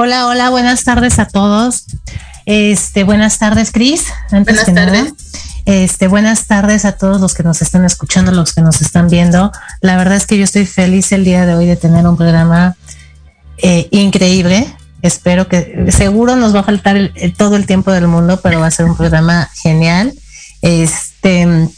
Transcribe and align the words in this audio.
Hola, 0.00 0.28
hola, 0.28 0.48
buenas 0.50 0.84
tardes 0.84 1.18
a 1.18 1.26
todos. 1.26 1.86
Este, 2.46 3.02
buenas 3.02 3.40
tardes, 3.40 3.72
Cris. 3.72 4.04
Buenas 4.30 4.72
tardes. 4.72 5.12
este, 5.64 6.06
buenas 6.06 6.46
tardes 6.46 6.84
a 6.84 6.92
todos 6.92 7.20
los 7.20 7.34
que 7.34 7.42
nos 7.42 7.62
están 7.62 7.84
escuchando, 7.84 8.30
los 8.30 8.54
que 8.54 8.60
nos 8.60 8.80
están 8.80 9.08
viendo. 9.08 9.50
La 9.80 9.96
verdad 9.96 10.14
es 10.14 10.28
que 10.28 10.38
yo 10.38 10.44
estoy 10.44 10.66
feliz 10.66 11.10
el 11.10 11.24
día 11.24 11.46
de 11.46 11.56
hoy 11.56 11.66
de 11.66 11.74
tener 11.74 12.06
un 12.06 12.16
programa 12.16 12.76
eh, 13.56 13.88
increíble. 13.90 14.72
Espero 15.02 15.48
que, 15.48 15.88
seguro 15.90 16.36
nos 16.36 16.54
va 16.54 16.60
a 16.60 16.62
faltar 16.62 17.10
todo 17.36 17.56
el 17.56 17.66
tiempo 17.66 17.90
del 17.90 18.06
mundo, 18.06 18.38
pero 18.40 18.60
va 18.60 18.68
a 18.68 18.70
ser 18.70 18.86
un 18.86 18.96
programa 18.96 19.50
genial. 19.60 20.14
Este, 20.62 21.68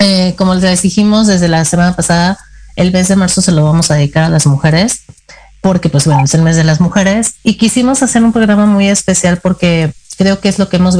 eh, 0.00 0.34
como 0.36 0.56
les 0.56 0.82
dijimos 0.82 1.28
desde 1.28 1.46
la 1.46 1.64
semana 1.64 1.94
pasada, 1.94 2.36
el 2.74 2.90
mes 2.90 3.06
de 3.06 3.14
marzo 3.14 3.40
se 3.42 3.52
lo 3.52 3.62
vamos 3.62 3.92
a 3.92 3.94
dedicar 3.94 4.24
a 4.24 4.28
las 4.28 4.44
mujeres 4.46 5.02
porque 5.60 5.88
pues 5.88 6.06
bueno, 6.06 6.24
es 6.24 6.34
el 6.34 6.42
mes 6.42 6.56
de 6.56 6.64
las 6.64 6.80
mujeres 6.80 7.34
y 7.42 7.54
quisimos 7.54 8.02
hacer 8.02 8.22
un 8.22 8.32
programa 8.32 8.66
muy 8.66 8.88
especial 8.88 9.38
porque 9.38 9.92
creo 10.16 10.40
que 10.40 10.48
es 10.48 10.58
lo 10.58 10.68
que 10.68 10.76
hemos 10.76 10.96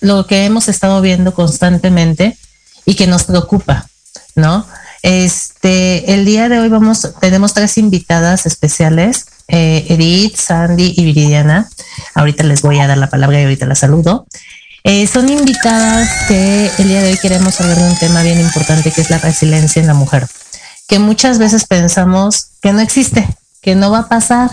lo 0.00 0.26
que 0.26 0.44
hemos 0.44 0.68
estado 0.68 1.00
viendo 1.00 1.34
constantemente 1.34 2.36
y 2.84 2.94
que 2.94 3.06
nos 3.06 3.24
preocupa, 3.24 3.86
¿no? 4.34 4.66
Este, 5.02 6.14
el 6.14 6.24
día 6.24 6.48
de 6.48 6.58
hoy 6.58 6.70
vamos, 6.70 7.12
tenemos 7.20 7.52
tres 7.52 7.76
invitadas 7.76 8.46
especiales, 8.46 9.26
eh, 9.48 9.84
Edith, 9.90 10.36
Sandy 10.36 10.94
y 10.96 11.04
Viridiana. 11.04 11.68
Ahorita 12.14 12.42
les 12.44 12.62
voy 12.62 12.80
a 12.80 12.86
dar 12.86 12.96
la 12.96 13.10
palabra 13.10 13.38
y 13.38 13.44
ahorita 13.44 13.66
la 13.66 13.74
saludo. 13.74 14.26
Eh, 14.82 15.06
son 15.06 15.28
invitadas 15.28 16.08
que 16.28 16.70
el 16.78 16.88
día 16.88 17.02
de 17.02 17.12
hoy 17.12 17.18
queremos 17.18 17.60
hablar 17.60 17.76
de 17.76 17.84
un 17.84 17.98
tema 17.98 18.22
bien 18.22 18.40
importante 18.40 18.92
que 18.92 19.02
es 19.02 19.10
la 19.10 19.18
resiliencia 19.18 19.80
en 19.80 19.88
la 19.88 19.94
mujer, 19.94 20.26
que 20.88 20.98
muchas 20.98 21.38
veces 21.38 21.66
pensamos 21.66 22.48
que 22.62 22.72
no 22.72 22.80
existe, 22.80 23.28
que 23.64 23.74
no 23.74 23.90
va 23.90 24.00
a 24.00 24.08
pasar. 24.08 24.50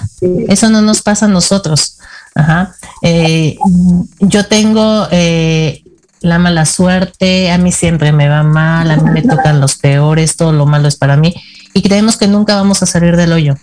Eso 0.48 0.70
no 0.70 0.82
nos 0.82 1.02
pasa 1.02 1.26
a 1.26 1.30
nosotros. 1.30 1.98
Ajá. 2.34 2.76
Eh, 3.02 3.58
yo 4.20 4.46
tengo 4.48 5.08
eh, 5.12 5.84
la 6.22 6.40
mala 6.40 6.66
suerte, 6.66 7.52
a 7.52 7.58
mí 7.58 7.74
siempre 7.74 8.14
me 8.14 8.30
va 8.30 8.44
mal, 8.44 8.90
a 8.90 8.96
mí 8.96 9.12
me 9.12 9.22
tocan 9.22 9.60
los 9.60 9.76
peores, 9.76 10.38
todo 10.38 10.54
lo 10.54 10.66
malo 10.66 10.88
es 10.88 10.96
para 10.96 11.18
mí 11.18 11.36
y 11.74 11.82
creemos 11.82 12.16
que 12.16 12.28
nunca 12.28 12.56
vamos 12.56 12.82
a 12.84 12.86
salir 12.86 13.18
del 13.18 13.34
hoyo. 13.34 13.56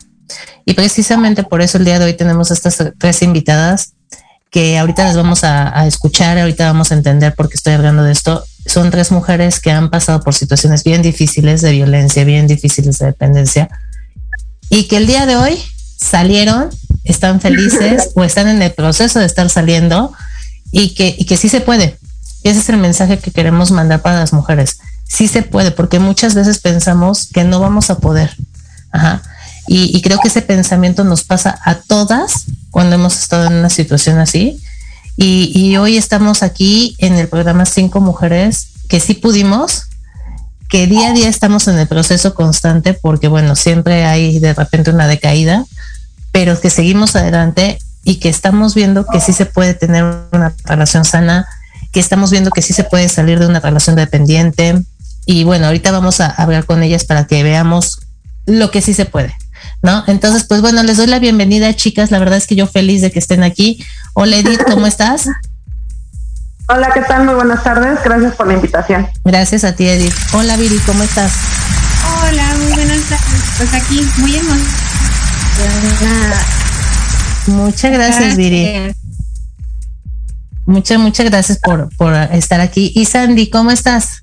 Y 0.67 0.75
precisamente 0.75 1.45
por 1.45 1.63
eso 1.63 1.79
el 1.79 1.87
día 1.87 1.99
de 1.99 2.05
hoy 2.05 2.15
tenemos 2.15 2.51
estas 2.51 2.77
tres 2.99 3.23
invitadas 3.23 3.95
que 4.51 4.79
ahorita 4.79 5.07
les 5.07 5.17
vamos 5.17 5.45
a, 5.45 5.87
escuchar, 5.87 6.39
ahorita 6.39 6.67
vamos 6.67 6.91
a 6.91 6.95
entender 6.95 7.35
por 7.35 7.49
qué 7.49 7.57
estoy 7.57 7.75
hablando 7.75 8.03
de 8.03 8.13
esto. 8.13 8.45
Son 8.67 8.91
tres 8.91 9.13
mujeres 9.13 9.61
que 9.61 9.71
han 9.71 9.89
pasado 9.89 10.21
por 10.21 10.35
situaciones 10.35 10.85
bien 10.85 11.01
difíciles 11.01 11.63
de 11.63 11.73
violencia, 11.73 12.25
bien 12.25 12.47
difíciles 12.47 12.99
de 12.99 13.07
dependencia, 13.07 13.69
y 14.71 14.85
que 14.85 14.97
el 14.97 15.07
día 15.07 15.27
de 15.27 15.37
hoy 15.37 15.59
salieron, 15.97 16.71
están 17.05 17.41
felices 17.41 18.11
o 18.15 18.25
están 18.25 18.49
en 18.49 18.63
el 18.63 18.73
proceso 18.73 19.19
de 19.19 19.27
estar 19.27 19.49
saliendo 19.51 20.13
y 20.71 20.95
que, 20.95 21.15
y 21.19 21.25
que 21.25 21.37
sí 21.37 21.49
se 21.49 21.61
puede. 21.61 21.99
Ese 22.45 22.61
es 22.61 22.69
el 22.69 22.77
mensaje 22.77 23.19
que 23.19 23.31
queremos 23.31 23.71
mandar 23.71 24.01
para 24.03 24.21
las 24.21 24.33
mujeres. 24.33 24.79
Sí 25.05 25.27
se 25.27 25.43
puede, 25.43 25.71
porque 25.71 25.99
muchas 25.99 26.35
veces 26.35 26.59
pensamos 26.59 27.29
que 27.33 27.45
no 27.45 27.61
vamos 27.61 27.91
a 27.91 27.99
poder. 27.99 28.37
Ajá. 28.93 29.23
Y, 29.71 30.01
creo 30.01 30.19
que 30.19 30.29
ese 30.29 30.41
pensamiento 30.41 31.05
nos 31.05 31.25
pasa 31.25 31.59
a 31.63 31.75
todas 31.75 32.45
cuando 32.71 32.95
hemos 32.95 33.19
estado 33.19 33.49
en 33.49 33.53
una 33.53 33.69
situación 33.69 34.19
así. 34.19 34.59
Y, 35.17 35.77
hoy 35.77 35.99
estamos 35.99 36.43
aquí 36.43 36.95
en 36.99 37.15
el 37.15 37.29
programa 37.29 37.67
Cinco 37.67 38.01
Mujeres 38.01 38.69
que 38.89 38.99
sí 38.99 39.13
pudimos, 39.13 39.83
que 40.69 40.87
día 40.87 41.09
a 41.09 41.13
día 41.13 41.29
estamos 41.29 41.67
en 41.69 41.79
el 41.79 41.89
proceso 41.89 42.35
constante 42.35 42.95
porque, 42.95 43.29
bueno, 43.29 43.57
siempre 43.57 44.05
hay 44.05 44.39
de 44.39 44.53
repente 44.53 44.91
una 44.91 45.07
decaída, 45.07 45.65
pero 46.31 46.61
que 46.61 46.71
seguimos 46.71 47.17
adelante 47.17 47.79
y 48.05 48.17
que 48.17 48.29
estamos 48.29 48.75
viendo 48.75 49.07
que 49.07 49.21
sí 49.21 49.33
se 49.33 49.47
puede 49.47 49.75
tener 49.75 50.05
una 50.33 50.55
relación 50.65 51.05
sana, 51.05 51.49
que 51.93 52.01
estamos 52.01 52.31
viendo 52.31 52.51
que 52.51 52.63
sí 52.63 52.75
se 52.75 52.85
puede 52.85 53.09
salir 53.09 53.39
de 53.39 53.47
una 53.47 53.61
relación 53.61 53.97
dependiente. 53.97 54.83
Y 55.25 55.45
bueno, 55.45 55.67
ahorita 55.67 55.91
vamos 55.91 56.21
a 56.21 56.29
hablar 56.29 56.65
con 56.65 56.83
ellas 56.83 57.05
para 57.05 57.27
que 57.27 57.43
veamos 57.43 58.01
lo 58.47 58.71
que 58.71 58.83
sí 58.83 58.93
se 58.95 59.07
puede. 59.07 59.35
¿no? 59.83 60.05
Entonces, 60.07 60.45
pues 60.45 60.61
bueno, 60.61 60.83
les 60.83 60.97
doy 60.97 61.07
la 61.07 61.19
bienvenida, 61.19 61.75
chicas. 61.75 62.11
La 62.11 62.19
verdad 62.19 62.39
es 62.39 62.47
que 62.47 62.57
yo 62.57 62.67
feliz 62.67 63.01
de 63.01 63.11
que 63.11 63.19
estén 63.19 63.43
aquí. 63.43 63.85
Hola 64.15 64.37
Edith, 64.37 64.63
¿cómo 64.65 64.87
estás? 64.87 65.29
Hola, 66.71 66.91
¿qué 66.93 67.01
tal? 67.01 67.25
Muy 67.25 67.35
buenas 67.35 67.65
tardes. 67.65 67.99
Gracias 68.05 68.37
por 68.37 68.47
la 68.47 68.53
invitación. 68.53 69.09
Gracias 69.25 69.65
a 69.65 69.75
ti, 69.75 69.89
Edith. 69.89 70.13
Hola, 70.35 70.55
Viri, 70.59 70.77
¿cómo 70.85 71.03
estás? 71.03 71.33
Hola, 72.21 72.45
muy 72.59 72.73
buenas 72.75 73.09
tardes. 73.09 73.43
Pues 73.57 73.73
aquí, 73.73 74.07
muy 74.19 74.37
emocionada. 74.37 74.77
Muchas 77.47 77.91
gracias, 77.91 78.37
Viri. 78.37 78.93
Muchas, 80.67 80.99
muchas 80.99 81.31
gracias 81.31 81.59
por, 81.59 81.89
por 81.97 82.13
estar 82.15 82.61
aquí. 82.61 82.93
Y 82.95 83.07
Sandy, 83.07 83.49
¿cómo 83.49 83.71
estás? 83.71 84.21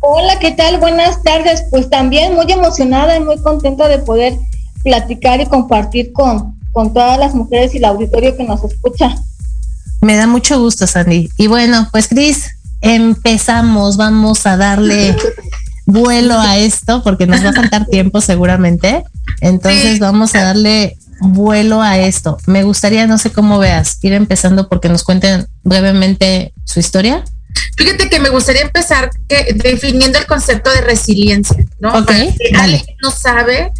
Hola, 0.00 0.38
¿qué 0.40 0.52
tal? 0.52 0.78
Buenas 0.78 1.22
tardes. 1.22 1.64
Pues 1.70 1.88
también 1.88 2.34
muy 2.34 2.52
emocionada 2.52 3.16
y 3.16 3.20
muy 3.20 3.40
contenta 3.40 3.88
de 3.88 4.00
poder 4.00 4.38
platicar 4.82 5.40
y 5.40 5.46
compartir 5.46 6.12
con, 6.12 6.60
con 6.72 6.92
todas 6.92 7.18
las 7.18 7.34
mujeres 7.34 7.72
y 7.72 7.78
el 7.78 7.86
auditorio 7.86 8.36
que 8.36 8.44
nos 8.44 8.62
escucha. 8.64 9.16
Me 10.00 10.16
da 10.16 10.26
mucho 10.26 10.58
gusto, 10.58 10.86
Sandy. 10.86 11.30
Y 11.38 11.46
bueno, 11.46 11.88
pues 11.92 12.08
Cris, 12.08 12.50
empezamos, 12.80 13.96
vamos 13.96 14.46
a 14.46 14.56
darle 14.56 15.16
vuelo 15.86 16.38
a 16.38 16.58
esto 16.58 17.02
porque 17.02 17.26
nos 17.26 17.44
va 17.44 17.50
a 17.50 17.54
faltar 17.54 17.86
tiempo 17.86 18.20
seguramente. 18.20 19.04
Entonces 19.40 19.98
vamos 19.98 20.34
a 20.34 20.42
darle 20.42 20.96
vuelo 21.20 21.82
a 21.82 21.98
esto. 21.98 22.38
Me 22.46 22.62
gustaría, 22.62 23.06
no 23.06 23.18
sé 23.18 23.30
cómo 23.30 23.58
veas, 23.58 23.98
ir 24.02 24.12
empezando 24.12 24.68
porque 24.68 24.88
nos 24.88 25.02
cuenten 25.02 25.46
brevemente 25.62 26.52
su 26.64 26.80
historia. 26.80 27.24
Fíjate 27.76 28.08
que 28.08 28.20
me 28.20 28.30
gustaría 28.30 28.62
empezar 28.62 29.10
definiendo 29.28 30.18
el 30.18 30.26
concepto 30.26 30.70
de 30.70 30.80
resiliencia, 30.80 31.64
¿no? 31.78 31.98
Ok, 31.98 32.10
Alguien 32.58 32.84
no 33.02 33.10
sabe, 33.10 33.72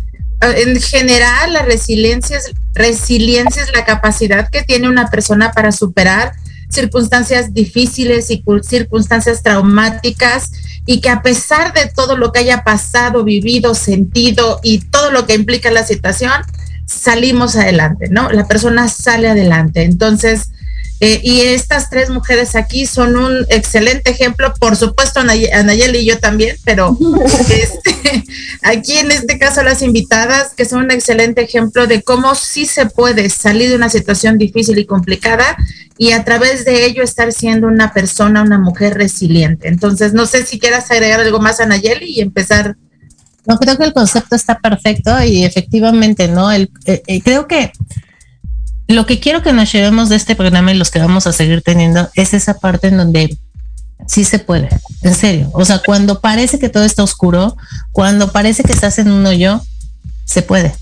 en 0.52 0.80
general 0.80 1.52
la 1.52 1.62
resiliencia 1.62 2.36
es, 2.36 2.52
resiliencia 2.74 3.62
es 3.62 3.72
la 3.72 3.84
capacidad 3.84 4.48
que 4.50 4.62
tiene 4.62 4.88
una 4.88 5.10
persona 5.10 5.52
para 5.52 5.72
superar 5.72 6.32
circunstancias 6.68 7.54
difíciles 7.54 8.30
y 8.30 8.44
circunstancias 8.62 9.42
traumáticas 9.42 10.50
y 10.86 11.00
que 11.00 11.08
a 11.08 11.22
pesar 11.22 11.72
de 11.72 11.90
todo 11.94 12.16
lo 12.16 12.32
que 12.32 12.40
haya 12.40 12.64
pasado, 12.64 13.24
vivido, 13.24 13.74
sentido 13.74 14.60
y 14.62 14.80
todo 14.80 15.10
lo 15.10 15.26
que 15.26 15.34
implica 15.34 15.70
la 15.70 15.84
situación, 15.84 16.32
salimos 16.84 17.56
adelante, 17.56 18.08
¿no? 18.10 18.30
La 18.30 18.46
persona 18.46 18.88
sale 18.88 19.28
adelante. 19.28 19.84
Entonces, 19.84 20.50
eh, 21.00 21.20
y 21.22 21.40
estas 21.40 21.90
tres 21.90 22.08
mujeres 22.10 22.54
aquí 22.54 22.86
son 22.86 23.16
un 23.16 23.46
excelente 23.48 24.10
ejemplo, 24.10 24.54
por 24.54 24.76
supuesto 24.76 25.20
Anayeli 25.20 25.98
y 25.98 26.06
yo 26.06 26.18
también, 26.18 26.56
pero 26.64 26.96
este, 27.50 28.24
aquí 28.62 28.98
en 28.98 29.10
este 29.10 29.38
caso 29.38 29.62
las 29.62 29.82
invitadas, 29.82 30.54
que 30.54 30.64
son 30.64 30.84
un 30.84 30.90
excelente 30.90 31.42
ejemplo 31.42 31.86
de 31.86 32.02
cómo 32.02 32.34
sí 32.34 32.64
se 32.66 32.86
puede 32.86 33.28
salir 33.28 33.70
de 33.70 33.76
una 33.76 33.88
situación 33.88 34.38
difícil 34.38 34.78
y 34.78 34.86
complicada 34.86 35.56
y 35.98 36.12
a 36.12 36.24
través 36.24 36.64
de 36.64 36.86
ello 36.86 37.02
estar 37.02 37.32
siendo 37.32 37.66
una 37.66 37.92
persona, 37.92 38.42
una 38.42 38.58
mujer 38.58 38.94
resiliente. 38.94 39.68
Entonces, 39.68 40.12
no 40.12 40.26
sé 40.26 40.44
si 40.44 40.58
quieras 40.58 40.90
agregar 40.90 41.20
algo 41.20 41.40
más, 41.40 41.60
Anayeli, 41.60 42.06
y 42.06 42.20
empezar. 42.20 42.76
No, 43.46 43.58
creo 43.58 43.76
que 43.76 43.84
el 43.84 43.92
concepto 43.92 44.34
está 44.34 44.58
perfecto 44.58 45.22
y 45.22 45.44
efectivamente, 45.44 46.28
¿no? 46.28 46.50
El, 46.50 46.70
eh, 46.86 47.02
eh, 47.06 47.20
creo 47.20 47.46
que 47.46 47.72
lo 48.88 49.06
que 49.06 49.20
quiero 49.20 49.42
que 49.42 49.52
nos 49.52 49.72
llevemos 49.72 50.08
de 50.08 50.16
este 50.16 50.36
programa 50.36 50.72
y 50.72 50.76
los 50.76 50.90
que 50.90 50.98
vamos 50.98 51.26
a 51.26 51.32
seguir 51.32 51.62
teniendo 51.62 52.10
es 52.14 52.34
esa 52.34 52.54
parte 52.54 52.88
en 52.88 52.98
donde 52.98 53.38
sí 54.06 54.24
se 54.24 54.38
puede, 54.38 54.68
en 55.02 55.14
serio. 55.14 55.50
O 55.52 55.64
sea, 55.64 55.80
cuando 55.84 56.20
parece 56.20 56.58
que 56.58 56.68
todo 56.68 56.84
está 56.84 57.02
oscuro, 57.02 57.56
cuando 57.92 58.32
parece 58.32 58.62
que 58.62 58.72
estás 58.72 58.98
en 58.98 59.10
un 59.10 59.24
hoyo, 59.24 59.64
se 60.24 60.42
puede. 60.42 60.74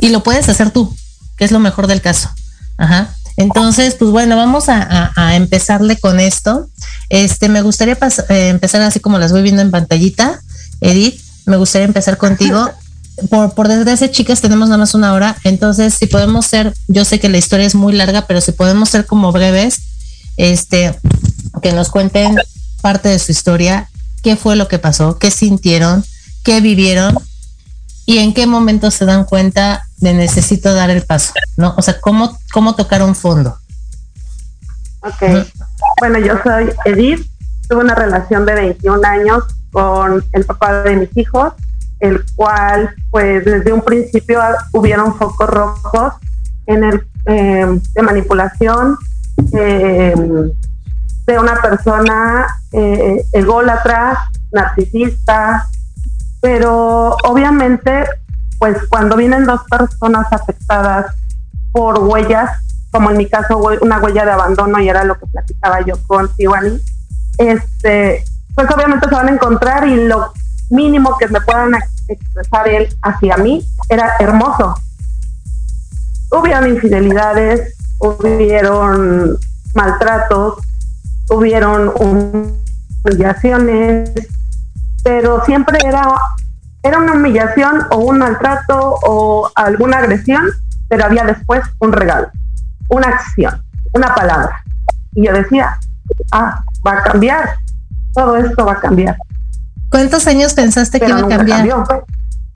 Y 0.00 0.10
lo 0.10 0.22
puedes 0.22 0.48
hacer 0.48 0.70
tú, 0.70 0.94
que 1.36 1.44
es 1.44 1.52
lo 1.52 1.58
mejor 1.58 1.86
del 1.86 2.00
caso. 2.02 2.30
Ajá. 2.76 3.14
Entonces, 3.36 3.94
pues 3.94 4.10
bueno, 4.10 4.36
vamos 4.36 4.64
a, 4.68 5.12
empezarle 5.34 5.98
con 5.98 6.20
esto. 6.20 6.68
Este, 7.10 7.48
me 7.48 7.62
gustaría 7.62 7.98
eh, 8.28 8.48
empezar 8.48 8.80
así 8.82 9.00
como 9.00 9.18
las 9.18 9.32
voy 9.32 9.42
viendo 9.42 9.62
en 9.62 9.70
pantallita. 9.70 10.40
Edith, 10.80 11.20
me 11.44 11.56
gustaría 11.56 11.86
empezar 11.86 12.16
contigo 12.18 12.70
por, 13.30 13.54
por 13.54 13.68
desgracia, 13.68 14.10
chicas, 14.10 14.40
tenemos 14.40 14.68
nada 14.68 14.78
más 14.78 14.94
una 14.94 15.12
hora. 15.14 15.36
Entonces, 15.44 15.94
si 15.94 16.06
podemos 16.06 16.46
ser, 16.46 16.74
yo 16.86 17.04
sé 17.04 17.18
que 17.18 17.28
la 17.28 17.38
historia 17.38 17.66
es 17.66 17.74
muy 17.74 17.92
larga, 17.92 18.26
pero 18.26 18.40
si 18.40 18.52
podemos 18.52 18.90
ser 18.90 19.06
como 19.06 19.32
breves, 19.32 19.80
este, 20.36 20.98
que 21.62 21.72
nos 21.72 21.90
cuenten 21.90 22.36
parte 22.82 23.08
de 23.08 23.18
su 23.18 23.32
historia, 23.32 23.88
qué 24.22 24.36
fue 24.36 24.56
lo 24.56 24.68
que 24.68 24.78
pasó, 24.78 25.18
qué 25.18 25.30
sintieron, 25.30 26.04
qué 26.44 26.60
vivieron 26.60 27.18
y 28.04 28.18
en 28.18 28.34
qué 28.34 28.46
momento 28.46 28.90
se 28.90 29.04
dan 29.06 29.24
cuenta 29.24 29.86
de 29.96 30.12
necesito 30.12 30.74
dar 30.74 30.90
el 30.90 31.02
paso, 31.02 31.32
¿no? 31.56 31.74
O 31.76 31.82
sea, 31.82 32.00
cómo, 32.00 32.38
cómo 32.52 32.74
tocar 32.74 33.02
un 33.02 33.14
fondo. 33.14 33.58
Ok. 35.00 35.46
Bueno, 36.00 36.18
yo 36.18 36.34
soy 36.42 36.70
Edith, 36.84 37.26
tuve 37.68 37.80
una 37.80 37.94
relación 37.94 38.44
de 38.44 38.54
21 38.54 39.06
años 39.06 39.44
con 39.72 40.24
el 40.32 40.44
papá 40.44 40.82
de 40.82 40.96
mis 40.96 41.16
hijos 41.16 41.54
el 42.00 42.24
cual 42.34 42.94
pues 43.10 43.44
desde 43.44 43.72
un 43.72 43.82
principio 43.82 44.40
hubieron 44.72 45.16
focos 45.16 45.48
rojos 45.48 46.14
en 46.66 46.84
el 46.84 47.06
em, 47.26 47.80
de 47.94 48.02
manipulación 48.02 48.96
em, 49.52 50.52
de 51.26 51.38
una 51.38 51.60
persona 51.60 52.46
eh, 52.72 53.24
ególatra, 53.32 54.28
narcisista, 54.52 55.68
pero 56.40 57.16
obviamente 57.24 58.06
pues 58.58 58.78
cuando 58.88 59.16
vienen 59.16 59.44
dos 59.44 59.62
personas 59.64 60.26
afectadas 60.30 61.06
por 61.72 61.98
huellas, 61.98 62.50
como 62.90 63.10
en 63.10 63.18
mi 63.18 63.28
caso 63.28 63.58
una 63.80 63.98
huella 63.98 64.24
de 64.24 64.30
abandono 64.30 64.80
y 64.80 64.88
era 64.88 65.04
lo 65.04 65.18
que 65.18 65.26
platicaba 65.26 65.80
yo 65.82 65.94
con 66.06 66.34
Tiwani, 66.34 66.80
este, 67.38 68.24
pues 68.54 68.70
obviamente 68.74 69.08
se 69.08 69.14
van 69.14 69.28
a 69.28 69.32
encontrar 69.32 69.86
y 69.86 70.06
lo 70.06 70.32
mínimo 70.70 71.16
que 71.18 71.28
me 71.28 71.40
puedan 71.40 71.74
expresar 72.08 72.68
él 72.68 72.88
hacia 73.02 73.36
mí 73.36 73.66
era 73.88 74.12
hermoso. 74.18 74.74
Hubieron 76.30 76.68
infidelidades, 76.68 77.74
hubieron 77.98 79.38
maltratos, 79.74 80.58
hubieron 81.30 81.92
humillaciones, 83.04 84.10
pero 85.02 85.44
siempre 85.44 85.78
era, 85.84 86.16
era 86.82 86.98
una 86.98 87.12
humillación 87.12 87.86
o 87.90 87.98
un 87.98 88.18
maltrato 88.18 88.98
o 89.06 89.50
alguna 89.54 89.98
agresión, 89.98 90.46
pero 90.88 91.04
había 91.04 91.24
después 91.24 91.62
un 91.78 91.92
regalo, 91.92 92.28
una 92.88 93.08
acción, 93.08 93.62
una 93.92 94.14
palabra. 94.14 94.62
Y 95.14 95.26
yo 95.26 95.32
decía, 95.32 95.78
ah, 96.32 96.60
va 96.86 96.92
a 96.98 97.02
cambiar, 97.02 97.56
todo 98.14 98.36
esto 98.36 98.64
va 98.64 98.72
a 98.72 98.80
cambiar. 98.80 99.16
¿Cuántos 99.90 100.26
años 100.26 100.54
pensaste 100.54 101.00
que 101.00 101.08
iba 101.08 101.18
a 101.18 101.28
cambiar? 101.28 101.68
Pues. 101.68 102.00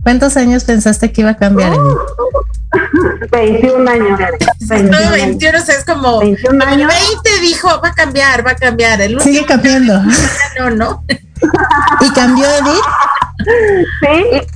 ¿Cuántos 0.03 0.37
años 0.37 0.65
pensaste 0.65 1.13
que 1.13 1.21
iba 1.21 1.31
a 1.31 1.37
cambiar? 1.37 1.73
21 3.33 3.91
años. 3.91 4.19
21, 4.61 5.01
no, 5.01 5.11
21 5.11 5.59
es 5.59 5.85
como 5.85 6.21
21 6.21 6.65
años. 6.65 6.93
20 7.25 7.41
dijo, 7.43 7.69
va 7.83 7.89
a 7.89 7.95
cambiar, 7.95 8.47
va 8.47 8.53
a 8.53 8.57
cambiar. 8.57 9.01
El 9.01 9.21
Sigue 9.21 9.45
cambiando. 9.47 10.01
No, 10.59 10.71
no. 10.71 11.05
¿Y 12.01 12.11
cambió 12.13 12.47
Edith? 12.47 12.85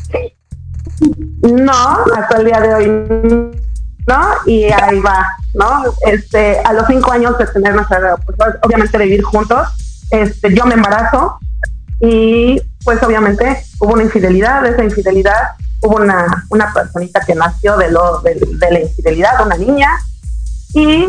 Sí. 0.98 1.02
No, 1.40 1.98
hasta 2.14 2.36
el 2.36 2.44
día 2.44 2.60
de 2.60 2.74
hoy 2.74 3.54
no. 4.06 4.20
Y 4.46 4.64
ahí 4.64 5.00
va, 5.00 5.26
¿no? 5.54 5.84
Este, 6.06 6.58
a 6.60 6.72
los 6.72 6.86
cinco 6.86 7.12
años 7.12 7.36
de 7.38 7.46
tener 7.46 7.74
nuestra, 7.74 8.16
pues, 8.16 8.38
obviamente 8.62 8.98
de 8.98 9.04
vivir 9.04 9.22
juntos, 9.22 9.68
este, 10.10 10.54
yo 10.54 10.66
me 10.66 10.74
embarazo 10.74 11.38
y 12.04 12.60
pues 12.84 13.02
obviamente 13.02 13.64
hubo 13.80 13.94
una 13.94 14.02
infidelidad, 14.02 14.62
de 14.62 14.70
esa 14.70 14.84
infidelidad 14.84 15.52
hubo 15.80 15.96
una, 15.96 16.46
una 16.50 16.72
personita 16.72 17.20
que 17.20 17.34
nació 17.34 17.76
de, 17.76 17.90
lo, 17.90 18.20
de, 18.20 18.36
la 18.70 18.80
infidelidad, 18.80 19.44
una 19.44 19.56
niña, 19.56 19.88
y 20.74 21.06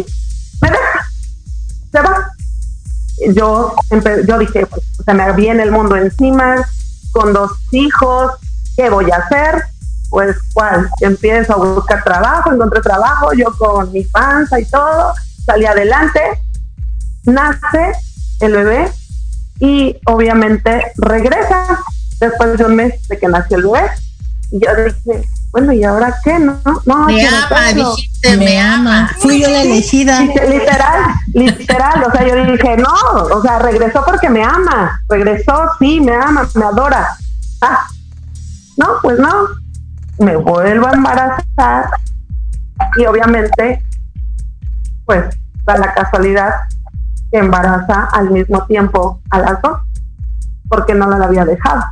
me 0.62 0.70
deja, 0.70 1.10
se 1.92 2.02
va. 2.02 2.32
Yo, 3.34 3.76
yo 4.28 4.38
dije, 4.38 4.66
pues 4.66 4.84
se 5.06 5.14
me 5.14 5.32
viene 5.34 5.64
el 5.64 5.72
mundo 5.72 5.96
encima, 5.96 6.56
con 7.12 7.34
dos 7.34 7.52
hijos, 7.72 8.34
¿qué 8.76 8.90
voy 8.90 9.10
a 9.12 9.18
hacer? 9.18 9.64
Pues, 10.10 10.36
¿cuál? 10.54 10.90
Empiezo 11.00 11.54
a 11.54 11.58
buscar 11.58 12.04
trabajo, 12.04 12.52
encontré 12.52 12.82
trabajo, 12.82 13.34
yo 13.34 13.46
con 13.58 13.92
mi 13.92 14.04
panza 14.04 14.60
y 14.60 14.66
todo, 14.66 15.14
salí 15.46 15.66
adelante, 15.66 16.22
nace 17.26 17.94
el 18.42 18.52
bebé 18.52 18.92
y 19.60 19.98
obviamente 20.06 20.92
regresa 20.98 21.80
después 22.20 22.58
de 22.58 22.66
un 22.66 22.76
mes 22.76 23.08
de 23.08 23.18
que 23.18 23.28
nació 23.28 23.58
el 23.58 23.64
bebé. 23.64 23.92
Y 24.52 24.60
yo 24.60 24.70
dije, 24.76 25.28
bueno, 25.52 25.74
¿y 25.74 25.84
ahora 25.84 26.14
qué? 26.24 26.38
No, 26.38 26.60
no, 26.86 27.06
me 27.06 27.28
ama, 27.28 27.74
dijiste, 27.74 28.38
me, 28.38 28.60
ama. 28.60 29.10
Fui 29.20 29.42
yo 29.42 29.50
la 29.50 29.62
elegida. 29.64 30.22
Literal, 30.22 31.16
literal, 31.34 32.04
o 32.04 32.12
sea, 32.12 32.28
yo 32.28 32.52
dije, 32.52 32.78
no, 32.78 32.94
o 33.34 33.42
sea, 33.42 33.60
regresó 33.60 34.04
porque 34.06 34.30
me 34.30 34.44
ama, 34.44 35.02
regresó, 35.10 35.72
sí, 35.80 36.00
me 36.00 36.14
ama, 36.14 36.48
me 36.54 36.66
adora. 36.66 37.18
Ah, 37.62 37.88
no, 38.78 38.88
pues 39.02 39.18
no, 39.18 39.32
me 40.20 40.36
vuelvo 40.36 40.88
a 40.88 40.92
embarazar 40.92 41.90
y 42.98 43.06
obviamente, 43.06 43.82
pues, 45.06 45.24
da 45.66 45.78
la 45.78 45.94
casualidad 45.94 46.52
embaraza 47.38 48.10
al 48.12 48.32
mismo 48.32 48.66
tiempo 48.66 49.22
a 49.30 49.40
las 49.40 49.62
dos, 49.62 49.80
porque 50.70 50.94
no 50.94 51.08
la 51.10 51.26
había 51.26 51.46
dejado. 51.46 51.84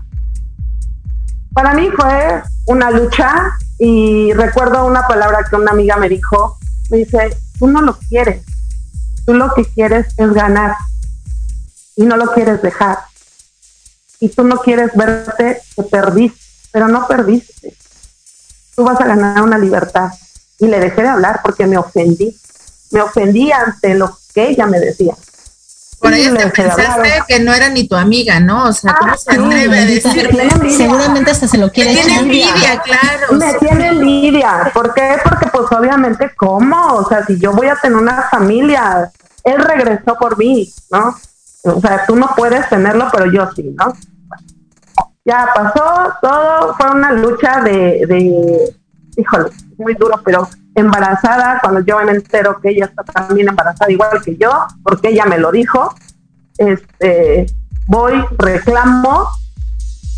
Para 1.54 1.74
mí 1.74 1.90
fue 1.96 2.42
una 2.66 2.90
lucha 2.92 3.52
y 3.78 4.34
recuerdo 4.34 4.86
una 4.86 5.08
palabra 5.08 5.46
que 5.50 5.56
una 5.56 5.72
amiga 5.72 5.98
me 5.98 6.10
dijo, 6.10 6.58
me 6.90 6.98
dice, 6.98 7.38
tú 7.60 7.68
no 7.68 7.82
lo 7.82 7.98
quieres, 8.10 8.44
tú 9.26 9.34
lo 9.34 9.54
que 9.54 9.66
quieres 9.66 10.08
es 10.18 10.34
ganar 10.34 10.76
y 11.96 12.04
no 12.04 12.18
lo 12.18 12.34
quieres 12.34 12.62
dejar. 12.62 13.00
Y 14.20 14.30
tú 14.30 14.44
no 14.44 14.58
quieres 14.60 14.92
verte 14.96 15.62
que 15.76 15.84
perdiste, 15.84 16.40
pero 16.72 16.88
no 16.88 17.08
perdiste. 17.08 17.76
Tú 18.76 18.84
vas 18.84 19.00
a 19.00 19.06
ganar 19.06 19.42
una 19.44 19.58
libertad. 19.58 20.10
Y 20.60 20.68
le 20.68 20.80
dejé 20.80 21.02
de 21.02 21.10
hablar 21.10 21.42
porque 21.44 21.68
me 21.68 21.78
ofendí. 21.78 22.36
Me 22.92 23.02
ofendí 23.02 23.52
ante 23.52 23.96
lo 23.96 24.18
que 24.34 24.50
ella 24.50 24.66
me 24.66 24.80
decía. 24.80 25.16
Por 26.04 26.14
ahí 26.14 26.30
te 26.30 26.48
pensaste 26.50 27.24
que 27.30 27.40
no 27.40 27.54
era 27.54 27.70
ni 27.70 27.88
tu 27.88 27.96
amiga, 27.96 28.42
¿no? 28.42 28.66
O 28.66 28.74
sea, 28.74 28.94
¿cómo 29.00 29.14
ah, 29.14 29.18
se 29.18 29.32
atreve 29.32 29.78
a 29.80 29.86
decirle? 29.86 30.50
Seguramente 30.70 31.32
hasta 31.32 31.48
se 31.48 31.58
lo 31.58 31.72
quiere 31.72 31.94
Me 31.94 32.02
tiene 32.02 32.20
envidia, 32.20 32.82
claro. 32.84 33.34
Me 33.38 33.54
tiene 33.54 33.88
envidia. 33.88 34.70
¿Por 34.74 34.94
qué? 34.94 35.16
Porque 35.24 35.48
pues 35.48 35.72
obviamente, 35.72 36.30
¿cómo? 36.36 36.96
O 36.96 37.08
sea, 37.08 37.26
si 37.26 37.40
yo 37.40 37.54
voy 37.54 37.68
a 37.68 37.76
tener 37.78 37.98
una 37.98 38.24
familia, 38.24 39.10
él 39.46 39.64
regresó 39.64 40.16
por 40.20 40.38
mí, 40.38 40.70
¿no? 40.92 41.16
O 41.64 41.80
sea, 41.80 42.06
tú 42.06 42.18
no 42.18 42.32
puedes 42.36 42.68
tenerlo, 42.68 43.08
pero 43.10 43.32
yo 43.32 43.50
sí, 43.56 43.74
¿no? 43.78 43.94
Ya 45.24 45.48
pasó, 45.56 46.14
todo 46.22 46.76
fue 46.76 46.92
una 46.92 47.14
lucha 47.14 47.62
de, 47.62 48.06
de 48.06 48.76
híjole, 49.18 49.50
muy 49.78 49.94
duro, 49.96 50.22
pero 50.24 50.48
embarazada, 50.76 51.60
cuando 51.62 51.82
yo 51.82 52.00
me 52.04 52.12
entero 52.12 52.60
que 52.62 52.70
ella 52.70 52.86
está 52.86 53.04
también 53.04 53.50
embarazada 53.50 53.92
igual 53.92 54.22
que 54.24 54.36
yo, 54.38 54.52
porque 54.84 55.10
ella 55.10 55.26
me 55.26 55.38
lo 55.38 55.52
dijo, 55.52 55.94
este, 56.58 57.46
voy, 57.88 58.24
reclamo 58.38 59.28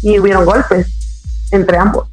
y 0.02 0.20
hubieron 0.20 0.46
golpes 0.46 0.88
entre 1.52 1.78
ambos. 1.78 2.10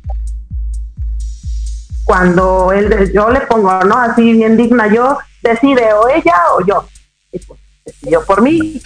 Cuando 2.04 2.72
él, 2.72 3.12
yo 3.12 3.30
le 3.30 3.42
pongo, 3.42 3.80
¿no? 3.84 3.96
Así 3.96 4.32
bien 4.32 4.56
digna, 4.56 4.88
yo 4.88 5.18
decide 5.42 5.92
o 5.92 6.08
ella 6.08 6.34
o 6.56 6.64
yo. 6.64 6.86
Y 7.30 7.38
pues 7.38 7.60
decidió 7.84 8.24
por 8.24 8.42
mí. 8.42 8.80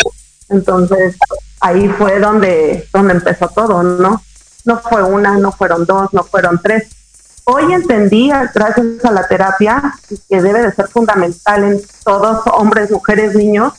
Entonces 0.49 1.17
ahí 1.61 1.89
fue 1.89 2.21
donde, 2.21 2.89
donde 2.93 3.15
empezó 3.15 3.49
todo, 3.49 3.83
¿no? 3.83 4.23
No 4.65 4.79
fue 4.81 5.03
una, 5.03 5.39
no 5.39 5.53
fueron 5.53 5.85
dos, 5.87 6.13
no 6.13 6.25
fueron 6.25 6.61
tres, 6.63 6.96
Hoy 7.49 7.73
entendí, 7.73 8.29
gracias 8.53 9.05
a 9.05 9.13
la 9.13 9.29
terapia, 9.29 9.95
que 10.29 10.43
debe 10.43 10.63
de 10.63 10.73
ser 10.73 10.89
fundamental 10.89 11.63
en 11.63 11.81
todos, 12.03 12.45
hombres, 12.49 12.91
mujeres, 12.91 13.37
niños, 13.37 13.73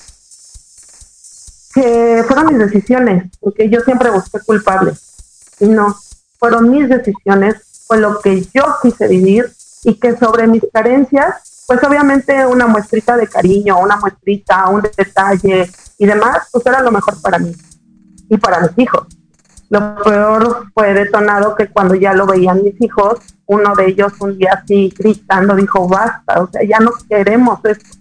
que 1.73 2.23
fueron 2.25 2.45
mis 2.47 2.59
decisiones, 2.59 3.29
porque 3.41 3.69
yo 3.69 3.81
siempre 3.81 4.09
busqué 4.09 4.39
culpables. 4.39 5.01
Y 5.59 5.67
no, 5.67 5.97
fueron 6.39 6.71
mis 6.71 6.87
decisiones, 6.87 7.55
fue 7.85 7.97
lo 7.97 8.21
que 8.21 8.41
yo 8.53 8.63
quise 8.81 9.05
vivir 9.09 9.51
y 9.83 9.95
que 9.95 10.15
sobre 10.15 10.47
mis 10.47 10.63
carencias, 10.71 11.65
pues 11.67 11.83
obviamente 11.83 12.45
una 12.45 12.67
muestrita 12.67 13.17
de 13.17 13.27
cariño, 13.27 13.79
una 13.79 13.97
muestrita, 13.97 14.69
un 14.69 14.81
detalle 14.81 15.69
y 15.97 16.05
demás, 16.05 16.47
pues 16.53 16.65
era 16.65 16.81
lo 16.81 16.91
mejor 16.93 17.21
para 17.21 17.37
mí 17.37 17.53
y 18.29 18.37
para 18.37 18.61
mis 18.61 18.77
hijos. 18.77 19.16
Lo 19.69 19.95
peor 20.01 20.67
fue 20.73 20.93
detonado 20.93 21.55
que 21.55 21.67
cuando 21.67 21.95
ya 21.95 22.13
lo 22.13 22.25
veían 22.25 22.63
mis 22.63 22.79
hijos, 22.81 23.19
uno 23.47 23.75
de 23.75 23.87
ellos 23.87 24.13
un 24.19 24.37
día 24.37 24.61
así 24.63 24.93
gritando 24.97 25.55
dijo, 25.55 25.87
basta, 25.87 26.41
o 26.41 26.49
sea, 26.49 26.61
ya 26.65 26.79
no 26.79 26.91
queremos 27.09 27.59
esto. 27.65 27.97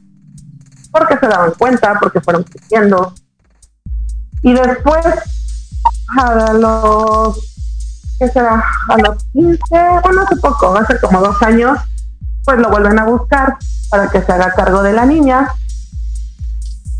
Porque 0.93 1.19
se 1.19 1.27
daban 1.27 1.53
cuenta, 1.59 1.99
porque 2.01 2.21
fueron 2.21 2.45
creciendo. 2.45 3.13
Y 4.43 4.53
después, 4.53 5.05
a 6.17 6.53
los, 6.53 7.39
¿qué 8.21 8.29
será? 8.29 8.65
A 8.89 8.99
los 8.99 9.25
15, 9.33 9.61
bueno, 10.05 10.23
hace 10.23 10.37
poco, 10.37 10.77
hace 10.77 11.01
como 11.01 11.21
dos 11.21 11.43
años, 11.43 11.79
pues 12.45 12.59
lo 12.61 12.71
vuelven 12.71 12.99
a 13.01 13.07
buscar 13.07 13.57
para 13.91 14.09
que 14.09 14.23
se 14.23 14.33
haga 14.33 14.53
cargo 14.53 14.85
de 14.85 14.93
la 14.93 15.05
niña. 15.05 15.49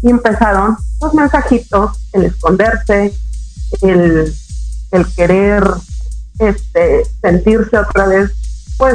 Y 0.03 0.11
empezaron 0.11 0.77
los 1.01 1.15
mensajitos, 1.15 2.11
el 2.13 2.25
esconderse, 2.25 3.15
el 3.83 4.35
el 4.97 5.07
querer 5.15 5.65
este, 6.39 7.03
sentirse 7.21 7.79
otra 7.79 8.07
vez, 8.07 8.31
pues, 8.77 8.95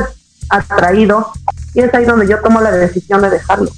atraído. 0.49 1.31
Y 1.73 1.81
es 1.81 1.93
ahí 1.93 2.05
donde 2.05 2.27
yo 2.27 2.39
tomo 2.41 2.61
la 2.61 2.71
decisión 2.71 3.21
de 3.21 3.29
dejarlo. 3.29 3.71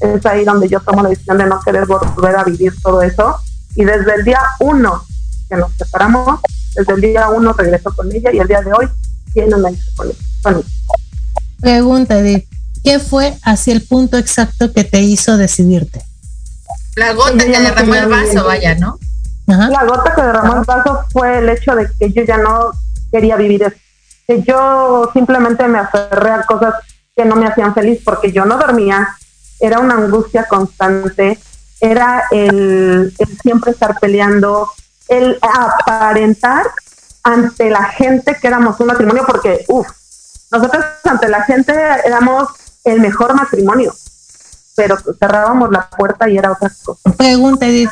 Es 0.00 0.24
ahí 0.26 0.44
donde 0.44 0.68
yo 0.68 0.80
tomo 0.80 1.02
la 1.02 1.08
decisión 1.08 1.38
de 1.38 1.46
no 1.46 1.60
querer 1.60 1.86
volver 1.86 2.36
a 2.36 2.44
vivir 2.44 2.72
todo 2.82 3.02
eso. 3.02 3.36
Y 3.74 3.84
desde 3.84 4.14
el 4.14 4.24
día 4.24 4.40
uno 4.60 5.04
que 5.48 5.56
nos 5.56 5.72
separamos, 5.74 6.40
desde 6.74 6.92
el 6.92 7.00
día 7.00 7.28
uno 7.28 7.52
regreso 7.52 7.94
con 7.94 8.10
ella 8.12 8.30
y 8.32 8.38
el 8.38 8.48
día 8.48 8.60
de 8.60 8.72
hoy 8.72 8.88
tiene 9.32 9.54
una 9.54 9.70
hija 9.70 9.90
con 9.96 10.08
ella. 10.08 10.66
Pregunta, 11.60 12.18
Edith, 12.18 12.46
¿qué 12.82 12.98
fue 12.98 13.36
hacia 13.42 13.72
el 13.72 13.82
punto 13.82 14.18
exacto 14.18 14.72
que 14.72 14.84
te 14.84 15.00
hizo 15.00 15.36
decidirte? 15.36 16.02
La 16.96 17.12
gota 17.12 17.44
que 17.44 17.58
derramó 17.58 17.94
el 17.94 18.06
vaso, 18.06 18.44
vaya, 18.44 18.74
¿no? 18.76 18.98
La 19.46 19.84
gota 19.84 20.14
que 20.14 20.22
derramó 20.22 20.54
el 20.56 20.64
vaso 20.64 21.04
fue 21.12 21.38
el 21.38 21.48
hecho 21.48 21.74
de 21.74 21.90
que 21.98 22.12
yo 22.12 22.22
ya 22.22 22.38
no 22.38 22.72
quería 23.12 23.36
vivir 23.36 23.62
eso. 23.62 23.76
Que 24.26 24.42
yo 24.42 25.10
simplemente 25.12 25.68
me 25.68 25.78
aferré 25.78 26.30
a 26.30 26.42
cosas 26.44 26.74
que 27.14 27.24
no 27.24 27.36
me 27.36 27.46
hacían 27.46 27.74
feliz 27.74 28.00
porque 28.04 28.32
yo 28.32 28.44
no 28.44 28.56
dormía, 28.56 29.16
era 29.60 29.80
una 29.80 29.94
angustia 29.94 30.46
constante, 30.46 31.38
era 31.80 32.24
el, 32.30 33.14
siempre 33.42 33.72
estar 33.72 33.98
peleando, 34.00 34.70
el 35.08 35.38
aparentar 35.42 36.66
ante 37.22 37.70
la 37.70 37.84
gente 37.84 38.36
que 38.40 38.46
éramos 38.46 38.78
un 38.80 38.88
matrimonio, 38.88 39.24
porque, 39.26 39.64
uff, 39.68 39.86
nosotros 40.50 40.84
ante 41.04 41.28
la 41.28 41.42
gente 41.42 41.72
éramos 42.04 42.48
el 42.84 43.00
mejor 43.00 43.34
matrimonio, 43.34 43.94
pero 44.76 44.96
cerrábamos 45.18 45.70
la 45.70 45.88
puerta 45.88 46.28
y 46.28 46.36
era 46.36 46.52
otra 46.52 46.70
cosa. 46.84 47.10
Pregunta, 47.16 47.66
Edith, 47.66 47.90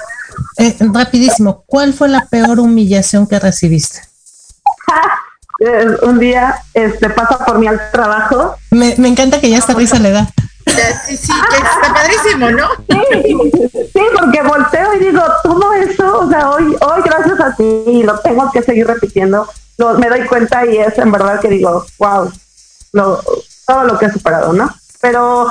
eh, 0.59 0.77
rapidísimo, 0.81 1.65
¿cuál 1.67 1.93
fue 1.93 2.09
la 2.09 2.27
peor 2.27 2.61
humillación 2.61 3.27
que 3.27 3.39
recibiste? 3.39 4.01
un 6.03 6.19
día 6.19 6.57
este, 6.75 7.09
pasa 7.11 7.45
por 7.45 7.59
mí 7.59 7.67
al 7.67 7.91
trabajo. 7.91 8.57
Me, 8.71 8.95
me 8.99 9.09
encanta 9.09 9.41
que 9.41 9.51
ya 9.51 9.59
esta 9.59 9.75
risa 9.75 9.99
le 9.99 10.11
da. 10.11 10.29
Sí, 11.07 11.17
sí, 11.17 11.33
está 11.55 11.95
padrísimo, 11.95 12.51
¿no? 12.51 12.69
Sí, 12.89 14.01
porque 14.19 14.43
volteo 14.43 14.95
y 14.95 14.99
digo, 15.01 15.23
todo 15.43 15.73
eso, 15.75 16.21
o 16.21 16.29
sea, 16.29 16.51
hoy, 16.51 16.65
hoy 16.81 17.03
gracias 17.05 17.41
a 17.41 17.55
ti, 17.55 18.03
lo 18.05 18.19
tengo 18.21 18.51
que 18.51 18.63
seguir 18.63 18.87
repitiendo, 18.87 19.47
lo, 19.77 19.99
me 19.99 20.09
doy 20.09 20.25
cuenta 20.27 20.65
y 20.65 20.79
es 20.79 20.97
en 20.99 21.13
verdad 21.13 21.41
que 21.41 21.49
digo, 21.49 21.85
wow, 21.99 22.33
lo, 22.93 23.23
todo 23.67 23.85
lo 23.85 23.99
que 23.99 24.07
he 24.07 24.13
superado, 24.13 24.53
¿no? 24.53 24.71
Pero 25.01 25.49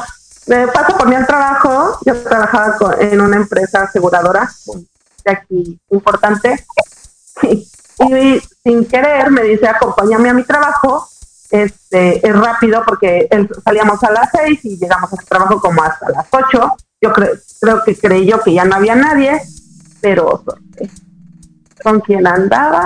me 0.48 0.68
pasa 0.70 0.98
por 0.98 1.08
mí 1.08 1.16
al 1.16 1.28
trabajo, 1.28 2.00
yo 2.06 2.16
trabajaba 2.24 2.96
en 3.00 3.22
una 3.22 3.38
empresa 3.38 3.84
aseguradora 3.84 4.50
de 5.24 5.32
aquí 5.32 5.80
importante 5.90 6.66
y, 7.44 7.68
sin 8.64 8.86
querer 8.86 9.30
me 9.32 9.44
dice, 9.44 9.68
acompáñame 9.68 10.30
a 10.30 10.34
mi 10.34 10.44
trabajo 10.44 11.08
este, 11.52 12.26
es 12.26 12.36
rápido 12.36 12.82
porque 12.86 13.28
salíamos 13.64 14.02
a 14.04 14.12
las 14.12 14.30
seis 14.32 14.64
y 14.64 14.78
llegamos 14.78 15.12
a 15.12 15.18
su 15.18 15.26
trabajo 15.26 15.60
como 15.60 15.84
hasta 15.84 16.10
las 16.10 16.26
ocho. 16.32 16.76
Yo 17.02 17.12
creo 17.12 17.84
que 17.84 17.96
creyó 17.98 18.40
que 18.42 18.54
ya 18.54 18.64
no 18.64 18.76
había 18.76 18.96
nadie, 18.96 19.42
pero 20.00 20.44
con 21.84 22.00
quien 22.00 22.26
andaba 22.26 22.86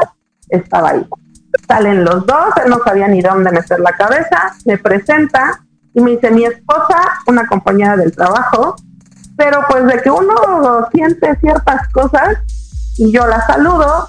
estaba 0.50 0.89
ahí. 0.89 1.08
Salen 1.68 2.04
los 2.04 2.25
dos, 2.25 2.54
él 2.63 2.70
no 2.70 2.80
sabía 2.84 3.08
ni 3.08 3.22
dónde 3.22 3.51
meter 3.51 3.80
la 3.80 3.92
cabeza, 3.94 4.56
me 4.65 4.77
presenta 4.77 5.63
y 5.94 6.01
me 6.01 6.12
dice 6.12 6.32
mi 6.32 6.46
esposa, 6.46 6.98
una 7.27 7.46
compañera 7.48 7.96
del 7.96 8.13
trabajo, 8.13 8.75
pero 9.38 9.62
pues 9.70 9.86
de 9.86 10.01
que 10.01 10.10
uno 10.10 10.88
siente 10.94 11.36
ciertas 11.39 11.88
cosas 11.92 12.38
y 12.98 13.12
yo 13.12 13.27
la 13.27 13.46
saludo 13.46 14.08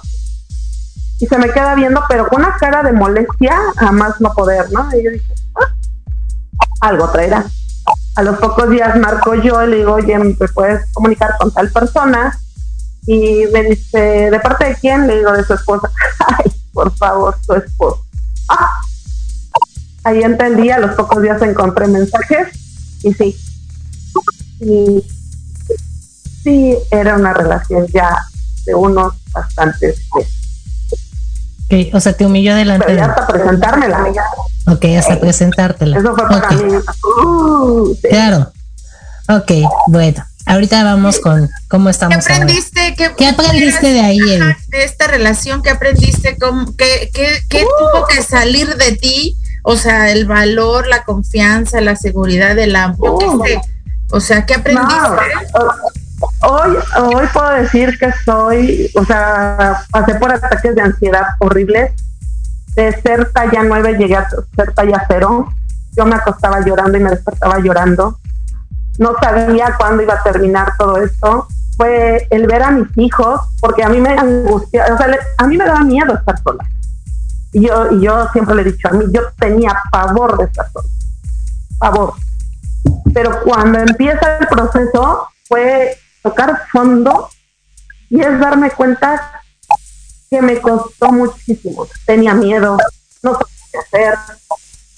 y 1.19 1.25
se 1.25 1.37
me 1.37 1.51
queda 1.51 1.75
viendo, 1.75 2.03
pero 2.07 2.27
con 2.27 2.41
una 2.41 2.55
cara 2.57 2.83
de 2.83 2.93
molestia, 2.93 3.57
a 3.77 3.91
más 3.91 4.21
no 4.21 4.33
poder, 4.33 4.71
¿no? 4.71 4.87
Y 4.95 5.03
yo 5.03 5.11
dije, 5.11 5.33
ah, 5.55 5.73
algo 6.81 7.09
traerá. 7.09 7.45
A 8.15 8.23
los 8.23 8.37
pocos 8.37 8.69
días 8.69 8.95
marco 8.97 9.33
yo 9.35 9.63
y 9.63 9.67
le 9.67 9.77
digo, 9.77 9.93
oye, 9.93 10.17
¿me 10.17 10.33
puedes 10.33 10.91
comunicar 10.93 11.35
con 11.39 11.51
tal 11.51 11.71
persona? 11.71 12.37
Y 13.07 13.45
me 13.51 13.63
dice, 13.63 14.29
¿de 14.29 14.39
parte 14.39 14.65
de 14.65 14.75
quién? 14.75 15.07
Le 15.07 15.17
digo, 15.17 15.31
de 15.31 15.43
su 15.43 15.53
esposa. 15.53 15.89
Ay, 16.37 16.51
por 16.73 16.95
favor, 16.95 17.35
su 17.43 17.53
esposa. 17.53 18.01
Ah. 18.49 18.69
Ahí 20.03 20.21
entendí, 20.21 20.69
a 20.69 20.79
los 20.79 20.95
pocos 20.95 21.21
días 21.21 21.41
encontré 21.41 21.87
mensajes 21.87 22.47
y 23.03 23.13
sí. 23.13 23.35
Y 24.59 25.03
sí, 26.43 26.77
era 26.91 27.15
una 27.15 27.33
relación 27.33 27.87
ya 27.87 28.15
de 28.65 28.75
unos 28.75 29.13
bastantes 29.31 29.99
meses 30.15 30.37
o 31.93 31.99
sea, 31.99 32.13
te 32.13 32.25
humilló 32.25 32.55
delante 32.55 32.85
Pero 32.87 32.97
ya 32.99 33.05
hasta 33.05 33.27
presentármela. 33.27 34.05
Ok, 34.67 34.85
hasta 34.97 35.19
presentártela. 35.19 35.97
Eso 35.97 36.15
fue 36.15 36.27
para 36.27 36.51
mí. 36.51 36.73
Uh, 37.23 37.95
claro. 38.09 38.51
Ok, 39.29 39.51
bueno. 39.87 40.23
Ahorita 40.45 40.81
vamos 40.85 41.19
con 41.19 41.49
cómo 41.67 41.89
estamos. 41.89 42.25
¿Qué 42.25 42.33
aprendiste? 42.33 42.95
¿Qué, 43.17 43.27
aprendiste 43.27 43.87
de 43.91 43.99
ahí, 43.99 44.19
De 44.19 44.83
esta 44.85 45.07
relación, 45.07 45.61
¿qué 45.61 45.71
aprendiste? 45.71 46.37
¿Cómo, 46.37 46.73
¿Qué, 46.77 47.09
qué, 47.13 47.41
qué 47.49 47.65
uh. 47.65 47.67
tuvo 47.67 48.07
que 48.07 48.21
salir 48.21 48.77
de 48.77 48.93
ti? 48.93 49.35
O 49.63 49.75
sea, 49.75 50.09
el 50.09 50.25
valor, 50.25 50.87
la 50.87 51.03
confianza, 51.03 51.81
la 51.81 51.97
seguridad, 51.97 52.55
del 52.55 52.77
amor. 52.77 53.21
Uh. 53.21 53.43
O 54.11 54.19
sea, 54.19 54.45
¿qué 54.45 54.55
aprendiste? 54.55 54.97
Hoy, 56.41 56.77
hoy 57.03 57.25
puedo 57.31 57.49
decir 57.49 57.97
que 57.99 58.11
soy, 58.25 58.89
o 58.95 59.05
sea, 59.05 59.83
pasé 59.91 60.15
por 60.15 60.31
ataques 60.31 60.75
de 60.75 60.81
ansiedad 60.81 61.23
horribles. 61.39 61.91
De 62.75 62.91
ser 63.01 63.31
talla 63.31 63.63
9 63.63 63.97
llegué 63.97 64.15
a 64.15 64.29
ser 64.29 64.73
talla 64.73 65.05
0. 65.07 65.47
Yo 65.95 66.05
me 66.05 66.15
acostaba 66.15 66.61
llorando 66.61 66.97
y 66.97 67.01
me 67.01 67.09
despertaba 67.09 67.59
llorando. 67.59 68.19
No 68.99 69.15
sabía 69.21 69.75
cuándo 69.77 70.03
iba 70.03 70.15
a 70.15 70.23
terminar 70.23 70.73
todo 70.77 70.97
esto. 70.97 71.47
Fue 71.75 72.27
el 72.31 72.47
ver 72.47 72.63
a 72.63 72.71
mis 72.71 72.87
hijos, 72.97 73.41
porque 73.59 73.83
a 73.83 73.89
mí 73.89 73.99
me 73.99 74.09
angustia, 74.09 74.85
o 74.91 74.97
sea, 74.97 75.15
a 75.37 75.47
mí 75.47 75.57
me 75.57 75.65
daba 75.65 75.81
miedo 75.81 76.15
estar 76.15 76.39
sola. 76.41 76.63
Y 77.51 77.67
yo, 77.67 77.91
y 77.91 78.01
yo 78.01 78.27
siempre 78.33 78.55
le 78.55 78.61
he 78.61 78.65
dicho 78.65 78.87
a 78.87 78.91
mí, 78.91 79.05
yo 79.11 79.21
tenía 79.37 79.75
pavor 79.91 80.37
de 80.37 80.45
estar 80.45 80.67
sola. 80.71 80.87
Pavor. 81.77 82.13
Pero 83.13 83.41
cuando 83.43 83.79
empieza 83.79 84.37
el 84.37 84.47
proceso, 84.47 85.27
fue 85.47 85.97
tocar 86.21 86.67
fondo 86.71 87.29
y 88.09 88.21
es 88.21 88.39
darme 88.39 88.71
cuenta 88.71 89.43
que 90.29 90.41
me 90.41 90.59
costó 90.59 91.11
muchísimo. 91.11 91.87
Tenía 92.05 92.33
miedo, 92.33 92.77
no 93.23 93.33
sabía 93.33 93.47
qué 93.71 93.77
hacer, 93.77 94.17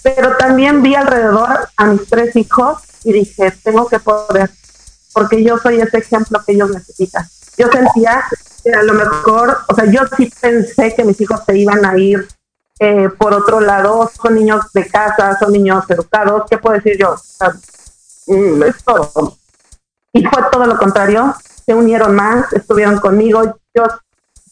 pero 0.02 0.36
también 0.36 0.82
vi 0.82 0.94
alrededor 0.94 1.68
a 1.76 1.86
mis 1.86 2.08
tres 2.08 2.34
hijos 2.36 2.78
y 3.04 3.12
dije, 3.12 3.52
tengo 3.62 3.88
que 3.88 4.00
poder, 4.00 4.50
porque 5.12 5.42
yo 5.42 5.58
soy 5.58 5.80
ese 5.80 5.98
ejemplo 5.98 6.42
que 6.44 6.52
ellos 6.52 6.70
necesitan. 6.70 7.26
Yo 7.56 7.68
sentía 7.70 8.24
que 8.62 8.72
a 8.72 8.82
lo 8.82 8.94
mejor, 8.94 9.58
o 9.68 9.74
sea, 9.74 9.84
yo 9.86 10.00
sí 10.16 10.32
pensé 10.40 10.94
que 10.94 11.04
mis 11.04 11.20
hijos 11.20 11.40
se 11.46 11.56
iban 11.56 11.84
a 11.84 11.96
ir 11.96 12.26
eh, 12.78 13.10
por 13.18 13.34
otro 13.34 13.60
lado, 13.60 14.10
son 14.20 14.34
niños 14.34 14.64
de 14.72 14.86
casa, 14.88 15.36
son 15.38 15.52
niños 15.52 15.84
educados, 15.90 16.44
¿qué 16.48 16.56
puedo 16.56 16.76
decir 16.76 16.96
yo? 16.98 17.14
Mm, 17.14 17.58
es 18.30 18.84
todo 18.84 19.36
y 20.12 20.24
fue 20.24 20.42
todo 20.50 20.66
lo 20.66 20.76
contrario, 20.76 21.34
se 21.64 21.74
unieron 21.74 22.14
más, 22.14 22.52
estuvieron 22.52 22.98
conmigo, 22.98 23.42
yo, 23.74 23.84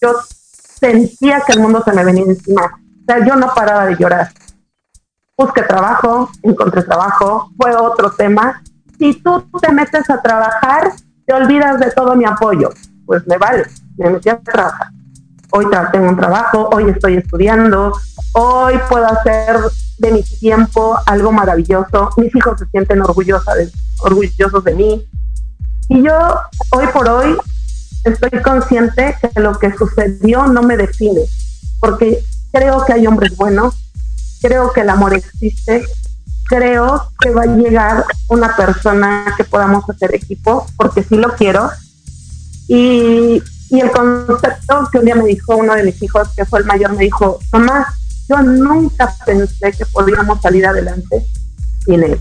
yo 0.01 0.15
sentía 0.31 1.41
que 1.41 1.53
el 1.53 1.61
mundo 1.61 1.83
se 1.85 1.93
me 1.93 2.05
venía 2.05 2.25
encima, 2.25 2.65
o 2.65 3.05
sea, 3.07 3.25
yo 3.25 3.35
no 3.37 3.53
paraba 3.55 3.87
de 3.87 3.97
llorar. 3.97 4.31
Busqué 5.37 5.63
trabajo, 5.63 6.31
encontré 6.43 6.83
trabajo, 6.83 7.51
fue 7.57 7.75
otro 7.75 8.11
tema. 8.11 8.61
Si 8.99 9.15
tú 9.15 9.49
te 9.61 9.73
metes 9.73 10.11
a 10.11 10.21
trabajar, 10.21 10.93
te 11.27 11.33
olvidas 11.33 11.79
de 11.79 11.93
todo 11.93 12.17
mi 12.17 12.25
apoyo. 12.25 12.71
Pues 13.07 13.25
me 13.27 13.39
vale, 13.39 13.65
me 13.97 14.11
metí 14.11 14.29
a 14.29 14.41
trabajar. 14.41 14.89
Hoy 15.51 15.67
tengo 15.93 16.09
un 16.09 16.17
trabajo, 16.17 16.69
hoy 16.73 16.91
estoy 16.91 17.17
estudiando, 17.19 17.93
hoy 18.33 18.79
puedo 18.89 19.07
hacer 19.07 19.61
de 19.99 20.13
mi 20.13 20.23
tiempo 20.23 20.97
algo 21.07 21.33
maravilloso. 21.33 22.11
Mis 22.17 22.35
hijos 22.35 22.59
se 22.59 22.67
sienten 22.67 23.03
orgullosos 23.03 23.55
de, 23.55 23.71
orgullosos 24.01 24.65
de 24.65 24.75
mí. 24.75 25.09
Y 25.89 26.03
yo 26.03 26.13
hoy 26.71 26.87
por 26.93 27.09
hoy 27.09 27.37
estoy 28.05 28.43
consciente 28.43 29.17
que 29.21 29.41
lo 29.41 29.59
que 29.59 29.73
sucedió 29.77 30.47
no 30.47 30.63
me 30.63 30.77
define, 30.77 31.23
porque 31.81 32.23
creo 32.53 32.85
que 32.85 32.93
hay 32.93 33.07
hombres 33.07 33.37
buenos, 33.37 33.75
creo 34.41 34.73
que 34.73 34.83
el 34.83 34.91
amor 34.91 35.15
existe, 35.15 35.85
creo 36.49 37.11
que 37.21 37.31
va 37.31 37.43
a 37.43 37.57
llegar 37.57 38.05
una 38.29 38.57
persona 38.57 39.35
que 39.37 39.45
podamos 39.45 39.89
hacer 39.89 40.15
equipo, 40.15 40.67
porque 40.77 41.03
sí 41.03 41.17
lo 41.17 41.35
quiero. 41.35 41.71
Y, 42.69 43.43
y 43.71 43.81
el 43.81 43.91
concepto 43.91 44.89
que 44.91 44.99
un 44.99 45.05
día 45.05 45.15
me 45.15 45.25
dijo 45.25 45.57
uno 45.57 45.75
de 45.75 45.85
mis 45.85 46.03
hijos, 46.03 46.29
que 46.37 46.45
fue 46.45 46.61
el 46.61 46.67
mayor, 46.67 46.93
me 46.93 47.05
dijo, 47.05 47.39
mamá, 47.53 47.87
yo 48.29 48.43
nunca 48.43 49.15
pensé 49.25 49.73
que 49.73 49.87
podíamos 49.87 50.41
salir 50.41 50.67
adelante 50.67 51.27
sin 51.85 52.03
él. 52.03 52.21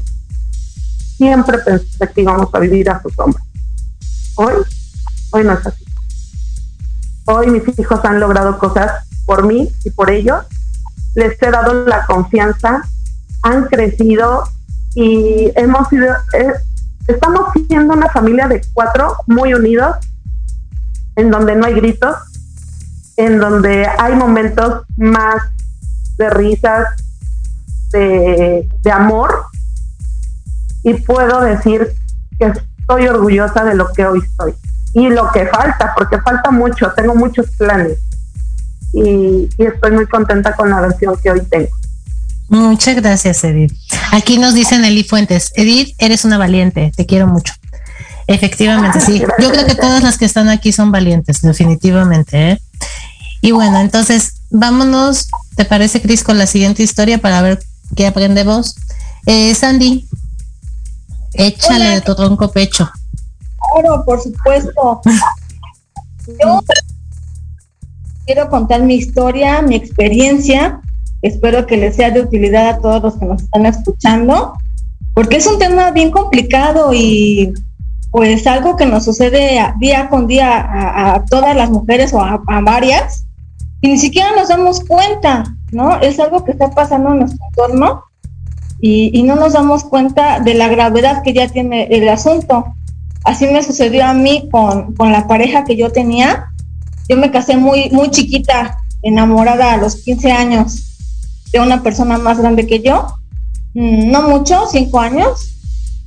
Siempre 1.18 1.58
pensé 1.60 2.08
que 2.14 2.22
íbamos 2.22 2.50
a 2.54 2.60
vivir 2.60 2.90
a 2.90 3.02
su 3.02 3.10
sombra. 3.10 3.44
Hoy, 4.36 4.54
hoy 5.32 5.44
no 5.44 5.54
es 5.54 5.66
así. 5.66 5.84
Hoy 7.26 7.48
mis 7.48 7.80
hijos 7.80 8.00
han 8.04 8.20
logrado 8.20 8.58
cosas 8.58 9.04
por 9.26 9.46
mí 9.46 9.70
y 9.84 9.90
por 9.90 10.10
ellos. 10.10 10.46
Les 11.16 11.42
he 11.42 11.52
dado 11.52 11.86
la 11.86 12.06
confianza, 12.06 12.84
han 13.42 13.66
crecido 13.66 14.44
y 14.96 15.52
hemos 15.56 15.90
sido, 15.90 16.14
eh, 16.34 16.54
estamos 17.08 17.50
siendo 17.68 17.94
una 17.94 18.10
familia 18.10 18.48
de 18.48 18.62
cuatro 18.74 19.18
muy 19.28 19.54
unidos, 19.54 19.98
en 21.16 21.32
donde 21.32 21.56
no 21.56 21.66
hay 21.66 21.74
gritos, 21.74 22.16
en 23.18 23.40
donde 23.40 23.86
hay 23.86 24.16
momentos 24.16 24.84
más 24.96 25.42
de 26.18 26.30
risas, 26.30 26.86
de, 27.92 28.68
de 28.82 28.92
amor. 28.92 29.46
Y 30.84 30.94
puedo 30.96 31.42
decir 31.42 31.94
que 32.40 32.54
estoy 32.80 33.08
orgullosa 33.08 33.64
de 33.64 33.76
lo 33.76 33.92
que 33.92 34.06
hoy 34.06 34.22
soy. 34.38 34.54
Y 34.94 35.10
lo 35.10 35.32
que 35.32 35.46
falta, 35.46 35.94
porque 35.96 36.20
falta 36.22 36.52
mucho, 36.52 36.92
tengo 36.96 37.14
muchos 37.14 37.48
planes. 37.58 38.00
Y, 38.94 39.50
estoy 39.58 39.92
muy 39.92 40.08
contenta 40.08 40.56
con 40.56 40.70
la 40.70 40.82
versión 40.82 41.16
que 41.22 41.32
hoy 41.32 41.42
tengo. 41.50 41.70
Muchas 42.50 42.96
gracias, 42.96 43.44
Edith. 43.44 43.74
Aquí 44.12 44.38
nos 44.38 44.54
dicen 44.54 44.86
Eli 44.86 45.04
Fuentes, 45.04 45.52
Edith, 45.56 45.94
eres 45.98 46.24
una 46.24 46.38
valiente, 46.38 46.92
te 46.96 47.06
quiero 47.06 47.28
mucho. 47.28 47.54
Efectivamente, 48.26 49.02
sí. 49.02 49.20
Yo 49.40 49.52
creo 49.52 49.66
que 49.66 49.76
todas 49.76 50.02
las 50.02 50.18
que 50.18 50.26
están 50.26 50.48
aquí 50.50 50.72
son 50.72 50.92
valientes, 50.92 51.42
definitivamente. 51.42 52.52
¿eh? 52.52 52.62
Y 53.42 53.52
bueno, 53.52 53.80
entonces 53.80 54.42
vámonos, 54.50 55.28
¿te 55.56 55.66
parece, 55.66 56.02
Cris, 56.02 56.24
con 56.24 56.38
la 56.38 56.48
siguiente 56.48 56.84
historia 56.84 57.18
para 57.18 57.42
ver 57.42 57.60
qué 57.96 58.08
aprendemos? 58.08 58.76
Eh, 59.26 59.54
Sandy, 59.54 60.08
Échale 61.38 61.90
de 61.90 62.02
tu 62.02 62.16
tronco 62.16 62.52
pecho. 62.52 62.90
Claro, 63.74 64.04
por 64.06 64.22
supuesto. 64.22 65.02
Yo 66.28 66.60
quiero 68.26 68.50
contar 68.50 68.82
mi 68.82 68.96
historia, 68.96 69.62
mi 69.62 69.76
experiencia. 69.76 70.82
Espero 71.22 71.66
que 71.66 71.78
les 71.78 71.96
sea 71.96 72.12
de 72.12 72.22
utilidad 72.22 72.70
a 72.70 72.80
todos 72.80 73.02
los 73.04 73.18
que 73.18 73.26
nos 73.26 73.44
están 73.44 73.66
escuchando, 73.66 74.54
porque 75.14 75.38
es 75.38 75.48
un 75.48 75.60
tema 75.60 75.92
bien 75.92 76.12
complicado 76.12 76.92
y 76.94 77.54
pues 78.12 78.46
algo 78.48 78.76
que 78.76 78.86
nos 78.86 79.06
sucede 79.06 79.60
día 79.80 80.10
con 80.10 80.28
día 80.28 81.16
a, 81.16 81.26
todas 81.26 81.56
las 81.56 81.70
mujeres 81.70 82.14
o 82.14 82.22
a, 82.22 82.42
varias 82.62 83.27
y 83.82 83.90
ni 83.90 83.98
siquiera 83.98 84.36
nos 84.36 84.50
damos 84.50 84.82
cuenta, 84.82 85.44
¿no? 85.72 86.00
Es 86.00 86.20
algo 86.20 86.44
que 86.44 86.52
está 86.52 86.72
pasando 86.72 87.12
en 87.12 87.20
nuestro 87.20 87.46
entorno 87.50 88.04
y, 88.80 89.24
no 89.24 89.36
nos 89.36 89.54
damos 89.54 89.84
cuenta 89.84 90.40
de 90.40 90.54
la 90.54 90.68
gravedad 90.68 91.24
que 91.24 91.34
ya 91.34 91.48
tiene 91.48 91.88
el 91.92 92.08
asunto. 92.10 92.66
Así 93.24 93.46
me 93.48 93.64
sucedió 93.64 94.06
a 94.06 94.14
mí 94.14 94.48
con, 94.52 94.94
con 94.94 95.12
la 95.12 95.28
pareja 95.28 95.64
que 95.64 95.76
yo 95.76 95.92
tenía 95.92 96.52
yo 97.10 97.16
me 97.16 97.32
casé 97.32 97.58
muy, 97.58 97.90
muy 97.92 98.10
chiquita, 98.12 98.80
enamorada 99.02 99.74
a 99.74 99.78
los 99.78 99.96
15 99.96 100.32
años 100.32 100.84
de 101.52 101.60
una 101.60 101.82
persona 101.82 102.18
más 102.18 102.40
grande 102.40 102.68
que 102.68 102.82
yo. 102.82 103.08
Mm, 103.74 104.12
no 104.12 104.28
mucho, 104.28 104.66
cinco 104.70 105.00
años, 105.00 105.54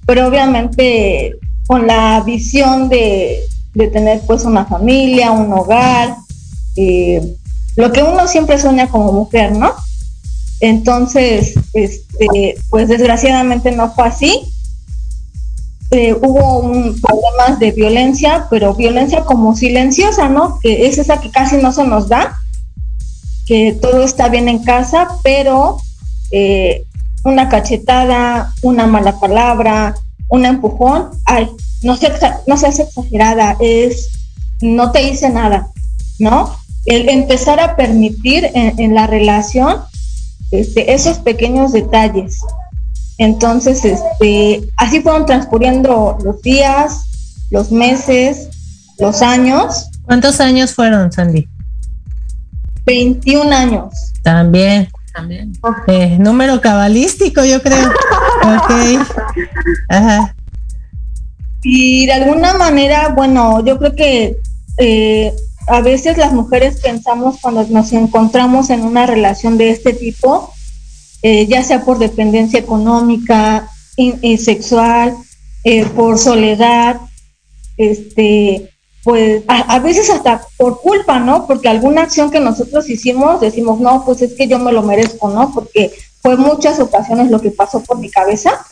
pero 0.06 0.26
obviamente 0.26 1.36
con 1.66 1.86
la 1.86 2.20
visión 2.20 2.88
de, 2.88 3.40
tener 3.92 4.20
pues 4.26 4.44
una 4.44 4.66
familia, 4.66 5.30
un 5.30 5.52
hogar, 5.52 6.16
eh, 6.76 7.36
lo 7.76 7.92
que 7.92 8.02
uno 8.02 8.26
siempre 8.28 8.58
sueña 8.58 8.88
como 8.88 9.12
mujer, 9.12 9.52
¿no? 9.52 9.74
Entonces, 10.60 11.54
este, 11.72 12.56
pues 12.68 12.88
desgraciadamente 12.88 13.70
no 13.72 13.92
fue 13.92 14.08
así 14.08 14.52
eh, 15.92 16.14
hubo 16.14 16.60
un, 16.60 17.00
problemas 17.00 17.58
de 17.58 17.72
violencia, 17.72 18.46
pero 18.48 18.74
violencia 18.74 19.24
como 19.24 19.56
silenciosa, 19.56 20.28
¿no? 20.28 20.60
Que 20.62 20.86
es 20.86 20.98
esa 20.98 21.20
que 21.20 21.32
casi 21.32 21.56
no 21.56 21.72
se 21.72 21.82
nos 21.84 22.08
da, 22.08 22.36
que 23.46 23.72
todo 23.72 24.04
está 24.04 24.28
bien 24.28 24.48
en 24.48 24.62
casa, 24.62 25.08
pero 25.24 25.78
eh, 26.30 26.84
una 27.24 27.48
cachetada, 27.48 28.54
una 28.62 28.86
mala 28.86 29.18
palabra, 29.18 29.96
un 30.28 30.46
empujón, 30.46 31.10
ay, 31.24 31.50
no, 31.82 31.96
se, 31.96 32.08
no 32.46 32.56
seas 32.56 32.78
exagerada, 32.78 33.56
es, 33.58 34.10
no 34.60 34.92
te 34.92 35.02
hice 35.02 35.28
nada, 35.28 35.66
¿no? 36.20 36.56
El 36.86 37.08
empezar 37.08 37.60
a 37.60 37.76
permitir 37.76 38.50
en, 38.54 38.94
la 38.94 39.06
relación 39.06 39.78
este, 40.50 40.94
esos 40.94 41.18
pequeños 41.18 41.72
detalles, 41.72 42.40
entonces, 43.20 43.84
este, 43.84 44.62
así 44.78 45.02
fueron 45.02 45.26
transcurriendo 45.26 46.16
los 46.24 46.40
días, 46.40 47.02
los 47.50 47.70
meses, 47.70 48.48
los 48.98 49.20
años. 49.20 49.90
¿Cuántos 50.04 50.40
años 50.40 50.74
fueron, 50.74 51.12
Sandy? 51.12 51.46
21 52.86 53.52
años. 53.52 53.92
También. 54.22 54.88
También. 55.12 55.52
Eh, 55.88 56.16
número 56.18 56.62
cabalístico, 56.62 57.44
yo 57.44 57.60
creo. 57.60 57.90
ok. 58.42 59.06
Ajá. 59.90 60.34
Y 61.62 62.06
de 62.06 62.12
alguna 62.12 62.54
manera, 62.54 63.08
bueno, 63.08 63.62
yo 63.66 63.78
creo 63.78 63.94
que 63.94 64.38
eh, 64.78 65.34
a 65.70 65.80
veces 65.80 66.18
las 66.18 66.32
mujeres 66.32 66.80
pensamos 66.80 67.38
cuando 67.40 67.64
nos 67.68 67.92
encontramos 67.92 68.70
en 68.70 68.82
una 68.82 69.06
relación 69.06 69.56
de 69.56 69.70
este 69.70 69.92
tipo, 69.92 70.52
eh, 71.22 71.46
ya 71.46 71.62
sea 71.62 71.84
por 71.84 71.98
dependencia 71.98 72.58
económica, 72.58 73.70
y 73.96 74.38
sexual, 74.38 75.14
eh, 75.64 75.84
por 75.84 76.18
soledad, 76.18 77.00
este, 77.76 78.70
pues 79.04 79.42
a, 79.46 79.78
veces 79.78 80.10
hasta 80.10 80.46
por 80.56 80.80
culpa, 80.80 81.18
¿no? 81.18 81.46
Porque 81.46 81.68
alguna 81.68 82.02
acción 82.02 82.30
que 82.30 82.40
nosotros 82.40 82.88
hicimos, 82.88 83.40
decimos, 83.40 83.80
no, 83.80 84.04
pues 84.04 84.22
es 84.22 84.34
que 84.34 84.48
yo 84.48 84.58
me 84.58 84.72
lo 84.72 84.82
merezco, 84.82 85.30
¿no? 85.30 85.52
Porque 85.52 85.92
fue 86.22 86.36
muchas 86.36 86.80
ocasiones 86.80 87.30
lo 87.30 87.40
que 87.40 87.50
pasó 87.50 87.82
por 87.82 87.98
mi 87.98 88.10
cabeza, 88.10 88.64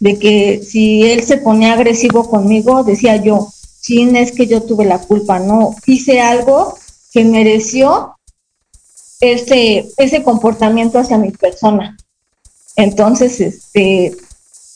de 0.00 0.18
que 0.18 0.62
si 0.62 1.02
él 1.10 1.22
se 1.24 1.38
ponía 1.38 1.74
agresivo 1.74 2.28
conmigo, 2.28 2.84
decía 2.84 3.16
yo, 3.16 3.48
sí, 3.80 4.08
es 4.14 4.32
que 4.32 4.46
yo 4.46 4.62
tuve 4.62 4.84
la 4.84 4.98
culpa, 4.98 5.38
¿no? 5.38 5.74
Hice 5.86 6.20
algo 6.20 6.78
que 7.12 7.24
mereció 7.24 8.16
ese, 9.20 9.88
ese 9.96 10.22
comportamiento 10.22 10.98
hacia 10.98 11.18
mi 11.18 11.30
persona. 11.30 11.96
Entonces, 12.76 13.40
este, 13.40 14.16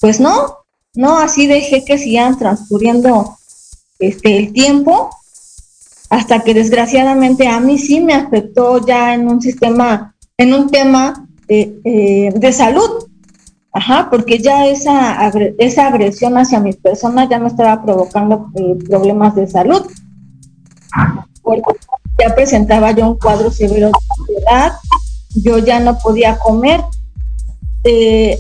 pues 0.01 0.19
no, 0.19 0.59
no, 0.95 1.19
así 1.19 1.47
dejé 1.47 1.85
que 1.85 1.99
sigan 1.99 2.39
transcurriendo 2.39 3.39
este, 3.99 4.39
el 4.39 4.53
tiempo 4.53 5.11
hasta 6.11 6.41
que 6.41 6.53
desgraciadamente 6.53 7.49
a 7.49 7.61
mí 7.61 7.79
sí 7.79 8.01
me 8.01 8.15
afectó 8.15 8.85
ya 8.85 9.15
en 9.15 9.29
un 9.29 9.41
sistema, 9.41 10.15
en 10.37 10.53
un 10.53 10.69
tema 10.71 11.27
de, 11.47 11.81
eh, 11.85 12.33
de 12.35 12.53
salud. 12.53 13.09
Ajá, 13.75 14.09
porque 14.11 14.39
ya 14.39 14.67
esa, 14.67 15.31
esa 15.59 15.87
agresión 15.87 16.37
hacia 16.37 16.61
mi 16.61 16.75
persona 16.75 17.29
ya 17.29 17.39
me 17.39 17.49
estaba 17.49 17.83
provocando 17.83 18.49
eh, 18.55 18.77
problemas 18.87 19.35
de 19.35 19.47
salud 19.47 19.87
ya 22.19 22.35
presentaba 22.35 22.93
yo 22.93 23.09
un 23.09 23.19
cuadro 23.19 23.51
severo 23.51 23.89
de 23.89 23.93
ansiedad, 24.19 24.73
yo 25.35 25.59
ya 25.59 25.81
no 25.81 25.99
podía 25.99 26.39
comer. 26.39 26.83
Eh, 27.85 28.39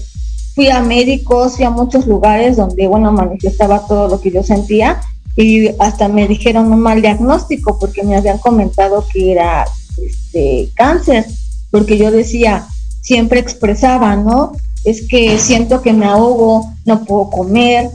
fui 0.55 0.68
a 0.68 0.81
médicos, 0.81 1.57
fui 1.57 1.64
a 1.64 1.71
muchos 1.71 2.07
lugares 2.07 2.57
donde, 2.57 2.87
bueno, 2.87 3.11
manifestaba 3.12 3.87
todo 3.87 4.09
lo 4.09 4.21
que 4.21 4.31
yo 4.31 4.42
sentía 4.42 5.01
y 5.35 5.68
hasta 5.79 6.09
me 6.09 6.29
dijeron 6.29 6.71
un 6.71 6.81
mal 6.81 7.01
diagnóstico 7.01 7.79
porque 7.79 8.03
me 8.03 8.16
habían 8.16 8.38
comentado 8.38 9.05
que 9.11 9.33
era 9.33 9.64
este, 9.97 10.68
cáncer, 10.75 11.25
porque 11.71 11.97
yo 11.97 12.11
decía, 12.11 12.66
siempre 13.01 13.40
expresaba, 13.40 14.14
¿no? 14.16 14.53
Es 14.85 15.07
que 15.09 15.38
siento 15.38 15.83
que 15.83 15.92
me 15.92 16.07
ahogo, 16.07 16.73
no 16.85 17.05
puedo 17.05 17.31
comer, 17.31 17.90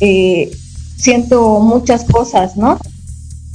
eh, 0.00 0.50
siento 0.96 1.60
muchas 1.60 2.04
cosas, 2.04 2.56
¿no? 2.56 2.78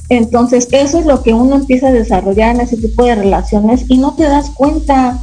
Entonces, 0.08 0.68
eso 0.70 1.00
es 1.00 1.06
lo 1.06 1.22
que 1.22 1.34
uno 1.34 1.56
empieza 1.56 1.88
a 1.88 1.92
desarrollar 1.92 2.54
en 2.54 2.60
ese 2.60 2.76
tipo 2.76 3.04
de 3.04 3.16
relaciones 3.16 3.84
y 3.88 3.98
no 3.98 4.14
te 4.14 4.24
das 4.24 4.50
cuenta, 4.50 5.18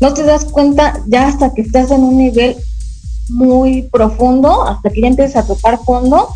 no 0.00 0.12
te 0.12 0.22
das 0.22 0.44
cuenta 0.44 1.02
ya 1.06 1.28
hasta 1.28 1.54
que 1.54 1.62
estás 1.62 1.90
en 1.90 2.02
un 2.02 2.18
nivel 2.18 2.56
muy 3.30 3.82
profundo, 3.82 4.64
hasta 4.64 4.90
que 4.90 5.00
ya 5.00 5.08
empiezas 5.08 5.44
a 5.44 5.46
tocar 5.46 5.80
fondo 5.84 6.28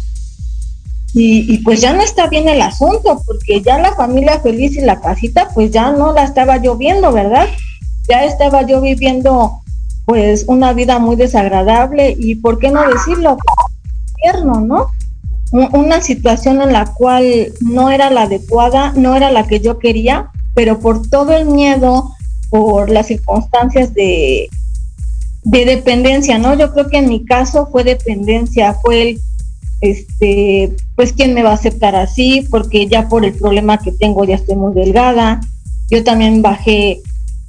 y, 1.15 1.59
pues 1.59 1.83
ya 1.83 1.93
no 1.93 2.03
está 2.03 2.27
bien 2.27 2.49
el 2.49 2.63
asunto, 2.63 3.21
porque 3.27 3.61
ya 3.61 3.79
la 3.79 3.95
familia 3.95 4.41
feliz 4.41 4.77
y 4.77 4.81
la 4.81 5.01
casita, 5.01 5.51
pues 5.53 5.71
ya 5.71 5.93
no 5.93 6.15
la 6.15 6.25
estaba 6.25 6.57
yo 6.57 6.77
viendo, 6.77 7.13
¿verdad? 7.13 7.49
Ya 8.09 8.25
estaba 8.25 8.67
yo 8.67 8.81
viviendo 8.81 9.62
pues 10.05 10.45
una 10.49 10.73
vida 10.73 10.99
muy 10.99 11.17
desagradable 11.17 12.15
y, 12.19 12.37
¿por 12.37 12.59
qué 12.59 12.71
no 12.71 12.89
decirlo? 12.89 13.37
Tierno, 14.17 14.61
¿no? 14.61 14.89
una 15.53 16.01
situación 16.01 16.63
en 16.63 16.73
la 16.73 16.87
cual 16.87 17.53
no 17.61 17.91
era 17.91 18.09
la 18.09 18.23
adecuada, 18.23 18.93
no 18.97 19.15
era 19.15 19.31
la 19.31 19.47
que 19.47 19.61
yo 19.61 19.79
quería, 19.79 20.31
pero 20.55 20.81
por 20.81 21.07
todo 21.09 21.33
el 21.37 21.45
miedo, 21.45 22.15
por 22.49 22.89
las 22.91 23.09
circunstancias 23.09 23.93
de, 23.93 24.49
de 25.45 25.65
dependencia, 25.65 26.39
¿no? 26.39 26.55
Yo 26.55 26.73
creo 26.73 26.89
que 26.89 26.99
en 26.99 27.09
mi 27.09 27.25
caso 27.25 27.69
fue 27.71 27.85
dependencia, 27.85 28.75
fue 28.75 29.03
el, 29.03 29.21
este, 29.83 30.75
pues 30.97 31.13
quién 31.13 31.35
me 31.35 31.43
va 31.43 31.51
a 31.51 31.55
aceptar 31.55 31.97
así, 31.97 32.47
porque 32.51 32.87
ya 32.87 33.09
por 33.09 33.25
el 33.25 33.35
problema 33.35 33.79
que 33.79 33.93
tengo 33.93 34.25
ya 34.25 34.37
estoy 34.37 34.57
muy 34.57 34.73
delgada. 34.73 35.41
Yo 35.91 36.03
también 36.03 36.41
bajé 36.41 37.03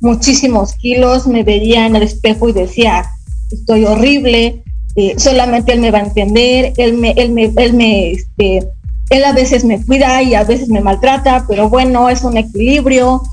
muchísimos 0.03 0.73
kilos, 0.73 1.25
me 1.27 1.43
veía 1.43 1.87
en 1.87 1.95
el 1.95 2.03
espejo 2.03 2.49
y 2.49 2.53
decía, 2.53 3.09
estoy 3.49 3.85
horrible, 3.85 4.63
eh, 4.95 5.15
solamente 5.17 5.71
él 5.71 5.79
me 5.79 5.91
va 5.91 5.99
a 5.99 6.03
entender, 6.03 6.73
él 6.77 6.97
me, 6.97 7.11
él 7.11 7.31
me, 7.31 7.51
él 7.55 7.73
me, 7.73 8.11
este, 8.11 8.67
él 9.09 9.23
a 9.23 9.31
veces 9.31 9.63
me 9.63 9.83
cuida 9.83 10.21
y 10.21 10.35
a 10.35 10.43
veces 10.43 10.67
me 10.67 10.81
maltrata, 10.81 11.45
pero 11.47 11.69
bueno, 11.69 12.09
es 12.09 12.23
un 12.23 12.37
equilibrio, 12.37 13.23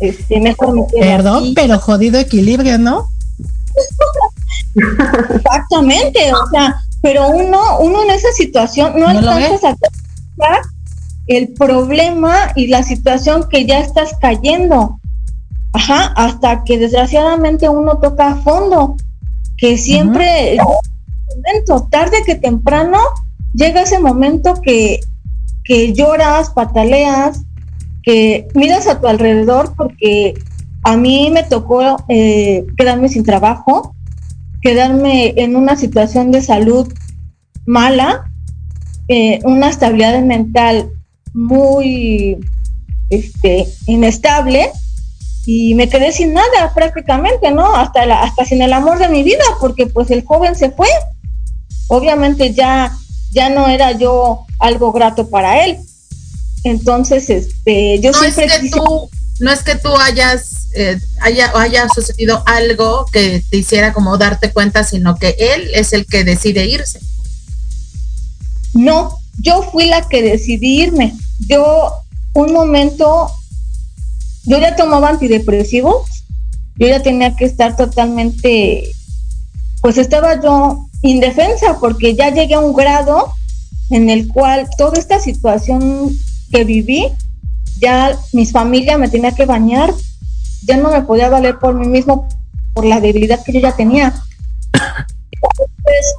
este, 0.00 0.38
mejor 0.38 0.74
me 0.74 1.00
Perdón, 1.00 1.54
pero 1.54 1.78
jodido 1.78 2.20
equilibrio, 2.20 2.78
¿no? 2.78 3.06
Exactamente, 5.34 6.32
o 6.32 6.50
sea, 6.50 6.76
pero 7.00 7.28
uno, 7.28 7.78
uno 7.80 8.02
en 8.02 8.10
esa 8.10 8.30
situación 8.32 8.92
no, 8.98 9.12
¿No 9.12 9.30
alcanzas 9.30 9.64
a 9.64 9.76
el 11.26 11.48
problema 11.48 12.52
y 12.56 12.68
la 12.68 12.82
situación 12.82 13.48
que 13.48 13.66
ya 13.66 13.80
estás 13.80 14.12
cayendo. 14.20 14.98
Ajá, 15.72 16.12
hasta 16.16 16.64
que 16.64 16.78
desgraciadamente 16.78 17.68
uno 17.68 17.98
toca 17.98 18.32
a 18.32 18.36
fondo, 18.36 18.96
que 19.56 19.76
siempre, 19.76 20.56
momento, 20.56 21.88
tarde 21.90 22.18
que 22.24 22.36
temprano, 22.36 22.98
llega 23.52 23.82
ese 23.82 23.98
momento 23.98 24.54
que, 24.62 25.00
que 25.64 25.92
lloras, 25.92 26.50
pataleas, 26.50 27.42
que 28.02 28.48
miras 28.54 28.86
a 28.86 29.00
tu 29.00 29.06
alrededor 29.06 29.74
porque 29.76 30.34
a 30.84 30.96
mí 30.96 31.30
me 31.30 31.42
tocó 31.42 32.02
eh, 32.08 32.64
quedarme 32.76 33.08
sin 33.08 33.24
trabajo, 33.24 33.94
quedarme 34.62 35.34
en 35.36 35.56
una 35.56 35.76
situación 35.76 36.30
de 36.30 36.40
salud 36.40 36.90
mala, 37.66 38.30
eh, 39.08 39.40
una 39.44 39.68
estabilidad 39.68 40.22
mental 40.22 40.90
muy 41.34 42.38
este, 43.10 43.66
inestable 43.86 44.70
y 45.50 45.74
me 45.74 45.88
quedé 45.88 46.12
sin 46.12 46.34
nada 46.34 46.74
prácticamente, 46.74 47.50
¿no? 47.50 47.74
Hasta, 47.74 48.02
hasta 48.20 48.44
sin 48.44 48.60
el 48.60 48.70
amor 48.74 48.98
de 48.98 49.08
mi 49.08 49.22
vida, 49.22 49.42
porque 49.60 49.86
pues 49.86 50.10
el 50.10 50.22
joven 50.22 50.54
se 50.54 50.70
fue. 50.70 50.88
Obviamente 51.86 52.52
ya, 52.52 52.94
ya 53.30 53.48
no 53.48 53.66
era 53.66 53.92
yo 53.92 54.44
algo 54.58 54.92
grato 54.92 55.30
para 55.30 55.64
él. 55.64 55.78
Entonces, 56.64 57.30
este, 57.30 57.98
yo 57.98 58.10
no 58.12 58.18
siempre... 58.18 58.44
Es 58.44 58.58
que 58.58 58.68
tú, 58.68 59.08
no 59.40 59.50
es 59.50 59.62
que 59.62 59.76
tú 59.76 59.88
hayas, 59.96 60.68
eh, 60.74 61.00
haya, 61.22 61.50
haya 61.54 61.88
sucedido 61.88 62.42
algo 62.44 63.06
que 63.10 63.42
te 63.48 63.56
hiciera 63.56 63.94
como 63.94 64.18
darte 64.18 64.52
cuenta, 64.52 64.84
sino 64.84 65.16
que 65.16 65.34
él 65.38 65.70
es 65.72 65.94
el 65.94 66.04
que 66.04 66.24
decide 66.24 66.66
irse. 66.66 67.00
No, 68.74 69.16
yo 69.40 69.62
fui 69.62 69.86
la 69.86 70.06
que 70.10 70.20
decidí 70.20 70.82
irme. 70.82 71.14
Yo, 71.48 71.90
un 72.34 72.52
momento, 72.52 73.30
yo 74.48 74.58
ya 74.58 74.74
tomaba 74.74 75.10
antidepresivos, 75.10 76.24
yo 76.76 76.86
ya 76.86 77.02
tenía 77.02 77.36
que 77.36 77.44
estar 77.44 77.76
totalmente, 77.76 78.90
pues 79.82 79.98
estaba 79.98 80.40
yo 80.40 80.86
indefensa 81.02 81.78
porque 81.78 82.14
ya 82.14 82.30
llegué 82.30 82.54
a 82.54 82.60
un 82.60 82.72
grado 82.72 83.30
en 83.90 84.08
el 84.08 84.26
cual 84.28 84.66
toda 84.78 84.98
esta 84.98 85.20
situación 85.20 86.16
que 86.50 86.64
viví, 86.64 87.08
ya 87.78 88.18
mi 88.32 88.46
familia 88.46 88.96
me 88.96 89.10
tenía 89.10 89.32
que 89.32 89.44
bañar, 89.44 89.92
ya 90.66 90.78
no 90.78 90.90
me 90.90 91.02
podía 91.02 91.28
valer 91.28 91.58
por 91.58 91.74
mí 91.74 91.86
mismo 91.86 92.26
por 92.72 92.86
la 92.86 93.00
debilidad 93.00 93.44
que 93.44 93.52
yo 93.52 93.60
ya 93.60 93.76
tenía. 93.76 94.14
Entonces, 95.30 96.14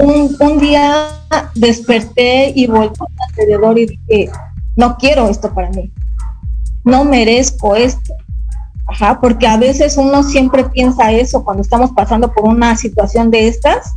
un, 0.00 0.36
un 0.40 0.58
día 0.58 1.08
desperté 1.54 2.52
y 2.54 2.66
volví 2.66 2.96
alrededor 3.28 3.78
y 3.78 3.86
dije, 3.86 4.30
no 4.74 4.96
quiero 4.96 5.28
esto 5.28 5.54
para 5.54 5.70
mí, 5.70 5.92
no 6.84 7.04
merezco 7.04 7.76
esto. 7.76 8.14
Ajá, 8.86 9.20
porque 9.20 9.46
a 9.46 9.56
veces 9.56 9.96
uno 9.96 10.22
siempre 10.22 10.64
piensa 10.64 11.12
eso 11.12 11.44
cuando 11.44 11.62
estamos 11.62 11.92
pasando 11.92 12.32
por 12.32 12.44
una 12.44 12.76
situación 12.76 13.30
de 13.30 13.48
estas. 13.48 13.92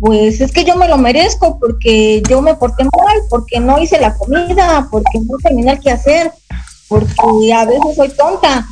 Pues 0.00 0.40
es 0.40 0.50
que 0.50 0.64
yo 0.64 0.76
me 0.76 0.88
lo 0.88 0.98
merezco 0.98 1.58
porque 1.60 2.22
yo 2.28 2.42
me 2.42 2.54
porté 2.54 2.84
mal, 2.84 3.18
porque 3.30 3.60
no 3.60 3.78
hice 3.78 4.00
la 4.00 4.14
comida, 4.14 4.88
porque 4.90 5.20
no 5.20 5.36
terminé 5.38 5.72
el 5.72 5.80
que 5.80 5.92
hacer, 5.92 6.32
porque 6.88 7.54
a 7.54 7.64
veces 7.64 7.94
soy 7.94 8.08
tonta, 8.10 8.66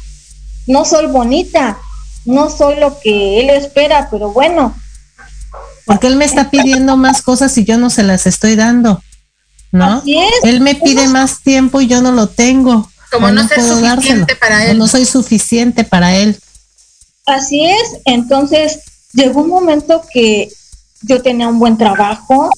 no 0.66 0.84
soy 0.84 1.06
bonita, 1.06 1.78
no 2.24 2.50
soy 2.50 2.76
lo 2.80 2.98
que 2.98 3.40
él 3.40 3.50
espera, 3.50 4.08
pero 4.10 4.32
bueno, 4.32 4.74
porque 5.84 6.06
él 6.06 6.16
me 6.16 6.24
está 6.24 6.50
pidiendo 6.50 6.96
más 6.96 7.22
cosas 7.22 7.56
y 7.58 7.64
yo 7.64 7.76
no 7.78 7.90
se 7.90 8.02
las 8.02 8.26
estoy 8.26 8.56
dando, 8.56 9.02
¿no? 9.72 10.02
Él 10.44 10.60
me 10.60 10.74
pide 10.74 11.08
más 11.08 11.42
tiempo 11.42 11.80
y 11.80 11.86
yo 11.86 12.02
no 12.02 12.12
lo 12.12 12.28
tengo. 12.28 12.88
Como 13.12 13.30
no, 13.30 13.46
puedo 13.46 13.78
suficiente 13.78 14.34
para 14.36 14.66
él. 14.66 14.78
No 14.78 14.88
soy 14.88 15.04
suficiente 15.04 15.84
para 15.84 16.16
él. 16.16 16.40
Así 17.26 17.64
es, 17.64 18.00
entonces 18.04 18.80
llegó 19.12 19.42
un 19.42 19.48
momento 19.48 20.02
que 20.12 20.50
yo 21.02 21.22
tenía 21.22 21.46
un 21.46 21.58
buen 21.58 21.78
trabajo, 21.78 22.50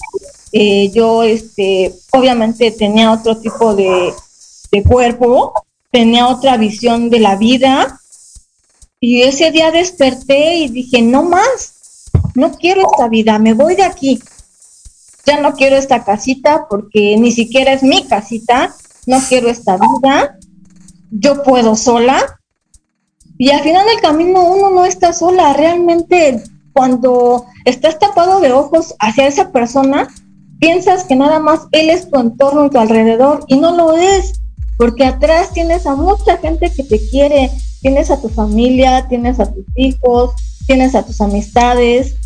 eh, 0.53 0.91
yo 0.95 1.23
este, 1.23 1.95
obviamente 2.13 2.71
tenía 2.71 3.13
otro 3.13 3.37
tipo 3.37 3.75
de, 3.75 4.15
de 4.71 4.83
cuerpo, 4.83 5.53
tenía 5.91 6.29
otra 6.29 6.57
visión 6.57 7.11
de 7.11 7.21
la 7.21 7.37
vida, 7.37 8.01
y 9.01 9.23
ese 9.23 9.51
día 9.51 9.71
desperté 9.71 10.57
y 10.57 10.69
dije, 10.69 11.03
no 11.03 11.25
más, 11.25 11.75
no 12.35 12.53
quiero 12.53 12.89
esta 12.91 13.09
vida, 13.09 13.39
me 13.39 13.53
voy 13.53 13.77
de 13.77 13.83
aquí. 13.83 14.23
Ya 15.27 15.41
no 15.41 15.55
quiero 15.55 15.77
esta 15.77 16.05
casita 16.05 16.67
porque 16.71 17.17
ni 17.19 17.33
siquiera 17.33 17.75
es 17.75 17.83
mi 17.83 18.07
casita, 18.07 18.75
no 19.07 19.21
quiero 19.29 19.51
esta 19.51 19.77
vida, 19.77 20.39
yo 21.11 21.43
puedo 21.43 21.77
sola. 21.77 22.41
Y 23.39 23.51
al 23.51 23.63
final 23.63 23.87
del 23.87 24.01
camino 24.01 24.45
uno 24.45 24.71
no 24.71 24.85
está 24.85 25.13
sola, 25.13 25.53
realmente 25.55 26.43
cuando 26.73 27.47
estás 27.65 27.99
tapado 27.99 28.41
de 28.41 28.53
ojos 28.53 28.95
hacia 28.99 29.27
esa 29.27 29.51
persona, 29.51 30.09
piensas 30.61 31.05
que 31.05 31.17
nada 31.17 31.39
más 31.39 31.61
él 31.73 31.91
es 31.91 32.11
tu 32.11 32.19
entorno, 32.19 32.71
tu 32.71 32.79
alrededor, 32.79 33.45
y 33.49 33.57
no 33.57 33.77
lo 33.77 33.97
es, 33.97 34.41
porque 34.77 35.05
atrás 35.05 35.53
tienes 35.53 35.87
a 35.87 35.95
mucha 35.95 36.37
gente 36.39 36.71
que 36.71 36.83
te 36.83 37.01
quiere, 37.09 37.51
tienes 37.81 38.11
a 38.11 38.21
tu 38.21 38.29
familia, 38.29 39.07
tienes 39.09 39.41
a 39.41 39.53
tus 39.53 39.65
hijos, 39.77 40.33
tienes 40.67 40.95
a 40.95 41.05
tus 41.05 41.21
amistades, 41.21 42.17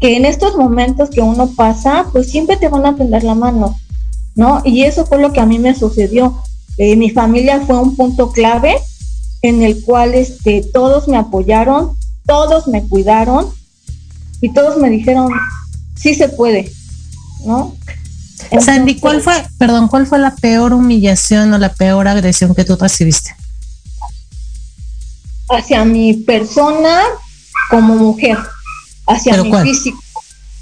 que 0.00 0.16
en 0.16 0.24
estos 0.24 0.56
momentos 0.56 1.10
que 1.10 1.20
uno 1.20 1.48
pasa, 1.54 2.06
pues 2.12 2.30
siempre 2.30 2.56
te 2.56 2.68
van 2.68 2.86
a 2.86 2.96
tender 2.96 3.22
la 3.22 3.34
mano, 3.34 3.76
¿no? 4.34 4.62
Y 4.64 4.84
eso 4.84 5.04
fue 5.04 5.20
lo 5.20 5.32
que 5.32 5.40
a 5.40 5.46
mí 5.46 5.58
me 5.58 5.74
sucedió. 5.74 6.42
Eh, 6.82 6.96
mi 6.96 7.10
familia 7.10 7.60
fue 7.60 7.78
un 7.78 7.94
punto 7.94 8.32
clave 8.32 8.74
en 9.42 9.60
el 9.60 9.84
cual 9.84 10.14
este, 10.14 10.64
todos 10.72 11.08
me 11.08 11.18
apoyaron, 11.18 11.94
todos 12.24 12.68
me 12.68 12.88
cuidaron 12.88 13.50
y 14.40 14.50
todos 14.54 14.78
me 14.78 14.88
dijeron, 14.88 15.30
sí 15.94 16.14
se 16.14 16.30
puede, 16.30 16.72
¿no? 17.44 17.76
Sandy, 18.58 18.98
¿cuál 18.98 19.20
fue, 19.20 19.34
perdón, 19.58 19.88
cuál 19.88 20.06
fue 20.06 20.18
la 20.20 20.34
peor 20.34 20.72
humillación 20.72 21.52
o 21.52 21.58
la 21.58 21.70
peor 21.70 22.08
agresión 22.08 22.54
que 22.54 22.64
tú 22.64 22.76
recibiste? 22.76 23.36
Hacia 25.50 25.84
mi 25.84 26.14
persona 26.14 27.02
como 27.68 27.94
mujer 27.94 28.38
hacia 29.06 29.42
mi 29.42 29.52
físico 29.52 30.00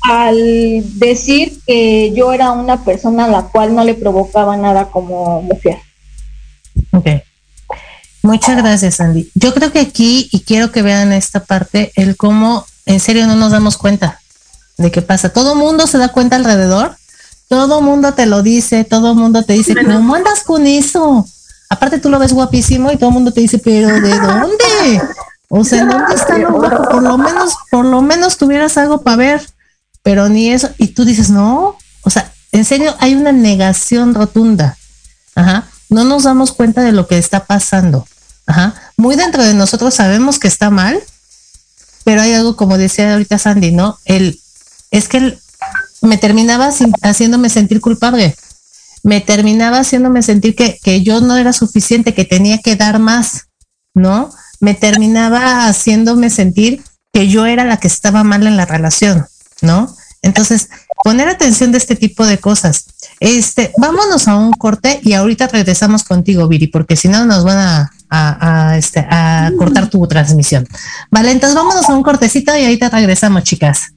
al 0.02 0.82
decir 0.98 1.60
que 1.64 2.12
yo 2.12 2.32
era 2.32 2.50
una 2.50 2.82
persona 2.84 3.26
a 3.26 3.28
la 3.28 3.42
cual 3.42 3.72
no 3.76 3.84
le 3.84 3.94
provocaba 3.94 4.56
nada 4.56 4.90
como 4.90 5.42
mujer. 5.42 5.78
Ok. 6.98 7.06
Muchas 8.22 8.56
gracias, 8.56 9.00
Andy. 9.00 9.30
Yo 9.34 9.54
creo 9.54 9.70
que 9.70 9.78
aquí, 9.78 10.28
y 10.32 10.40
quiero 10.40 10.72
que 10.72 10.82
vean 10.82 11.12
esta 11.12 11.44
parte, 11.44 11.92
el 11.94 12.16
cómo 12.16 12.66
en 12.86 12.98
serio 12.98 13.26
no 13.26 13.36
nos 13.36 13.52
damos 13.52 13.76
cuenta 13.76 14.20
de 14.76 14.90
qué 14.90 15.02
pasa. 15.02 15.28
Todo 15.28 15.54
mundo 15.54 15.86
se 15.86 15.98
da 15.98 16.08
cuenta 16.08 16.36
alrededor, 16.36 16.96
todo 17.48 17.80
mundo 17.80 18.14
te 18.14 18.26
lo 18.26 18.42
dice, 18.42 18.84
todo 18.84 19.14
mundo 19.14 19.44
te 19.44 19.52
dice, 19.52 19.74
¿cómo 19.74 20.16
andas 20.16 20.42
con 20.42 20.66
eso? 20.66 21.26
Aparte 21.70 21.98
tú 21.98 22.10
lo 22.10 22.18
ves 22.18 22.32
guapísimo 22.32 22.90
y 22.90 22.96
todo 22.96 23.10
el 23.10 23.14
mundo 23.14 23.32
te 23.32 23.40
dice, 23.40 23.58
pero 23.58 23.88
¿de 23.88 24.10
dónde? 24.18 25.02
O 25.48 25.64
sea, 25.64 25.84
¿dónde 25.84 26.14
está 26.14 26.38
lo 26.38 26.60
Por 26.60 27.02
lo 27.02 27.18
menos, 27.18 27.54
por 27.70 27.84
lo 27.84 28.02
menos 28.02 28.36
tuvieras 28.36 28.76
algo 28.76 29.02
para 29.02 29.16
ver, 29.16 29.48
pero 30.02 30.28
ni 30.28 30.50
eso. 30.50 30.70
Y 30.76 30.88
tú 30.88 31.04
dices, 31.04 31.30
no, 31.30 31.76
o 32.02 32.10
sea, 32.10 32.32
en 32.50 32.64
serio, 32.64 32.96
hay 32.98 33.14
una 33.14 33.30
negación 33.30 34.14
rotunda. 34.14 34.76
Ajá. 35.34 35.68
No 35.88 36.04
nos 36.04 36.24
damos 36.24 36.52
cuenta 36.52 36.82
de 36.82 36.92
lo 36.92 37.06
que 37.06 37.18
está 37.18 37.46
pasando. 37.46 38.06
Ajá. 38.46 38.74
Muy 38.96 39.16
dentro 39.16 39.42
de 39.42 39.54
nosotros 39.54 39.94
sabemos 39.94 40.38
que 40.38 40.48
está 40.48 40.70
mal, 40.70 41.00
pero 42.04 42.22
hay 42.22 42.32
algo, 42.32 42.56
como 42.56 42.78
decía 42.78 43.12
ahorita 43.12 43.38
Sandy, 43.38 43.72
¿no? 43.72 43.98
El, 44.04 44.40
es 44.90 45.08
que 45.08 45.18
él 45.18 45.38
me 46.00 46.18
terminaba 46.18 46.70
haciéndome 47.02 47.50
sentir 47.50 47.80
culpable. 47.80 48.36
Me 49.02 49.20
terminaba 49.20 49.80
haciéndome 49.80 50.22
sentir 50.22 50.56
que, 50.56 50.78
que 50.82 51.02
yo 51.02 51.20
no 51.20 51.36
era 51.36 51.52
suficiente, 51.52 52.14
que 52.14 52.24
tenía 52.24 52.58
que 52.58 52.76
dar 52.76 52.98
más, 52.98 53.46
¿no? 53.94 54.30
me 54.60 54.74
terminaba 54.74 55.66
haciéndome 55.66 56.30
sentir 56.30 56.82
que 57.12 57.28
yo 57.28 57.46
era 57.46 57.64
la 57.64 57.78
que 57.78 57.88
estaba 57.88 58.24
mal 58.24 58.46
en 58.46 58.56
la 58.56 58.66
relación, 58.66 59.26
¿no? 59.62 59.94
Entonces, 60.22 60.68
poner 61.04 61.28
atención 61.28 61.72
de 61.72 61.78
este 61.78 61.96
tipo 61.96 62.26
de 62.26 62.38
cosas. 62.38 62.84
Este, 63.20 63.72
vámonos 63.78 64.28
a 64.28 64.36
un 64.36 64.52
corte 64.52 65.00
y 65.02 65.12
ahorita 65.12 65.48
regresamos 65.48 66.04
contigo, 66.04 66.46
Viri, 66.48 66.68
porque 66.68 66.96
si 66.96 67.08
no 67.08 67.24
nos 67.24 67.44
van 67.44 67.58
a, 67.58 67.90
a, 68.10 68.76
este, 68.76 69.00
a 69.00 69.50
cortar 69.58 69.90
tu 69.90 70.06
transmisión. 70.06 70.66
Vale, 71.10 71.32
entonces 71.32 71.56
vámonos 71.56 71.88
a 71.88 71.94
un 71.94 72.02
cortecito 72.02 72.56
y 72.56 72.64
ahorita 72.64 72.88
regresamos, 72.90 73.42
chicas. 73.44 73.92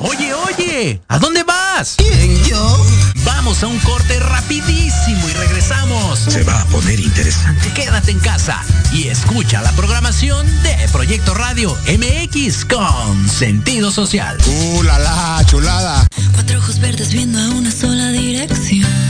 Oye, 0.00 0.34
oye, 0.34 1.02
¿a 1.08 1.18
dónde 1.18 1.42
vas? 1.42 1.96
¿Quién, 1.96 2.42
yo? 2.44 3.05
Vamos 3.46 3.62
a 3.62 3.68
un 3.68 3.78
corte 3.78 4.18
rapidísimo 4.18 5.28
y 5.28 5.32
regresamos. 5.34 6.18
Se 6.18 6.42
va 6.42 6.62
a 6.62 6.64
poner 6.64 6.98
interesante. 6.98 7.72
Quédate 7.74 8.10
en 8.10 8.18
casa 8.18 8.60
y 8.92 9.06
escucha 9.06 9.62
la 9.62 9.70
programación 9.76 10.44
de 10.64 10.74
Proyecto 10.90 11.32
Radio 11.32 11.78
MX 11.86 12.64
con 12.64 13.28
sentido 13.28 13.92
social. 13.92 14.36
¡Uh, 14.48 14.82
la, 14.82 14.98
la 14.98 15.44
chulada! 15.46 16.08
Cuatro 16.34 16.58
ojos 16.58 16.80
verdes 16.80 17.12
viendo 17.12 17.38
a 17.38 17.50
una 17.50 17.70
sola 17.70 18.08
dirección. 18.08 19.05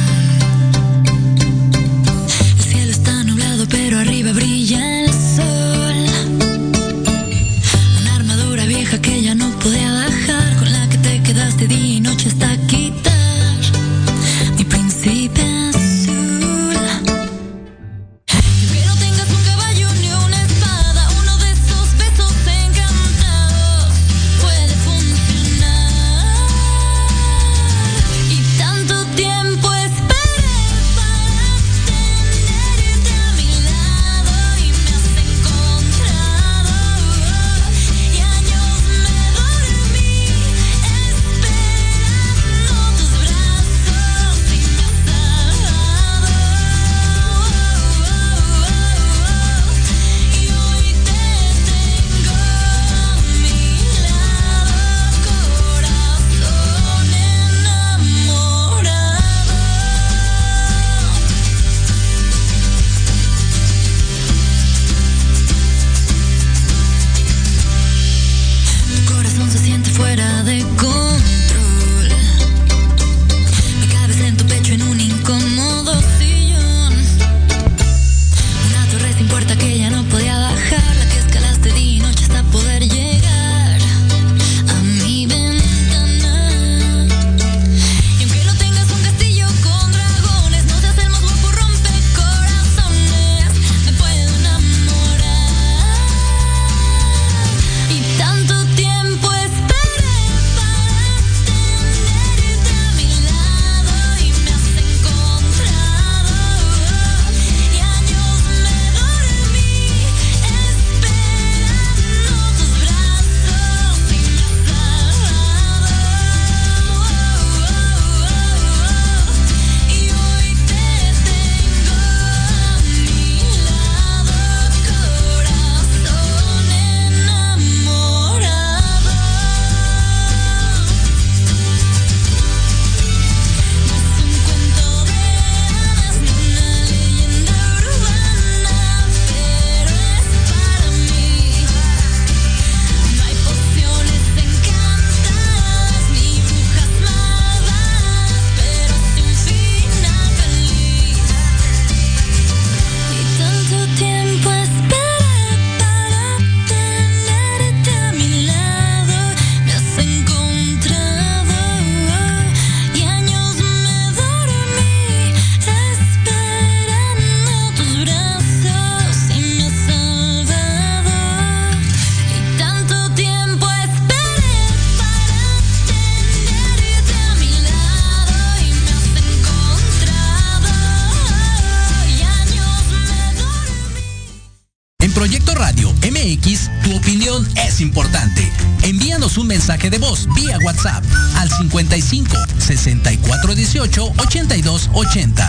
80 194.97 195.46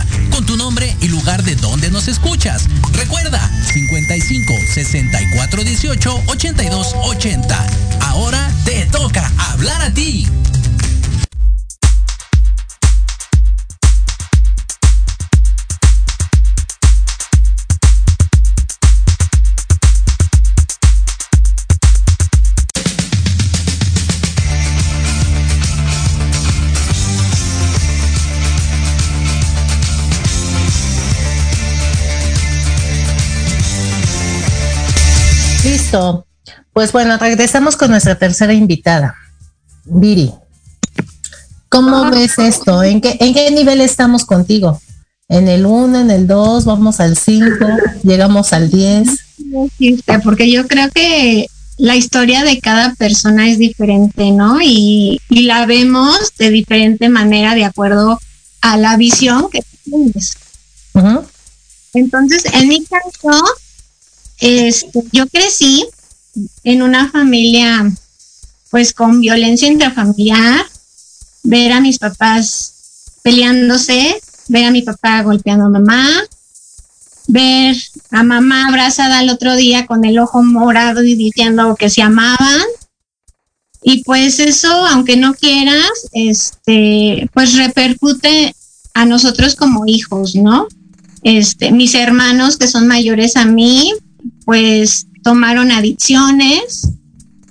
Pues 36.78 36.92
bueno, 36.92 37.18
regresamos 37.18 37.76
con 37.76 37.90
nuestra 37.90 38.14
tercera 38.14 38.52
invitada, 38.52 39.16
Viri. 39.84 40.32
¿Cómo 41.68 42.08
ves 42.08 42.38
esto? 42.38 42.84
¿En 42.84 43.00
qué, 43.00 43.16
¿En 43.18 43.34
qué 43.34 43.50
nivel 43.50 43.80
estamos 43.80 44.24
contigo? 44.24 44.80
¿En 45.28 45.48
el 45.48 45.66
1, 45.66 46.02
en 46.02 46.10
el 46.12 46.28
2, 46.28 46.64
vamos 46.66 47.00
al 47.00 47.16
5, 47.16 47.48
llegamos 48.04 48.52
al 48.52 48.70
10? 48.70 49.08
Porque 50.22 50.52
yo 50.52 50.68
creo 50.68 50.88
que 50.92 51.48
la 51.78 51.96
historia 51.96 52.44
de 52.44 52.60
cada 52.60 52.94
persona 52.94 53.48
es 53.48 53.58
diferente, 53.58 54.30
¿no? 54.30 54.60
Y, 54.62 55.20
y 55.30 55.42
la 55.46 55.66
vemos 55.66 56.32
de 56.38 56.50
diferente 56.50 57.08
manera 57.08 57.56
de 57.56 57.64
acuerdo 57.64 58.20
a 58.60 58.76
la 58.76 58.96
visión 58.96 59.50
que 59.50 59.64
tienes. 59.82 60.36
Entonces, 61.92 62.44
en 62.52 62.68
mi 62.68 62.84
caso, 62.84 63.44
este, 64.38 65.02
yo 65.10 65.26
crecí 65.26 65.84
en 66.64 66.82
una 66.82 67.10
familia 67.10 67.90
pues 68.70 68.92
con 68.92 69.20
violencia 69.20 69.68
intrafamiliar, 69.68 70.64
ver 71.42 71.72
a 71.72 71.80
mis 71.80 71.98
papás 71.98 72.74
peleándose, 73.22 74.20
ver 74.48 74.66
a 74.66 74.70
mi 74.70 74.82
papá 74.82 75.22
golpeando 75.22 75.66
a 75.66 75.70
mamá, 75.70 76.06
ver 77.28 77.76
a 78.10 78.22
mamá 78.22 78.68
abrazada 78.68 79.18
al 79.18 79.30
otro 79.30 79.56
día 79.56 79.86
con 79.86 80.04
el 80.04 80.18
ojo 80.18 80.42
morado 80.42 81.02
y 81.02 81.14
diciendo 81.14 81.76
que 81.78 81.90
se 81.90 82.02
amaban. 82.02 82.66
Y 83.82 84.02
pues 84.02 84.40
eso, 84.40 84.70
aunque 84.86 85.16
no 85.16 85.34
quieras, 85.34 86.08
este, 86.12 87.30
pues 87.32 87.54
repercute 87.56 88.54
a 88.94 89.04
nosotros 89.04 89.54
como 89.54 89.86
hijos, 89.86 90.34
¿no? 90.34 90.66
Este, 91.22 91.70
mis 91.70 91.94
hermanos 91.94 92.56
que 92.56 92.66
son 92.66 92.86
mayores 92.86 93.36
a 93.36 93.44
mí, 93.44 93.92
pues 94.44 95.06
tomaron 95.28 95.70
adicciones 95.70 96.88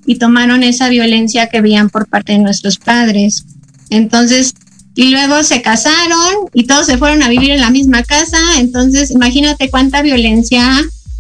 y 0.08 0.16
tomaron 0.16 0.64
esa 0.64 0.90
violencia 0.90 1.48
que 1.48 1.62
veían 1.62 1.92
por 1.92 2.08
parte 2.08 2.32
de 2.32 2.40
nuestros 2.40 2.80
padres. 2.80 3.46
Entonces, 3.92 4.56
y 4.96 5.12
luego 5.12 5.44
se 5.44 5.62
casaron 5.62 6.50
y 6.56 6.64
todos 6.64 6.88
se 6.88 6.98
fueron 6.98 7.22
a 7.22 7.30
vivir 7.30 7.52
en 7.52 7.62
la 7.62 7.70
misma 7.70 8.02
casa. 8.02 8.40
Entonces, 8.58 9.12
imagínate 9.12 9.70
cuánta 9.70 10.02
violencia 10.02 10.64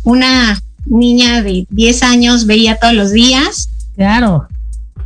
una 0.03 0.59
niña 0.87 1.43
de 1.43 1.67
10 1.69 2.01
años 2.01 2.47
veía 2.47 2.79
todos 2.79 2.95
los 2.95 3.11
días. 3.11 3.69
Claro. 3.95 4.47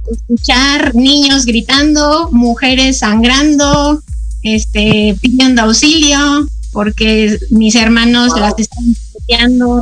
Escuchar 0.09 0.95
niños 0.95 1.45
gritando, 1.45 2.29
mujeres 2.31 2.99
sangrando, 2.99 4.01
este, 4.41 5.17
pidiendo 5.19 5.63
auxilio, 5.63 6.47
porque 6.71 7.37
mis 7.49 7.75
hermanos 7.75 8.39
las 8.39 8.53
están 8.57 8.95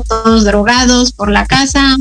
todos 0.07 0.43
drogados 0.43 1.11
por 1.11 1.31
la 1.31 1.45
casa. 1.45 1.97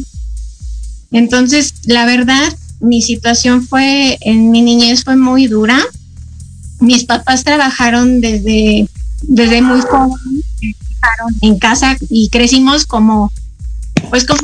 Entonces, 1.10 1.74
la 1.84 2.04
verdad, 2.06 2.54
mi 2.80 3.02
situación 3.02 3.66
fue, 3.66 4.18
en 4.20 4.50
mi 4.50 4.62
niñez 4.62 5.04
fue 5.04 5.16
muy 5.16 5.46
dura. 5.46 5.80
Mis 6.80 7.04
papás 7.04 7.44
trabajaron 7.44 8.20
desde, 8.20 8.88
desde 9.22 9.62
muy 9.62 9.80
joven 9.80 10.44
en 11.40 11.58
casa 11.58 11.96
y 12.10 12.28
crecimos 12.28 12.86
como, 12.86 13.32
pues 14.10 14.24
como 14.24 14.42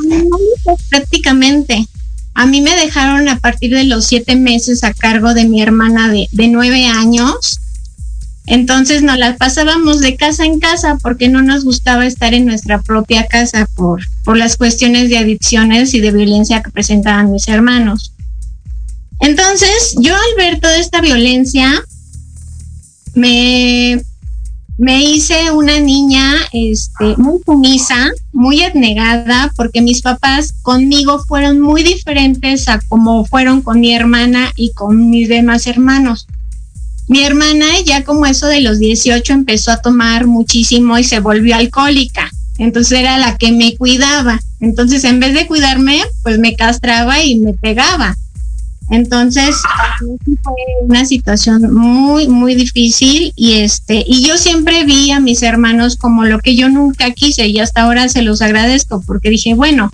prácticamente. 0.89 1.87
A 2.33 2.45
mí 2.45 2.59
me 2.59 2.75
dejaron 2.75 3.29
a 3.29 3.39
partir 3.39 3.73
de 3.73 3.85
los 3.85 4.05
siete 4.05 4.35
meses 4.35 4.83
a 4.83 4.93
cargo 4.93 5.33
de 5.33 5.45
mi 5.45 5.61
hermana 5.61 6.09
de, 6.09 6.27
de 6.31 6.47
nueve 6.49 6.85
años 6.85 7.59
entonces 8.47 9.01
nos 9.01 9.17
las 9.17 9.37
pasábamos 9.37 9.99
de 10.01 10.15
casa 10.15 10.45
en 10.45 10.59
casa 10.59 10.97
porque 11.01 11.29
no 11.29 11.41
nos 11.41 11.63
gustaba 11.63 12.05
estar 12.05 12.33
en 12.33 12.45
nuestra 12.45 12.81
propia 12.81 13.27
casa 13.27 13.67
por, 13.75 14.01
por 14.23 14.37
las 14.37 14.55
cuestiones 14.55 15.09
de 15.09 15.17
adicciones 15.17 15.93
y 15.93 15.99
de 15.99 16.11
violencia 16.11 16.61
que 16.61 16.71
presentaban 16.71 17.31
mis 17.31 17.47
hermanos. 17.47 18.13
Entonces, 19.19 19.95
yo 19.99 20.13
al 20.13 20.35
ver 20.37 20.59
toda 20.59 20.77
esta 20.77 21.01
violencia, 21.01 21.83
me, 23.15 24.01
me 24.77 25.03
hice 25.03 25.51
una 25.51 25.79
niña 25.79 26.35
este, 26.51 27.15
muy 27.17 27.39
sumisa, 27.45 28.11
muy 28.33 28.61
abnegada, 28.61 29.51
porque 29.55 29.81
mis 29.81 30.01
papás 30.01 30.53
conmigo 30.61 31.23
fueron 31.27 31.61
muy 31.61 31.81
diferentes 31.81 32.67
a 32.67 32.79
como 32.89 33.25
fueron 33.25 33.61
con 33.61 33.79
mi 33.79 33.93
hermana 33.93 34.51
y 34.55 34.71
con 34.73 35.09
mis 35.09 35.29
demás 35.29 35.65
hermanos. 35.65 36.27
Mi 37.07 37.23
hermana 37.23 37.65
ya 37.85 38.03
como 38.03 38.25
eso 38.25 38.47
de 38.47 38.61
los 38.61 38.79
18 38.79 39.33
empezó 39.33 39.71
a 39.71 39.81
tomar 39.81 40.25
muchísimo 40.25 40.97
y 40.97 41.03
se 41.03 41.19
volvió 41.19 41.55
alcohólica. 41.55 42.31
Entonces 42.57 42.99
era 42.99 43.17
la 43.17 43.37
que 43.37 43.51
me 43.51 43.75
cuidaba. 43.75 44.39
Entonces 44.59 45.03
en 45.03 45.19
vez 45.19 45.33
de 45.33 45.45
cuidarme, 45.45 46.01
pues 46.23 46.39
me 46.39 46.55
castraba 46.55 47.23
y 47.23 47.35
me 47.35 47.53
pegaba. 47.53 48.15
Entonces 48.89 49.55
fue 50.43 50.53
una 50.83 51.05
situación 51.05 51.73
muy 51.73 52.27
muy 52.27 52.53
difícil 52.53 53.33
y 53.35 53.53
este 53.53 54.03
y 54.05 54.21
yo 54.21 54.37
siempre 54.37 54.83
vi 54.83 55.09
a 55.09 55.19
mis 55.19 55.41
hermanos 55.41 55.95
como 55.95 56.25
lo 56.25 56.39
que 56.39 56.55
yo 56.55 56.69
nunca 56.69 57.09
quise 57.11 57.47
y 57.47 57.59
hasta 57.59 57.81
ahora 57.81 58.07
se 58.09 58.21
los 58.21 58.43
agradezco 58.43 59.01
porque 59.01 59.31
dije, 59.31 59.55
bueno, 59.55 59.91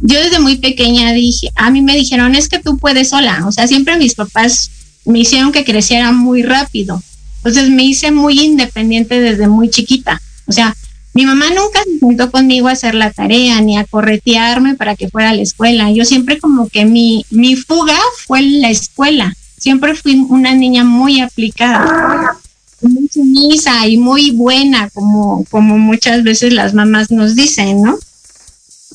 yo 0.00 0.20
desde 0.22 0.40
muy 0.40 0.56
pequeña 0.56 1.12
dije, 1.12 1.50
a 1.56 1.70
mí 1.70 1.80
me 1.80 1.96
dijeron, 1.96 2.34
es 2.34 2.48
que 2.48 2.58
tú 2.58 2.76
puedes 2.76 3.08
sola, 3.08 3.46
o 3.46 3.52
sea, 3.52 3.66
siempre 3.66 3.96
mis 3.96 4.14
papás 4.14 4.70
me 5.08 5.20
hicieron 5.20 5.52
que 5.52 5.64
creciera 5.64 6.12
muy 6.12 6.42
rápido. 6.42 7.02
Entonces 7.38 7.70
me 7.70 7.84
hice 7.84 8.10
muy 8.10 8.40
independiente 8.40 9.20
desde 9.20 9.48
muy 9.48 9.70
chiquita. 9.70 10.20
O 10.46 10.52
sea, 10.52 10.76
mi 11.14 11.24
mamá 11.24 11.46
nunca 11.50 11.82
se 11.82 11.98
juntó 11.98 12.30
conmigo 12.30 12.68
a 12.68 12.72
hacer 12.72 12.94
la 12.94 13.10
tarea 13.10 13.60
ni 13.60 13.76
a 13.76 13.84
corretearme 13.84 14.74
para 14.74 14.96
que 14.96 15.08
fuera 15.08 15.30
a 15.30 15.34
la 15.34 15.42
escuela. 15.42 15.90
Yo 15.90 16.04
siempre 16.04 16.38
como 16.38 16.68
que 16.68 16.84
mi, 16.84 17.24
mi 17.30 17.56
fuga 17.56 17.96
fue 18.26 18.42
la 18.42 18.70
escuela. 18.70 19.34
Siempre 19.58 19.94
fui 19.94 20.14
una 20.28 20.54
niña 20.54 20.84
muy 20.84 21.20
aplicada, 21.20 22.36
muy 22.82 23.08
sumisa 23.12 23.88
y 23.88 23.96
muy 23.96 24.30
buena, 24.30 24.88
como, 24.90 25.44
como 25.50 25.78
muchas 25.78 26.22
veces 26.22 26.52
las 26.52 26.74
mamás 26.74 27.10
nos 27.10 27.34
dicen, 27.34 27.82
¿no? 27.82 27.98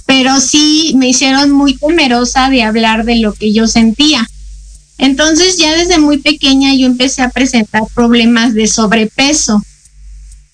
Pero 0.05 0.39
sí 0.39 0.93
me 0.95 1.09
hicieron 1.09 1.51
muy 1.51 1.76
temerosa 1.76 2.49
de 2.49 2.64
hablar 2.64 3.03
de 3.03 3.18
lo 3.18 3.34
que 3.34 3.51
yo 3.51 3.68
sentía. 3.68 4.30
Entonces 4.98 5.58
ya 5.58 5.76
desde 5.76 5.98
muy 5.98 6.20
pequeña 6.20 6.74
yo 6.76 6.86
empecé 6.86 7.22
a 7.22 7.30
presentar 7.30 7.84
problemas 7.94 8.54
de 8.54 8.68
sobrepeso 8.68 9.62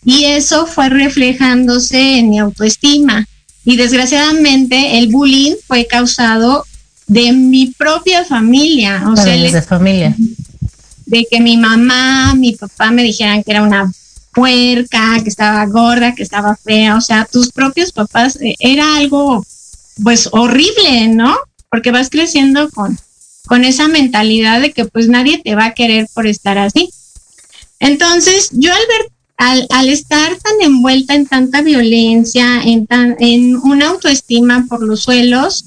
y 0.05 0.25
eso 0.25 0.65
fue 0.65 0.89
reflejándose 0.89 2.19
en 2.19 2.29
mi 2.29 2.39
autoestima. 2.39 3.27
Y 3.65 3.75
desgraciadamente 3.75 4.97
el 4.97 5.09
bullying 5.09 5.55
fue 5.67 5.85
causado 5.85 6.65
de 7.07 7.33
mi 7.33 7.67
propia 7.67 8.23
familia. 8.23 9.03
O 9.09 9.15
sea, 9.15 9.25
de 9.25 9.61
familia. 9.61 10.15
De 11.05 11.27
que 11.29 11.41
mi 11.41 11.57
mamá, 11.57 12.33
mi 12.35 12.53
papá 12.53 12.91
me 12.91 13.03
dijeran 13.03 13.43
que 13.43 13.51
era 13.51 13.63
una 13.63 13.91
puerca, 14.33 15.19
que 15.21 15.29
estaba 15.29 15.65
gorda, 15.65 16.15
que 16.15 16.23
estaba 16.23 16.55
fea. 16.55 16.95
O 16.95 17.01
sea, 17.01 17.27
tus 17.29 17.51
propios 17.51 17.91
papás 17.91 18.37
eh, 18.41 18.55
era 18.59 18.95
algo 18.95 19.45
pues 20.01 20.29
horrible, 20.31 21.09
¿no? 21.09 21.35
Porque 21.69 21.91
vas 21.91 22.09
creciendo 22.09 22.69
con, 22.69 22.97
con 23.49 23.65
esa 23.65 23.87
mentalidad 23.87 24.61
de 24.61 24.71
que 24.71 24.85
pues 24.85 25.09
nadie 25.09 25.41
te 25.43 25.55
va 25.55 25.65
a 25.65 25.73
querer 25.73 26.07
por 26.13 26.27
estar 26.27 26.59
así. 26.59 26.91
Entonces, 27.79 28.49
yo 28.51 28.71
al 28.71 28.79
ver, 28.87 29.11
al, 29.37 29.67
al 29.71 29.89
estar 29.89 30.35
tan 30.37 30.61
envuelta 30.61 31.15
en 31.15 31.25
tanta 31.25 31.63
violencia, 31.63 32.61
en, 32.63 32.85
tan, 32.85 33.15
en 33.19 33.57
una 33.57 33.89
autoestima 33.89 34.67
por 34.69 34.83
los 34.83 35.01
suelos, 35.01 35.65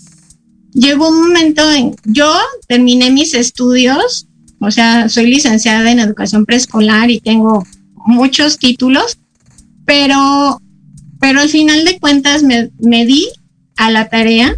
llegó 0.72 1.09
un 1.09 1.22
momento 1.22 1.68
en, 1.72 1.97
yo 2.05 2.33
terminé 2.68 3.11
mis 3.11 3.35
estudios, 3.35 4.28
o 4.61 4.70
sea, 4.70 5.09
soy 5.09 5.26
licenciada 5.26 5.91
en 5.91 5.99
educación 5.99 6.47
preescolar 6.47 7.11
y 7.11 7.18
tengo 7.18 7.66
muchos 8.07 8.59
títulos, 8.59 9.18
pero, 9.85 10.62
pero 11.18 11.41
al 11.41 11.49
final 11.49 11.85
de 11.85 11.99
cuentas 11.99 12.45
me, 12.45 12.70
me 12.78 13.05
di 13.07 13.26
a 13.76 13.91
la 13.91 14.09
tarea 14.09 14.55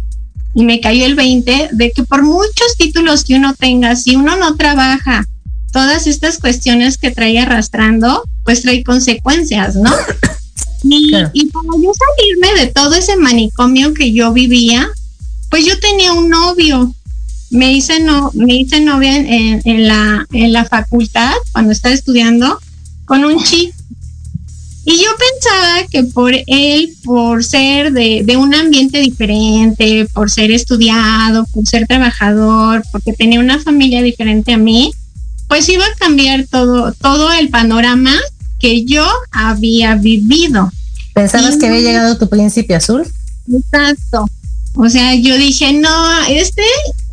y 0.55 0.63
me 0.63 0.79
cayó 0.79 1.05
el 1.05 1.15
20 1.15 1.69
de 1.73 1.91
que 1.91 2.03
por 2.03 2.23
muchos 2.23 2.77
títulos 2.77 3.25
que 3.25 3.35
uno 3.35 3.53
tenga, 3.53 3.95
si 3.95 4.15
uno 4.15 4.37
no 4.37 4.55
trabaja 4.55 5.27
todas 5.73 6.07
estas 6.07 6.39
cuestiones 6.39 6.97
que 6.97 7.11
trae 7.11 7.37
arrastrando, 7.37 8.23
pues 8.45 8.61
trae 8.61 8.83
consecuencias, 8.83 9.75
¿no? 9.75 9.91
Y, 10.87 11.11
y 11.33 11.47
para 11.47 11.65
yo 11.81 11.91
salirme 11.95 12.61
de 12.61 12.67
todo 12.67 12.93
ese 12.93 13.17
manicomio 13.17 13.95
que 13.95 14.13
yo 14.13 14.31
vivía, 14.31 14.87
pues 15.49 15.65
yo 15.65 15.79
tenía 15.79 16.13
un 16.13 16.29
novio. 16.29 16.93
Me 17.49 17.73
hice 17.73 18.01
no, 18.01 18.29
me 18.35 18.53
hice 18.53 18.81
novia 18.81 19.15
en, 19.15 19.61
en 19.65 19.87
la, 19.87 20.27
en 20.31 20.53
la 20.53 20.63
facultad 20.65 21.33
cuando 21.53 21.71
estaba 21.71 21.95
estudiando 21.95 22.59
con 23.05 23.25
un 23.25 23.43
chico. 23.43 23.74
Y 24.87 24.97
yo 24.97 25.07
pensaba 25.17 25.87
que 25.89 26.03
por 26.03 26.31
él, 26.45 26.95
por 27.03 27.43
ser 27.43 27.91
de, 27.91 28.21
de, 28.23 28.37
un 28.37 28.53
ambiente 28.53 28.99
diferente, 28.99 30.07
por 30.13 30.29
ser 30.29 30.51
estudiado, 30.51 31.45
por 31.47 31.65
ser 31.65 31.87
trabajador, 31.87 32.83
porque 32.91 33.13
tenía 33.13 33.39
una 33.39 33.59
familia 33.59 34.03
diferente 34.03 34.53
a 34.53 34.57
mí, 34.57 34.93
pues 35.47 35.67
iba 35.69 35.85
a 35.85 35.95
cambiar 35.95 36.45
todo, 36.47 36.93
todo 36.93 37.31
el 37.31 37.49
panorama 37.49 38.13
que 38.59 38.85
yo 38.85 39.05
había 39.31 39.95
vivido. 39.95 40.71
¿Pensabas 41.13 41.57
que 41.57 41.67
había 41.67 41.81
llegado 41.81 42.17
tu 42.17 42.29
príncipe 42.29 42.75
azul? 42.75 43.07
Exacto. 43.51 44.27
O 44.75 44.89
sea, 44.89 45.15
yo 45.15 45.37
dije, 45.37 45.71
no, 45.73 46.25
este, 46.27 46.63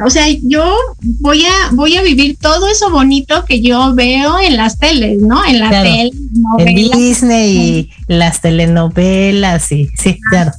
o 0.04 0.10
sea, 0.10 0.26
yo 0.42 0.74
voy 1.20 1.44
a, 1.44 1.70
voy 1.72 1.96
a 1.96 2.02
vivir 2.02 2.36
todo 2.40 2.68
eso 2.68 2.90
bonito 2.90 3.44
que 3.44 3.60
yo 3.60 3.94
veo 3.94 4.40
en 4.40 4.56
las 4.56 4.78
teles, 4.78 5.22
¿no? 5.22 5.44
En 5.44 5.60
la 5.60 5.70
tele. 5.70 6.10
En 6.58 6.74
Disney 6.74 7.56
y 7.56 7.90
las 8.08 8.40
telenovelas 8.40 9.70
y 9.70 9.88
sí, 9.96 10.18
claro. 10.28 10.52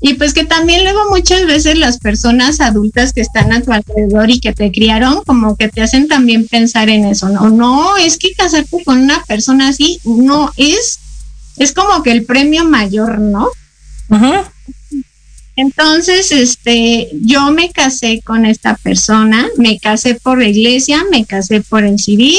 Y 0.00 0.14
pues 0.14 0.34
que 0.34 0.44
también 0.44 0.84
luego 0.84 1.08
muchas 1.08 1.46
veces 1.46 1.78
las 1.78 1.98
personas 1.98 2.60
adultas 2.60 3.14
que 3.14 3.22
están 3.22 3.52
a 3.52 3.62
tu 3.62 3.72
alrededor 3.72 4.30
y 4.30 4.40
que 4.40 4.52
te 4.52 4.70
criaron, 4.70 5.22
como 5.24 5.56
que 5.56 5.68
te 5.68 5.80
hacen 5.80 6.08
también 6.08 6.46
pensar 6.46 6.90
en 6.90 7.06
eso, 7.06 7.30
¿no? 7.30 7.48
No, 7.48 7.96
es 7.96 8.18
que 8.18 8.34
casarte 8.34 8.84
con 8.84 9.00
una 9.00 9.24
persona 9.24 9.68
así 9.68 9.98
no 10.04 10.52
es, 10.56 10.98
es 11.56 11.72
como 11.72 12.02
que 12.02 12.12
el 12.12 12.24
premio 12.26 12.66
mayor, 12.66 13.18
¿no? 13.18 13.48
Ajá. 14.10 14.52
Entonces, 15.56 16.32
este, 16.32 17.08
yo 17.12 17.50
me 17.50 17.70
casé 17.70 18.20
con 18.22 18.44
esta 18.44 18.76
persona, 18.76 19.48
me 19.56 19.78
casé 19.78 20.14
por 20.14 20.38
la 20.38 20.48
iglesia, 20.48 21.04
me 21.10 21.24
casé 21.24 21.62
por 21.62 21.84
el 21.84 21.98
civil, 21.98 22.38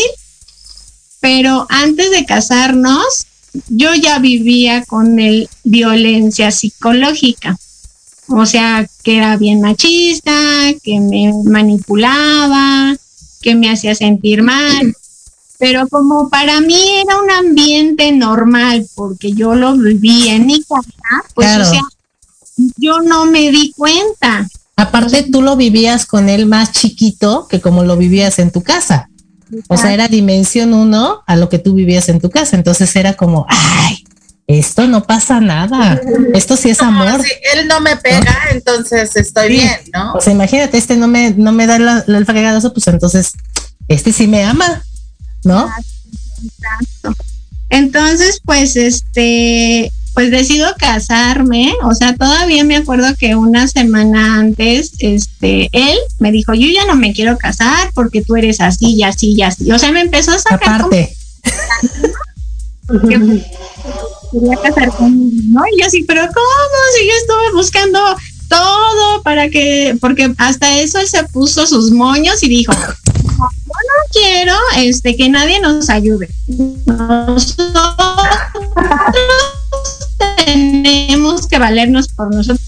pero 1.19 1.65
antes 1.69 2.11
de 2.11 2.25
casarnos, 2.25 3.25
yo 3.69 3.95
ya 3.95 4.19
vivía 4.19 4.85
con 4.85 5.19
él 5.19 5.49
violencia 5.63 6.51
psicológica. 6.51 7.57
O 8.27 8.45
sea, 8.45 8.87
que 9.03 9.17
era 9.17 9.35
bien 9.37 9.61
machista, 9.61 10.33
que 10.83 10.99
me 10.99 11.31
manipulaba, 11.45 12.95
que 13.41 13.55
me 13.55 13.71
hacía 13.71 13.95
sentir 13.95 14.43
mal. 14.43 14.95
Pero 15.57 15.87
como 15.87 16.29
para 16.29 16.61
mí 16.61 16.79
era 16.99 17.19
un 17.19 17.31
ambiente 17.31 18.11
normal, 18.11 18.87
porque 18.93 19.31
yo 19.31 19.55
lo 19.55 19.75
vivía 19.75 20.35
en 20.35 20.45
mi 20.45 20.61
casa, 20.61 21.23
pues 21.33 21.57
o 21.57 21.65
sea, 21.65 21.81
yo 22.77 23.01
no 23.01 23.25
me 23.25 23.51
di 23.51 23.73
cuenta. 23.75 24.47
Aparte, 24.75 25.23
tú 25.23 25.41
lo 25.41 25.55
vivías 25.55 26.05
con 26.05 26.29
él 26.29 26.45
más 26.45 26.71
chiquito 26.71 27.47
que 27.47 27.61
como 27.61 27.83
lo 27.83 27.97
vivías 27.97 28.39
en 28.39 28.51
tu 28.51 28.61
casa. 28.61 29.09
O 29.69 29.77
sea, 29.77 29.93
era 29.93 30.07
dimensión 30.07 30.73
uno 30.73 31.23
a 31.25 31.35
lo 31.35 31.49
que 31.49 31.57
tú 31.59 31.73
vivías 31.73 32.09
en 32.09 32.19
tu 32.19 32.29
casa. 32.29 32.55
Entonces 32.55 32.95
era 32.95 33.13
como, 33.13 33.45
ay, 33.49 34.03
esto 34.47 34.87
no 34.87 35.03
pasa 35.03 35.39
nada. 35.39 35.99
Esto 36.33 36.55
sí 36.57 36.69
es 36.69 36.81
amor. 36.81 37.21
si 37.23 37.31
él 37.53 37.67
no 37.67 37.81
me 37.81 37.95
pega, 37.97 38.35
entonces 38.51 39.15
estoy 39.15 39.49
bien, 39.49 39.77
¿no? 39.93 40.13
O 40.13 40.21
sea, 40.21 40.33
imagínate, 40.33 40.77
este 40.77 40.95
no 40.95 41.07
me, 41.07 41.31
no 41.31 41.51
me 41.51 41.67
da 41.67 41.79
la, 41.79 42.03
el 42.07 42.25
fregadazo, 42.25 42.73
pues 42.73 42.87
entonces, 42.87 43.33
este 43.87 44.13
sí 44.13 44.27
me 44.27 44.43
ama, 44.43 44.83
¿no? 45.43 45.67
Exacto. 46.43 47.23
Entonces, 47.69 48.41
pues, 48.45 48.75
este, 48.77 49.91
pues 50.17 50.31
decido 50.31 50.65
casarme, 50.79 51.75
o 51.83 51.93
sea, 51.93 52.15
todavía 52.15 52.63
me 52.63 52.75
acuerdo 52.75 53.05
que 53.19 53.35
una 53.35 53.67
semana 53.67 54.39
antes, 54.39 54.93
este, 54.97 55.69
él 55.71 55.95
me 56.17 56.31
dijo, 56.31 56.55
yo 56.55 56.65
ya 56.73 56.87
no 56.87 56.95
me 56.95 57.13
quiero 57.13 57.37
casar 57.37 57.91
porque 57.93 58.23
tú 58.23 58.35
eres 58.35 58.59
así 58.59 58.95
y 58.95 59.03
así 59.03 59.33
y 59.33 59.43
así. 59.43 59.71
O 59.71 59.77
sea, 59.77 59.91
me 59.91 60.01
empezó 60.01 60.31
a 60.31 60.39
sacar. 60.39 60.81
Aparte. 60.81 61.15
quería 64.31 64.57
casar 64.63 64.89
conmigo, 64.93 65.43
¿no? 65.49 65.61
Y 65.71 65.81
yo 65.81 65.85
así, 65.85 66.01
pero 66.01 66.21
¿cómo? 66.21 66.47
Si 66.97 67.05
yo 67.05 67.13
estuve 67.21 67.51
buscando 67.53 67.99
todo 68.49 69.21
para 69.21 69.51
que, 69.51 69.99
porque 70.01 70.33
hasta 70.39 70.79
eso 70.79 70.97
él 70.97 71.07
se 71.07 71.25
puso 71.25 71.67
sus 71.67 71.91
moños 71.91 72.41
y 72.41 72.49
dijo, 72.49 72.73
no 73.37 74.11
quiero 74.11 74.53
este 74.77 75.15
que 75.15 75.29
nadie 75.29 75.59
nos 75.59 75.89
ayude. 75.89 76.29
Nosotros 76.85 77.95
tenemos 80.45 81.47
que 81.47 81.59
valernos 81.59 82.07
por 82.09 82.33
nosotros 82.33 82.61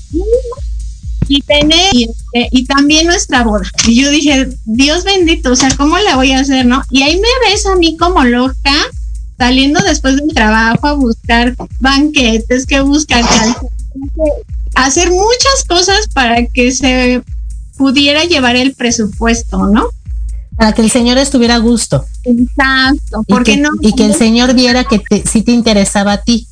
y 1.28 1.42
tener 1.42 1.92
este, 1.94 2.50
y, 2.52 2.66
también 2.66 3.06
nuestra 3.06 3.44
boda. 3.44 3.70
Y 3.86 4.02
yo 4.02 4.10
dije, 4.10 4.50
Dios 4.66 5.04
bendito, 5.04 5.52
o 5.52 5.56
sea, 5.56 5.70
¿cómo 5.78 5.98
la 6.00 6.16
voy 6.16 6.32
a 6.32 6.40
hacer, 6.40 6.66
no? 6.66 6.84
Y 6.90 7.04
ahí 7.04 7.16
me 7.16 7.50
ves 7.50 7.66
a 7.68 7.76
mí 7.76 7.96
como 7.98 8.24
loca 8.24 8.74
saliendo 9.38 9.80
después 9.82 10.18
del 10.18 10.34
trabajo 10.34 10.88
a 10.88 10.94
buscar 10.94 11.56
banquetes, 11.80 12.66
que 12.66 12.82
buscar 12.82 13.24
hacer 14.76 15.12
muchas 15.12 15.66
cosas 15.68 16.08
para 16.14 16.46
que 16.48 16.72
se 16.72 17.24
pudiera 17.78 18.26
llevar 18.26 18.56
el 18.58 18.74
presupuesto, 18.74 19.68
¿no? 19.68 19.88
Para 20.60 20.74
que 20.74 20.82
el 20.82 20.92
Señor 20.92 21.18
estuviera 21.18 21.56
a 21.56 21.60
gusto. 21.60 22.06
Exacto. 22.26 23.24
Porque 23.28 23.54
y 23.54 23.56
que, 23.56 23.62
no, 23.62 23.70
y 23.82 23.94
que 23.94 24.06
el 24.06 24.14
Señor 24.14 24.54
viera 24.54 24.84
que 24.84 25.00
te, 25.00 25.24
sí 25.26 25.42
te 25.42 25.54
interesaba 25.54 26.14
a 26.14 26.22
ti. 26.22 26.48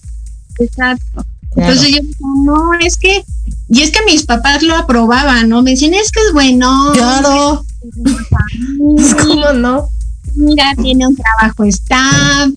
Exacto. 0.58 1.26
Entonces 1.56 1.92
yo 1.92 2.02
no, 2.46 2.74
es 2.80 2.98
que, 2.98 3.24
y 3.68 3.82
es 3.82 3.92
que 3.92 4.00
mis 4.06 4.24
papás 4.24 4.64
lo 4.64 4.76
aprobaban, 4.76 5.50
¿no? 5.50 5.62
Me 5.62 5.72
decían, 5.72 5.94
es 5.94 6.12
que 6.12 6.22
es 6.22 6.32
bueno. 6.32 6.92
Claro. 6.94 7.66
¿Cómo 9.24 9.54
no? 9.54 9.90
Mira, 10.36 10.74
tiene 10.82 11.08
un 11.08 11.16
trabajo 11.16 11.64
estable, 11.64 12.54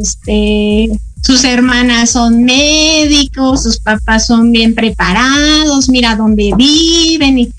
este, 0.00 0.88
sus 1.22 1.44
hermanas 1.44 2.10
son 2.10 2.42
médicos, 2.42 3.62
sus 3.62 3.78
papás 3.78 4.26
son 4.26 4.50
bien 4.50 4.74
preparados, 4.74 5.88
mira 5.88 6.16
dónde 6.16 6.52
viven, 6.56 7.38
y, 7.38 7.52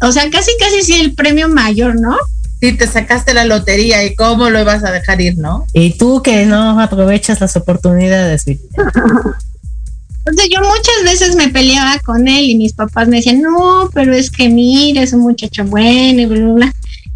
o 0.00 0.10
sea, 0.10 0.30
casi, 0.30 0.52
casi 0.58 0.82
sí 0.82 0.94
el 0.94 1.14
premio 1.14 1.48
mayor, 1.48 2.00
¿no? 2.00 2.16
Sí, 2.60 2.72
te 2.72 2.88
sacaste 2.88 3.34
la 3.34 3.44
lotería 3.44 4.04
y 4.04 4.16
cómo 4.16 4.50
lo 4.50 4.60
ibas 4.60 4.84
a 4.84 4.90
dejar 4.90 5.20
ir, 5.20 5.38
¿no? 5.38 5.64
Y 5.72 5.96
tú 5.96 6.22
que 6.22 6.44
no 6.44 6.80
aprovechas 6.80 7.40
las 7.40 7.56
oportunidades. 7.56 8.44
Entonces 8.46 10.48
yo 10.52 10.60
muchas 10.60 11.04
veces 11.04 11.36
me 11.36 11.48
peleaba 11.48 11.98
con 12.00 12.26
él 12.26 12.50
y 12.50 12.56
mis 12.56 12.72
papás 12.72 13.08
me 13.08 13.18
decían, 13.18 13.40
no, 13.40 13.88
pero 13.94 14.12
es 14.12 14.30
que 14.30 14.48
mire, 14.48 15.02
es 15.02 15.12
un 15.12 15.20
muchacho 15.20 15.64
bueno 15.64 16.20
y 16.20 16.26
bla, 16.26 16.38
bla, 16.38 16.52
bla. 16.52 16.72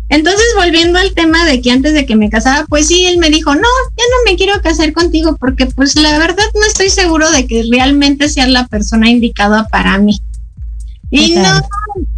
Entonces, 0.09 0.45
volviendo 0.57 0.99
al 0.99 1.15
tema 1.15 1.47
de 1.47 1.63
que 1.63 1.71
antes 1.71 1.95
de 1.95 2.05
que 2.05 2.17
me 2.17 2.29
casara, 2.29 2.67
pues 2.69 2.87
sí, 2.87 3.07
él 3.07 3.17
me 3.17 3.31
dijo, 3.31 3.55
no, 3.55 3.61
ya 3.61 4.05
no 4.05 4.31
me 4.31 4.37
quiero 4.37 4.61
casar 4.61 4.93
contigo 4.93 5.37
porque 5.41 5.65
pues 5.67 5.97
la 5.97 6.19
verdad 6.19 6.45
no 6.55 6.67
estoy 6.67 6.91
seguro 6.91 7.31
de 7.31 7.47
que 7.47 7.65
realmente 7.71 8.29
sea 8.29 8.47
la 8.47 8.67
persona 8.67 9.09
indicada 9.09 9.67
para 9.69 9.97
mí. 9.97 10.21
Y 11.11 11.37
no, 11.37 11.61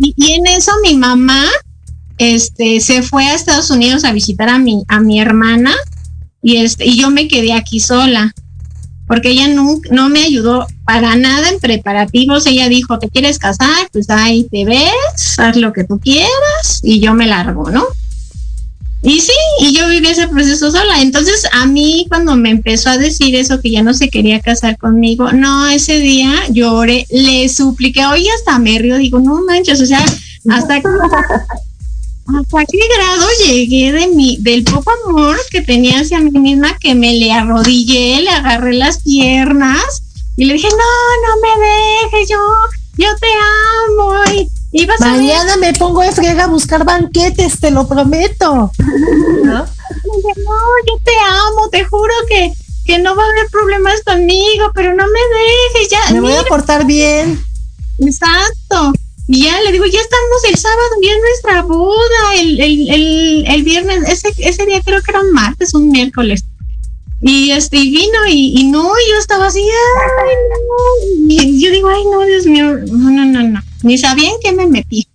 y, 0.01 0.13
y 0.17 0.33
en 0.33 0.47
eso 0.49 0.73
mi 0.83 0.97
mamá 0.97 1.45
este, 2.19 2.81
se 2.81 3.03
fue 3.03 3.27
a 3.27 3.35
Estados 3.35 3.71
Unidos 3.71 4.05
a 4.05 4.13
visitar 4.13 4.49
a 4.49 4.59
mi, 4.59 4.85
a 4.89 5.01
mi 5.01 5.21
hermana 5.21 5.75
y, 6.43 6.59
este, 6.59 6.87
y 6.87 6.97
yo 6.97 7.11
me 7.11 7.29
quedé 7.29 7.53
aquí 7.53 7.81
sola 7.81 8.35
porque 9.07 9.31
ella 9.31 9.49
no, 9.49 9.81
no 9.91 10.09
me 10.09 10.23
ayudó 10.23 10.67
para 10.85 11.15
nada 11.17 11.51
en 11.51 11.61
preparativos. 11.61 12.47
Ella 12.47 12.69
dijo, 12.69 12.99
¿te 12.99 13.09
quieres 13.11 13.39
casar? 13.39 13.89
Pues 13.93 14.09
ahí 14.09 14.49
te 14.51 14.65
ves, 14.65 15.39
haz 15.39 15.57
lo 15.57 15.73
que 15.73 15.85
tú 15.85 15.99
quieras 15.99 16.81
y 16.83 17.01
yo 17.01 17.15
me 17.15 17.27
largo, 17.27 17.71
¿no? 17.71 17.85
Y 19.03 19.21
sí, 19.21 19.33
y 19.61 19.77
yo 19.77 19.87
viví 19.89 20.07
ese 20.07 20.29
proceso 20.29 20.71
sola. 20.71 21.03
Entonces, 21.03 21.47
a 21.53 21.67
mí 21.67 22.07
cuando 22.09 22.37
me 22.37 22.49
empezó 22.49 22.89
a 22.89 22.97
decir 22.97 23.37
eso, 23.37 23.61
que 23.61 23.71
ya 23.71 23.83
no 23.83 23.93
se 23.93 24.09
quería 24.09 24.41
casar 24.41 24.79
conmigo, 24.79 25.31
no, 25.33 25.69
ese 25.69 25.99
día 25.99 26.33
lloré, 26.49 27.07
le 27.11 27.47
supliqué, 27.51 28.07
oye, 28.07 28.29
hasta 28.35 28.59
me 28.59 28.79
río, 28.79 28.97
digo, 28.97 29.19
no 29.21 29.43
manches, 29.43 29.83
o 29.83 29.87
sea, 29.87 30.03
hasta 30.51 30.81
¿Hasta 32.27 32.65
qué 32.65 32.79
grado 32.97 33.27
llegué 33.47 33.93
de 33.93 34.07
mi, 34.09 34.39
del 34.39 34.65
poco 34.65 34.91
amor 35.07 35.37
que 35.51 35.61
tenía 35.61 36.01
hacia 36.01 36.21
mí 36.21 36.31
misma 36.31 36.79
que 36.79 36.95
me 36.95 37.13
le 37.13 37.31
arrodillé, 37.31 38.23
le 38.23 38.31
agarré 38.31 38.73
las 38.73 39.03
piernas 39.03 40.03
y 40.37 40.47
le 40.47 40.55
dije, 40.55 40.69
no, 40.69 40.77
no 40.77 41.41
me 41.43 41.67
dejes, 41.67 42.29
yo, 42.29 42.39
yo 42.97 43.09
te 43.21 43.27
amo. 43.89 44.15
Y, 44.33 44.51
Mañana 44.99 45.57
me 45.57 45.73
pongo 45.75 46.01
de 46.01 46.11
friega 46.11 46.45
a 46.45 46.49
buscar 46.49 46.85
banquetes, 46.85 47.61
te 47.61 47.71
lo 47.71 47.87
prometo. 47.87 48.73
¿No? 49.45 49.59
no, 49.59 49.67
yo 49.67 50.99
te 51.05 51.13
amo, 51.29 51.69
te 51.71 51.85
juro 51.85 52.13
que, 52.29 52.53
que 52.85 52.99
no 52.99 53.15
va 53.15 53.23
a 53.23 53.29
haber 53.29 53.49
problemas 53.51 54.03
conmigo, 54.03 54.73
pero 54.75 54.95
no 54.95 55.05
me 55.05 55.21
dejes, 55.75 55.91
ya. 55.91 56.13
Me 56.13 56.21
voy 56.21 56.33
a 56.33 56.43
portar 56.45 56.87
bien. 56.87 57.41
Exacto. 58.01 58.93
Y 59.27 59.45
ya 59.45 59.61
le 59.63 59.73
digo, 59.73 59.87
ya 59.87 60.01
estamos 60.01 60.45
el 60.49 60.57
sábado, 60.57 60.91
ya 61.03 61.11
es 61.11 61.19
nuestra 61.19 61.63
boda, 61.63 62.35
el, 62.39 62.61
el, 62.61 62.91
el, 62.91 63.45
el 63.47 63.63
viernes, 63.63 64.09
ese, 64.09 64.35
ese 64.39 64.67
día 64.67 64.83
creo 64.85 65.01
que 65.01 65.11
era 65.11 65.21
un 65.21 65.33
martes, 65.33 65.73
un 65.75 65.91
miércoles. 65.91 66.45
Y 67.23 67.53
este 67.53 67.79
y 67.79 67.91
vino 67.91 68.27
y, 68.29 68.61
y 68.61 68.65
no, 68.65 68.83
yo 68.83 69.19
estaba 69.19 69.47
así, 69.47 69.61
ay, 69.61 70.35
no. 70.51 71.33
Y 71.33 71.63
yo 71.63 71.71
digo, 71.71 71.89
ay, 71.89 72.03
no, 72.05 72.21
Dios 72.27 72.45
mío, 72.45 72.77
no, 72.87 73.11
no, 73.11 73.25
no, 73.25 73.43
no. 73.49 73.61
Ni 73.83 73.97
sabía 73.97 74.29
en 74.29 74.37
qué 74.43 74.53
me 74.53 74.67
metí. 74.67 75.09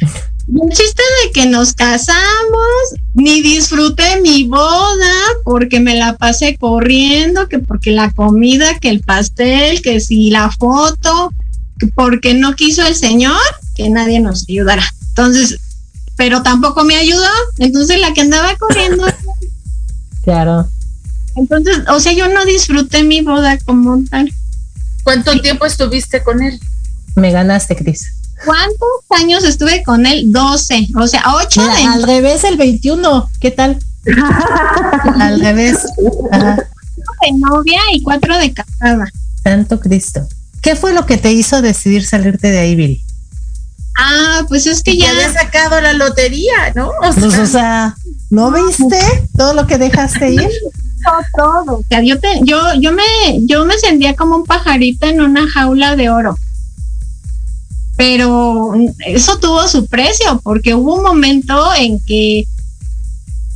El 0.48 0.68
chiste 0.70 1.02
de 1.24 1.32
que 1.32 1.46
nos 1.46 1.72
casamos, 1.74 2.94
ni 3.14 3.42
disfruté 3.42 4.20
mi 4.20 4.44
boda 4.44 5.14
porque 5.44 5.78
me 5.78 5.94
la 5.94 6.16
pasé 6.16 6.56
corriendo, 6.58 7.48
que 7.48 7.58
porque 7.58 7.92
la 7.92 8.10
comida, 8.10 8.78
que 8.78 8.88
el 8.88 9.00
pastel, 9.00 9.82
que 9.82 10.00
si 10.00 10.30
la 10.30 10.50
foto, 10.50 11.32
porque 11.88 12.34
no 12.34 12.54
quiso 12.54 12.84
el 12.86 12.94
Señor 12.94 13.40
que 13.74 13.88
nadie 13.88 14.20
nos 14.20 14.44
ayudara. 14.48 14.84
Entonces, 15.08 15.58
pero 16.16 16.42
tampoco 16.42 16.84
me 16.84 16.96
ayudó. 16.96 17.28
Entonces 17.58 18.00
la 18.00 18.12
que 18.12 18.22
andaba 18.22 18.56
corriendo. 18.56 19.06
Claro. 20.22 20.68
Entonces, 21.34 21.78
o 21.88 21.98
sea, 21.98 22.12
yo 22.12 22.28
no 22.28 22.44
disfruté 22.44 23.02
mi 23.02 23.22
boda 23.22 23.58
como 23.58 24.04
tal. 24.08 24.32
¿Cuánto 25.02 25.36
tiempo 25.40 25.66
estuviste 25.66 26.22
con 26.22 26.40
él? 26.44 26.60
Me 27.16 27.32
ganaste, 27.32 27.74
Cris. 27.74 28.12
¿Cuántos 28.44 28.88
años 29.10 29.42
estuve 29.42 29.82
con 29.82 30.06
él? 30.06 30.30
12, 30.30 30.90
o 30.96 31.06
sea, 31.08 31.24
8 31.34 31.60
Mira, 31.60 31.74
de 31.74 31.82
al 31.82 32.02
revés 32.04 32.44
el 32.44 32.56
21, 32.56 33.30
¿qué 33.40 33.50
tal? 33.50 33.78
al 35.20 35.40
revés. 35.40 35.78
Ajá. 36.30 36.56
de 36.56 37.32
novia 37.38 37.80
y 37.94 38.02
4 38.02 38.38
de 38.38 38.52
casada. 38.52 39.10
Santo 39.42 39.80
Cristo. 39.80 40.26
¿Qué 40.62 40.76
fue 40.76 40.92
lo 40.94 41.04
que 41.06 41.18
te 41.18 41.32
hizo 41.32 41.60
decidir 41.60 42.06
salirte 42.06 42.50
de 42.50 42.58
ahí, 42.60 42.74
Viri? 42.76 43.02
Ah, 43.98 44.46
pues 44.48 44.66
es 44.66 44.82
que 44.82 44.96
ya 44.96 45.10
había 45.10 45.32
sacado 45.32 45.80
la 45.80 45.92
lotería, 45.92 46.72
¿no? 46.74 46.88
O 46.88 47.12
Pues, 47.14 47.32
sea, 47.34 47.42
o 47.42 47.46
sea, 47.46 47.96
¿no 48.30 48.50
viste 48.52 49.28
todo 49.36 49.52
lo 49.54 49.66
que 49.66 49.76
dejaste 49.76 50.30
ir? 50.32 50.48
todo. 51.36 51.78
O 51.78 51.84
sea, 51.88 52.02
yo, 52.02 52.18
te, 52.18 52.28
yo, 52.42 52.58
yo, 52.80 52.92
me, 52.92 53.02
yo 53.40 53.64
me 53.66 53.76
sentía 53.78 54.14
como 54.14 54.36
un 54.36 54.44
pajarito 54.44 55.06
en 55.06 55.20
una 55.20 55.48
jaula 55.48 55.96
de 55.96 56.10
oro. 56.10 56.38
Pero 57.96 58.72
eso 59.06 59.38
tuvo 59.38 59.66
su 59.68 59.86
precio, 59.86 60.40
porque 60.42 60.74
hubo 60.74 60.96
un 60.96 61.02
momento 61.02 61.74
en 61.74 62.00
que 62.00 62.44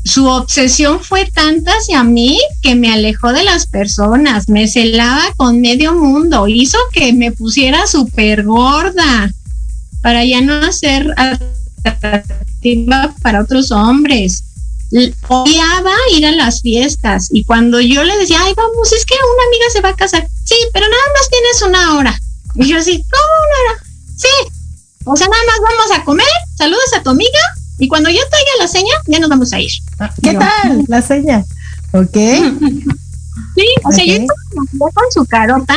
su 0.07 0.26
obsesión 0.26 1.02
fue 1.02 1.28
tanta 1.32 1.72
hacia 1.72 2.04
mí 2.04 2.38
que 2.62 2.76
me 2.76 2.92
alejó 2.92 3.32
de 3.32 3.42
las 3.42 3.66
personas, 3.66 4.48
me 4.48 4.68
celaba 4.68 5.32
con 5.36 5.61
medio 5.61 5.94
mundo, 5.94 6.46
hizo 6.46 6.78
que 6.92 7.12
me 7.12 7.32
pusiera 7.32 7.88
súper 7.88 8.44
gorda 8.44 9.32
para 10.02 10.24
ya 10.24 10.40
no 10.40 10.72
ser 10.72 11.12
atractiva 11.84 13.14
para 13.20 13.40
otros 13.42 13.72
hombres. 13.72 14.44
Odiaba 15.26 15.92
ir 16.12 16.24
a 16.24 16.32
las 16.32 16.62
fiestas 16.62 17.28
y 17.32 17.42
cuando 17.42 17.80
yo 17.80 18.04
le 18.04 18.16
decía, 18.16 18.38
ay, 18.40 18.54
vamos, 18.57 18.92
es 18.92 19.04
que 19.04 19.14
una 19.14 19.44
amiga 19.48 19.70
se 19.72 19.80
va 19.80 19.88
a 19.88 19.96
casar. 19.96 20.28
Sí, 20.44 20.54
pero 20.72 20.86
nada 20.88 21.02
más 21.14 21.28
tienes 21.28 21.62
una 21.62 21.96
hora. 21.96 22.20
Y 22.54 22.68
yo 22.68 22.78
así, 22.78 23.04
¿cómo 23.11 23.32
una 23.48 23.72
hora? 23.72 23.84
Sí. 24.16 24.28
O 25.04 25.16
sea, 25.16 25.26
nada 25.26 25.42
más 25.46 25.59
vamos 25.61 25.98
a 25.98 26.04
comer, 26.04 26.26
saludas 26.57 26.92
a 26.94 27.02
tu 27.02 27.11
amiga 27.11 27.40
y 27.79 27.89
cuando 27.89 28.11
yo 28.11 28.20
traiga 28.31 28.51
la 28.59 28.68
seña, 28.68 28.95
ya 29.07 29.18
nos 29.18 29.29
vamos 29.29 29.53
a 29.53 29.61
ir. 29.61 29.70
¿Qué 30.22 30.33
Yo, 30.33 30.39
tal? 30.39 30.85
La 30.89 31.03
seña. 31.03 31.45
¿Ok? 31.93 32.16
Sí, 33.55 33.64
o 33.85 33.93
sea, 33.93 34.05
yo 34.05 34.27
con 34.77 35.12
su 35.12 35.24
carota, 35.27 35.77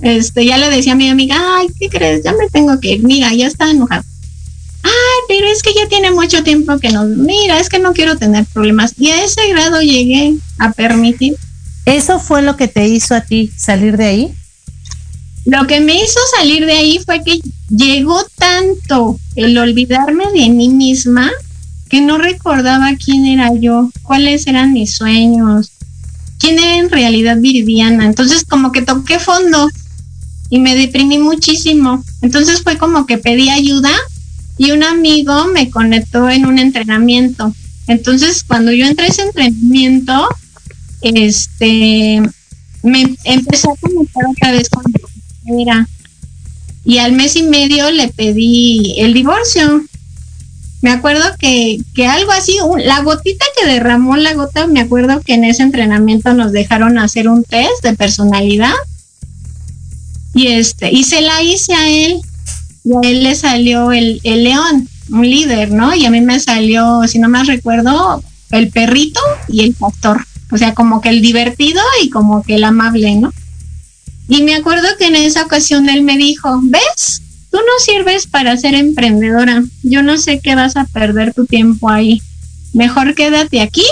este, 0.00 0.44
ya 0.44 0.58
le 0.58 0.70
decía 0.70 0.92
a 0.92 0.96
mi 0.96 1.08
amiga, 1.08 1.36
ay, 1.56 1.68
¿qué 1.78 1.88
crees? 1.88 2.22
Ya 2.22 2.32
me 2.32 2.48
tengo 2.50 2.78
que 2.80 2.92
ir, 2.92 3.04
mira, 3.04 3.32
ya 3.32 3.46
está 3.46 3.70
enojado. 3.70 4.04
Ay, 4.82 4.90
pero 5.28 5.46
es 5.46 5.62
que 5.62 5.72
ya 5.74 5.88
tiene 5.88 6.10
mucho 6.10 6.42
tiempo 6.42 6.78
que 6.78 6.90
no, 6.90 7.04
mira, 7.04 7.58
es 7.58 7.68
que 7.68 7.78
no 7.78 7.94
quiero 7.94 8.16
tener 8.16 8.44
problemas. 8.46 8.94
Y 8.98 9.10
a 9.10 9.24
ese 9.24 9.48
grado 9.48 9.80
llegué 9.80 10.34
a 10.58 10.72
permitir. 10.72 11.36
¿Eso 11.86 12.18
fue 12.18 12.42
lo 12.42 12.56
que 12.56 12.68
te 12.68 12.86
hizo 12.88 13.14
a 13.14 13.20
ti 13.22 13.52
salir 13.56 13.96
de 13.96 14.04
ahí? 14.04 14.34
Lo 15.44 15.66
que 15.66 15.80
me 15.80 15.94
hizo 15.94 16.18
salir 16.36 16.64
de 16.64 16.72
ahí 16.72 17.00
fue 17.04 17.22
que 17.22 17.40
llegó 17.68 18.24
tanto 18.36 19.18
el 19.36 19.58
olvidarme 19.58 20.24
de 20.32 20.48
mí 20.48 20.68
misma 20.68 21.30
que 21.88 22.00
no 22.00 22.18
recordaba 22.18 22.96
quién 22.96 23.26
era 23.26 23.54
yo, 23.54 23.90
cuáles 24.02 24.46
eran 24.46 24.72
mis 24.72 24.96
sueños, 24.96 25.70
quién 26.38 26.58
era 26.58 26.76
en 26.78 26.90
realidad 26.90 27.38
Viridiana. 27.38 28.06
Entonces 28.06 28.44
como 28.44 28.72
que 28.72 28.82
toqué 28.82 29.18
fondo 29.18 29.68
y 30.48 30.58
me 30.58 30.74
deprimí 30.74 31.18
muchísimo. 31.18 32.02
Entonces 32.22 32.62
fue 32.62 32.78
como 32.78 33.06
que 33.06 33.18
pedí 33.18 33.50
ayuda 33.50 33.92
y 34.56 34.70
un 34.70 34.82
amigo 34.82 35.46
me 35.48 35.70
conectó 35.70 36.30
en 36.30 36.46
un 36.46 36.58
entrenamiento. 36.58 37.54
Entonces 37.86 38.44
cuando 38.44 38.72
yo 38.72 38.86
entré 38.86 39.06
a 39.06 39.08
ese 39.08 39.22
entrenamiento, 39.22 40.28
este, 41.02 42.22
me 42.82 43.16
empecé 43.24 43.68
a 43.68 43.76
conectar 43.76 44.24
otra 44.30 44.52
vez 44.52 44.68
con 44.68 44.84
era 45.46 45.88
y 46.84 46.98
al 46.98 47.12
mes 47.12 47.34
y 47.36 47.42
medio 47.42 47.90
le 47.90 48.08
pedí 48.08 48.94
el 48.98 49.14
divorcio. 49.14 49.84
Me 50.82 50.90
acuerdo 50.90 51.24
que, 51.38 51.80
que 51.94 52.06
algo 52.06 52.30
así, 52.30 52.58
la 52.84 53.00
gotita 53.00 53.46
que 53.58 53.66
derramó 53.66 54.16
la 54.18 54.34
gota, 54.34 54.66
me 54.66 54.80
acuerdo 54.80 55.22
que 55.22 55.32
en 55.32 55.44
ese 55.44 55.62
entrenamiento 55.62 56.34
nos 56.34 56.52
dejaron 56.52 56.98
hacer 56.98 57.28
un 57.28 57.42
test 57.42 57.82
de 57.82 57.94
personalidad 57.94 58.74
y 60.34 60.48
este, 60.48 60.92
y 60.92 61.04
se 61.04 61.22
la 61.22 61.42
hice 61.42 61.72
a 61.72 61.88
él 61.88 62.20
y 62.84 62.92
a 62.94 63.08
él 63.08 63.22
le 63.22 63.34
salió 63.34 63.92
el, 63.92 64.20
el 64.24 64.44
león, 64.44 64.88
un 65.10 65.22
líder, 65.22 65.70
¿no? 65.70 65.94
Y 65.94 66.04
a 66.04 66.10
mí 66.10 66.20
me 66.20 66.38
salió, 66.38 67.02
si 67.08 67.18
no 67.18 67.30
más 67.30 67.46
recuerdo, 67.46 68.22
el 68.50 68.68
perrito 68.68 69.20
y 69.48 69.62
el 69.62 69.72
pastor. 69.72 70.26
O 70.50 70.58
sea, 70.58 70.74
como 70.74 71.00
que 71.00 71.08
el 71.08 71.22
divertido 71.22 71.80
y 72.02 72.10
como 72.10 72.42
que 72.42 72.56
el 72.56 72.64
amable, 72.64 73.14
¿no? 73.14 73.32
Y 74.28 74.42
me 74.42 74.54
acuerdo 74.54 74.88
que 74.98 75.06
en 75.06 75.16
esa 75.16 75.42
ocasión 75.42 75.88
él 75.88 76.02
me 76.02 76.16
dijo, 76.16 76.60
¿ves? 76.62 77.22
Tú 77.50 77.58
no 77.58 77.84
sirves 77.84 78.26
para 78.26 78.56
ser 78.56 78.74
emprendedora. 78.74 79.62
Yo 79.82 80.02
no 80.02 80.18
sé 80.18 80.40
qué 80.40 80.54
vas 80.54 80.76
a 80.76 80.86
perder 80.86 81.34
tu 81.34 81.46
tiempo 81.46 81.88
ahí. 81.88 82.20
Mejor 82.72 83.14
quédate 83.14 83.60
aquí. 83.60 83.84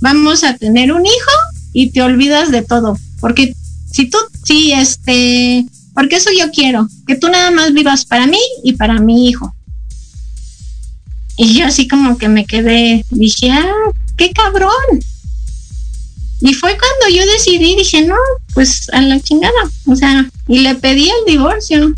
Vamos 0.00 0.44
a 0.44 0.56
tener 0.56 0.92
un 0.92 1.04
hijo 1.04 1.32
y 1.72 1.90
te 1.90 2.02
olvidas 2.02 2.50
de 2.50 2.62
todo. 2.62 2.96
Porque 3.20 3.54
si 3.90 4.08
tú, 4.08 4.18
sí, 4.44 4.72
este, 4.72 5.66
porque 5.94 6.16
eso 6.16 6.30
yo 6.38 6.50
quiero, 6.50 6.88
que 7.06 7.16
tú 7.16 7.28
nada 7.28 7.50
más 7.50 7.72
vivas 7.72 8.04
para 8.04 8.26
mí 8.26 8.38
y 8.62 8.74
para 8.74 9.00
mi 9.00 9.28
hijo. 9.28 9.54
Y 11.38 11.54
yo 11.54 11.66
así 11.66 11.86
como 11.86 12.16
que 12.16 12.28
me 12.28 12.46
quedé, 12.46 13.04
dije, 13.10 13.50
ah, 13.50 13.90
qué 14.16 14.32
cabrón. 14.32 14.70
Y 16.40 16.54
fue 16.54 16.76
cuando 16.76 17.16
yo 17.16 17.24
decidí, 17.32 17.76
dije, 17.76 18.02
no, 18.02 18.16
pues 18.54 18.88
a 18.92 19.00
la 19.00 19.20
chingada. 19.20 19.70
O 19.86 19.96
sea, 19.96 20.28
y 20.48 20.58
le 20.58 20.74
pedí 20.74 21.08
el 21.08 21.32
divorcio. 21.32 21.94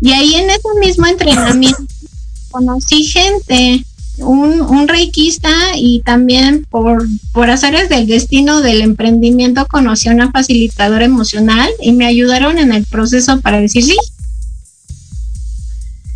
Y 0.00 0.12
ahí 0.12 0.34
en 0.34 0.50
ese 0.50 0.68
mismo 0.80 1.06
entrenamiento 1.06 1.82
conocí 2.50 3.04
gente, 3.04 3.84
un, 4.18 4.60
un 4.60 4.88
reikista 4.88 5.50
y 5.76 6.02
también 6.02 6.66
por, 6.70 7.06
por 7.32 7.50
azares 7.50 7.88
del 7.88 8.06
destino 8.06 8.60
del 8.60 8.82
emprendimiento 8.82 9.66
conocí 9.66 10.08
a 10.08 10.12
una 10.12 10.30
facilitadora 10.30 11.04
emocional 11.04 11.70
y 11.80 11.92
me 11.92 12.06
ayudaron 12.06 12.58
en 12.58 12.72
el 12.72 12.84
proceso 12.84 13.40
para 13.40 13.60
decir 13.60 13.84
sí. 13.84 13.96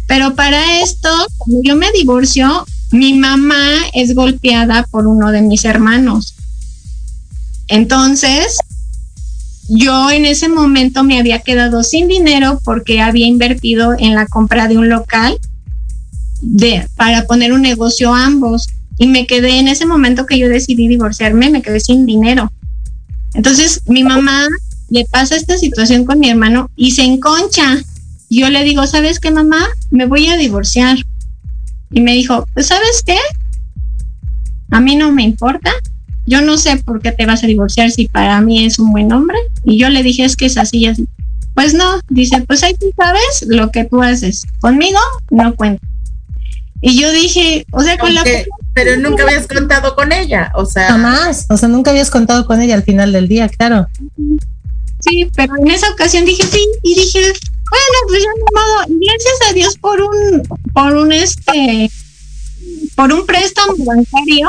Pero 0.06 0.34
para 0.34 0.82
esto, 0.82 1.08
cuando 1.38 1.62
yo 1.62 1.76
me 1.76 1.90
divorcio, 1.92 2.66
mi 2.90 3.14
mamá 3.14 3.64
es 3.94 4.14
golpeada 4.14 4.86
por 4.90 5.06
uno 5.06 5.32
de 5.32 5.42
mis 5.42 5.64
hermanos. 5.64 6.33
Entonces, 7.68 8.58
yo 9.68 10.10
en 10.10 10.26
ese 10.26 10.48
momento 10.48 11.04
me 11.04 11.18
había 11.18 11.40
quedado 11.40 11.82
sin 11.82 12.08
dinero 12.08 12.60
porque 12.64 13.00
había 13.00 13.26
invertido 13.26 13.94
en 13.98 14.14
la 14.14 14.26
compra 14.26 14.68
de 14.68 14.76
un 14.76 14.88
local 14.88 15.38
para 16.96 17.26
poner 17.26 17.52
un 17.52 17.62
negocio 17.62 18.14
a 18.14 18.26
ambos. 18.26 18.68
Y 18.98 19.08
me 19.08 19.26
quedé 19.26 19.58
en 19.58 19.68
ese 19.68 19.86
momento 19.86 20.26
que 20.26 20.38
yo 20.38 20.48
decidí 20.48 20.86
divorciarme, 20.86 21.50
me 21.50 21.62
quedé 21.62 21.80
sin 21.80 22.06
dinero. 22.06 22.52
Entonces, 23.34 23.80
mi 23.86 24.04
mamá 24.04 24.46
le 24.90 25.04
pasa 25.06 25.34
esta 25.34 25.58
situación 25.58 26.04
con 26.04 26.20
mi 26.20 26.30
hermano 26.30 26.70
y 26.76 26.92
se 26.92 27.02
enconcha. 27.02 27.78
Yo 28.30 28.50
le 28.50 28.62
digo, 28.62 28.86
¿sabes 28.86 29.18
qué, 29.18 29.30
mamá? 29.30 29.66
Me 29.90 30.06
voy 30.06 30.28
a 30.28 30.36
divorciar. 30.36 30.98
Y 31.90 32.00
me 32.00 32.12
dijo, 32.12 32.44
¿sabes 32.60 33.02
qué? 33.04 33.18
A 34.70 34.80
mí 34.80 34.94
no 34.96 35.10
me 35.10 35.22
importa. 35.22 35.72
Yo 36.26 36.40
no 36.42 36.56
sé 36.58 36.76
por 36.76 37.00
qué 37.00 37.12
te 37.12 37.26
vas 37.26 37.44
a 37.44 37.46
divorciar 37.46 37.90
si 37.90 38.08
para 38.08 38.40
mí 38.40 38.64
es 38.64 38.78
un 38.78 38.92
buen 38.92 39.12
hombre. 39.12 39.38
Y 39.64 39.78
yo 39.78 39.88
le 39.88 40.02
dije, 40.02 40.24
es 40.24 40.36
que 40.36 40.46
es 40.46 40.56
así 40.56 40.78
y 40.78 40.86
así. 40.86 41.06
Pues 41.54 41.74
no, 41.74 42.00
dice, 42.08 42.42
pues 42.46 42.62
ahí 42.62 42.74
tú 42.74 42.90
sabes 42.96 43.44
lo 43.46 43.70
que 43.70 43.84
tú 43.84 44.02
haces. 44.02 44.44
Conmigo 44.60 44.98
no 45.30 45.54
cuenta. 45.54 45.86
Y 46.80 47.00
yo 47.00 47.10
dije, 47.12 47.64
o 47.70 47.82
sea, 47.82 47.96
con 47.96 48.14
la 48.14 48.22
Pero 48.74 48.98
nunca 48.98 49.22
habías 49.22 49.46
contado 49.46 49.94
con 49.94 50.12
ella, 50.12 50.52
o 50.54 50.66
sea. 50.66 50.88
Jamás, 50.88 51.46
o 51.48 51.56
sea, 51.56 51.68
nunca 51.68 51.90
habías 51.90 52.10
contado 52.10 52.46
con 52.46 52.60
ella 52.60 52.74
al 52.74 52.82
final 52.82 53.12
del 53.12 53.26
día, 53.26 53.48
claro. 53.48 53.86
Sí, 55.00 55.30
pero 55.34 55.54
en 55.58 55.70
esa 55.70 55.90
ocasión 55.90 56.24
dije 56.24 56.42
sí 56.42 56.62
y 56.82 56.94
dije, 56.94 57.20
bueno, 57.20 57.98
pues 58.06 58.22
ya 58.22 58.28
no 58.28 58.60
modo, 58.60 58.98
gracias 59.00 59.50
a 59.50 59.52
Dios 59.54 59.78
por 59.78 60.00
un, 60.00 60.42
por 60.72 60.94
un 60.94 61.12
este, 61.12 61.90
por 62.94 63.12
un 63.12 63.24
préstamo 63.24 63.74
bancario, 63.78 64.48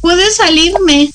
pude 0.00 0.30
salirme, 0.30 1.12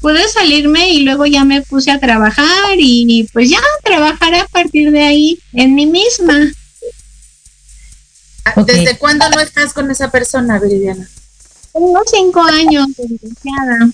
pude 0.00 0.28
salirme 0.28 0.90
y 0.90 1.00
luego 1.00 1.26
ya 1.26 1.44
me 1.44 1.62
puse 1.62 1.90
a 1.90 2.00
trabajar 2.00 2.76
y 2.78 3.28
pues 3.32 3.50
ya 3.50 3.60
trabajaré 3.82 4.40
a 4.40 4.46
partir 4.46 4.90
de 4.90 5.02
ahí 5.02 5.38
en 5.52 5.74
mí 5.74 5.86
misma. 5.86 6.52
¿Desde 8.66 8.98
cuándo 8.98 9.28
no 9.30 9.40
estás 9.40 9.72
con 9.72 9.90
esa 9.90 10.10
persona, 10.10 10.58
Viridiana? 10.58 11.08
Tengo 11.72 12.02
cinco 12.06 12.42
años, 12.42 12.86
desgraciada. 12.96 13.90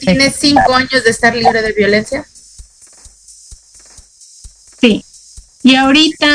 ¿Tienes 0.00 0.36
cinco 0.40 0.74
años 0.74 1.04
de 1.04 1.10
estar 1.10 1.34
libre 1.34 1.62
de 1.62 1.72
violencia? 1.72 2.26
Sí. 4.80 5.04
Y 5.62 5.74
ahorita, 5.76 6.28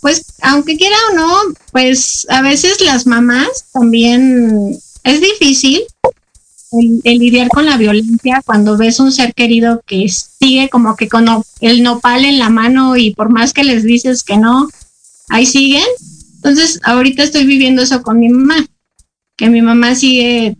pues, 0.00 0.24
aunque 0.40 0.76
quiera 0.76 0.96
o 1.10 1.14
no, 1.14 1.38
pues 1.70 2.26
a 2.28 2.42
veces 2.42 2.80
las 2.80 3.06
mamás 3.06 3.66
también 3.72 4.80
es 5.04 5.20
difícil 5.20 5.82
el, 6.72 7.18
lidiar 7.18 7.48
con 7.48 7.66
la 7.66 7.76
violencia 7.76 8.42
cuando 8.44 8.76
ves 8.76 9.00
un 9.00 9.12
ser 9.12 9.34
querido 9.34 9.82
que 9.86 10.08
sigue 10.08 10.68
como 10.70 10.96
que 10.96 11.08
con 11.08 11.26
el 11.60 11.82
nopal 11.82 12.24
en 12.24 12.38
la 12.38 12.50
mano 12.50 12.96
y 12.96 13.14
por 13.14 13.28
más 13.28 13.52
que 13.52 13.64
les 13.64 13.82
dices 13.82 14.22
que 14.22 14.36
no, 14.36 14.68
ahí 15.28 15.46
siguen. 15.46 15.84
Entonces, 16.36 16.80
ahorita 16.84 17.22
estoy 17.22 17.46
viviendo 17.46 17.82
eso 17.82 18.02
con 18.02 18.18
mi 18.18 18.28
mamá, 18.28 18.56
que 19.36 19.48
mi 19.48 19.62
mamá 19.62 19.94
sigue 19.94 20.56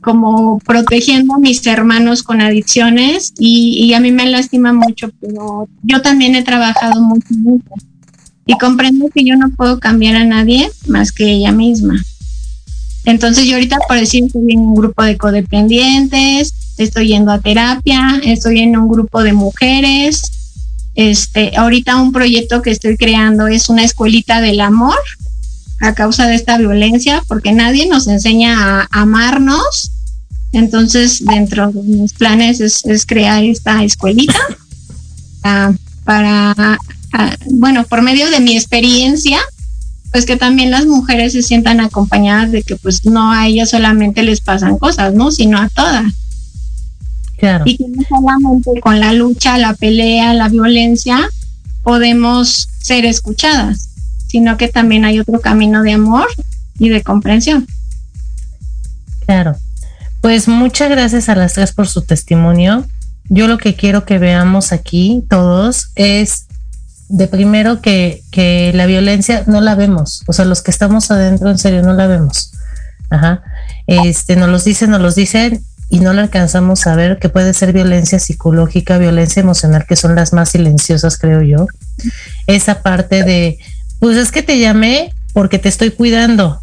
como 0.00 0.58
protegiendo 0.58 1.34
a 1.34 1.38
mis 1.38 1.64
hermanos 1.66 2.22
con 2.22 2.40
adicciones 2.40 3.32
y, 3.38 3.92
a 3.94 4.00
mí 4.00 4.12
me 4.12 4.26
lastima 4.26 4.72
mucho, 4.72 5.10
pero 5.20 5.68
yo 5.82 6.02
también 6.02 6.34
he 6.34 6.42
trabajado 6.42 7.00
mucho, 7.00 7.28
mucho 7.30 7.70
y 8.46 8.58
comprendo 8.58 9.08
que 9.14 9.24
yo 9.24 9.36
no 9.36 9.50
puedo 9.50 9.78
cambiar 9.78 10.16
a 10.16 10.24
nadie 10.24 10.70
más 10.88 11.12
que 11.12 11.30
ella 11.30 11.52
misma. 11.52 12.02
Entonces 13.04 13.46
yo 13.46 13.54
ahorita 13.54 13.78
por 13.88 13.98
decir 13.98 14.24
estoy 14.24 14.52
en 14.52 14.60
un 14.60 14.74
grupo 14.74 15.02
de 15.02 15.16
codependientes, 15.16 16.54
estoy 16.78 17.08
yendo 17.08 17.32
a 17.32 17.40
terapia, 17.40 18.20
estoy 18.24 18.60
en 18.60 18.76
un 18.76 18.88
grupo 18.88 19.22
de 19.22 19.32
mujeres. 19.32 20.22
Este, 20.94 21.56
ahorita 21.56 21.96
un 21.96 22.12
proyecto 22.12 22.60
que 22.62 22.70
estoy 22.70 22.96
creando 22.96 23.46
es 23.46 23.68
una 23.68 23.82
escuelita 23.82 24.40
del 24.40 24.60
amor 24.60 24.98
a 25.80 25.94
causa 25.94 26.28
de 26.28 26.36
esta 26.36 26.58
violencia, 26.58 27.22
porque 27.26 27.52
nadie 27.52 27.88
nos 27.88 28.06
enseña 28.06 28.82
a 28.82 28.88
amarnos. 28.92 29.90
Entonces, 30.52 31.24
dentro 31.24 31.72
de 31.72 31.82
mis 31.82 32.12
planes 32.12 32.60
es, 32.60 33.06
crear 33.06 33.42
esta 33.42 33.82
escuelita 33.82 34.38
para, 36.04 36.78
bueno, 37.50 37.84
por 37.84 38.02
medio 38.02 38.30
de 38.30 38.40
mi 38.40 38.56
experiencia, 38.56 39.40
pues 40.12 40.26
que 40.26 40.36
también 40.36 40.70
las 40.70 40.86
mujeres 40.86 41.32
se 41.32 41.42
sientan 41.42 41.80
acompañadas 41.80 42.52
de 42.52 42.62
que 42.62 42.76
pues 42.76 43.04
no 43.04 43.32
a 43.32 43.46
ellas 43.46 43.70
solamente 43.70 44.22
les 44.22 44.40
pasan 44.40 44.78
cosas, 44.78 45.14
¿no? 45.14 45.30
Sino 45.30 45.58
a 45.58 45.68
todas. 45.68 46.12
Claro. 47.38 47.64
Y 47.66 47.76
que 47.76 47.88
no 47.88 48.02
solamente 48.08 48.80
con 48.80 49.00
la 49.00 49.12
lucha, 49.12 49.58
la 49.58 49.74
pelea, 49.74 50.34
la 50.34 50.48
violencia, 50.48 51.28
podemos 51.82 52.68
ser 52.78 53.04
escuchadas 53.04 53.88
sino 54.32 54.56
que 54.56 54.68
también 54.68 55.04
hay 55.04 55.20
otro 55.20 55.42
camino 55.42 55.82
de 55.82 55.92
amor 55.92 56.26
y 56.78 56.88
de 56.88 57.02
comprensión. 57.02 57.66
Claro. 59.26 59.56
Pues 60.22 60.48
muchas 60.48 60.88
gracias 60.88 61.28
a 61.28 61.34
las 61.34 61.52
tres 61.52 61.72
por 61.72 61.86
su 61.86 62.00
testimonio. 62.00 62.86
Yo 63.28 63.46
lo 63.46 63.58
que 63.58 63.74
quiero 63.74 64.06
que 64.06 64.18
veamos 64.18 64.72
aquí 64.72 65.22
todos 65.28 65.90
es 65.96 66.46
de 67.12 67.28
primero 67.28 67.82
que, 67.82 68.22
que 68.30 68.72
la 68.74 68.86
violencia 68.86 69.44
no 69.46 69.60
la 69.60 69.74
vemos, 69.74 70.24
o 70.26 70.32
sea, 70.32 70.46
los 70.46 70.62
que 70.62 70.70
estamos 70.70 71.10
adentro 71.10 71.50
en 71.50 71.58
serio 71.58 71.82
no 71.82 71.92
la 71.92 72.06
vemos. 72.06 72.52
Ajá. 73.10 73.42
Este, 73.86 74.34
nos 74.36 74.48
los 74.48 74.64
dicen, 74.64 74.90
nos 74.90 75.02
los 75.02 75.14
dicen 75.14 75.62
y 75.90 76.00
no 76.00 76.14
la 76.14 76.22
alcanzamos 76.22 76.86
a 76.86 76.96
ver 76.96 77.18
que 77.18 77.28
puede 77.28 77.52
ser 77.52 77.74
violencia 77.74 78.18
psicológica, 78.18 78.96
violencia 78.96 79.40
emocional, 79.40 79.84
que 79.86 79.96
son 79.96 80.14
las 80.14 80.32
más 80.32 80.48
silenciosas, 80.48 81.18
creo 81.18 81.42
yo. 81.42 81.66
Esa 82.46 82.80
parte 82.80 83.24
de, 83.24 83.58
pues 83.98 84.16
es 84.16 84.32
que 84.32 84.42
te 84.42 84.58
llamé 84.58 85.12
porque 85.34 85.58
te 85.58 85.68
estoy 85.68 85.90
cuidando. 85.90 86.62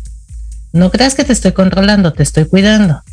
No 0.74 0.90
creas 0.90 1.14
que 1.14 1.24
te 1.24 1.34
estoy 1.34 1.52
controlando, 1.52 2.12
te 2.14 2.24
estoy 2.24 2.46
cuidando. 2.46 3.04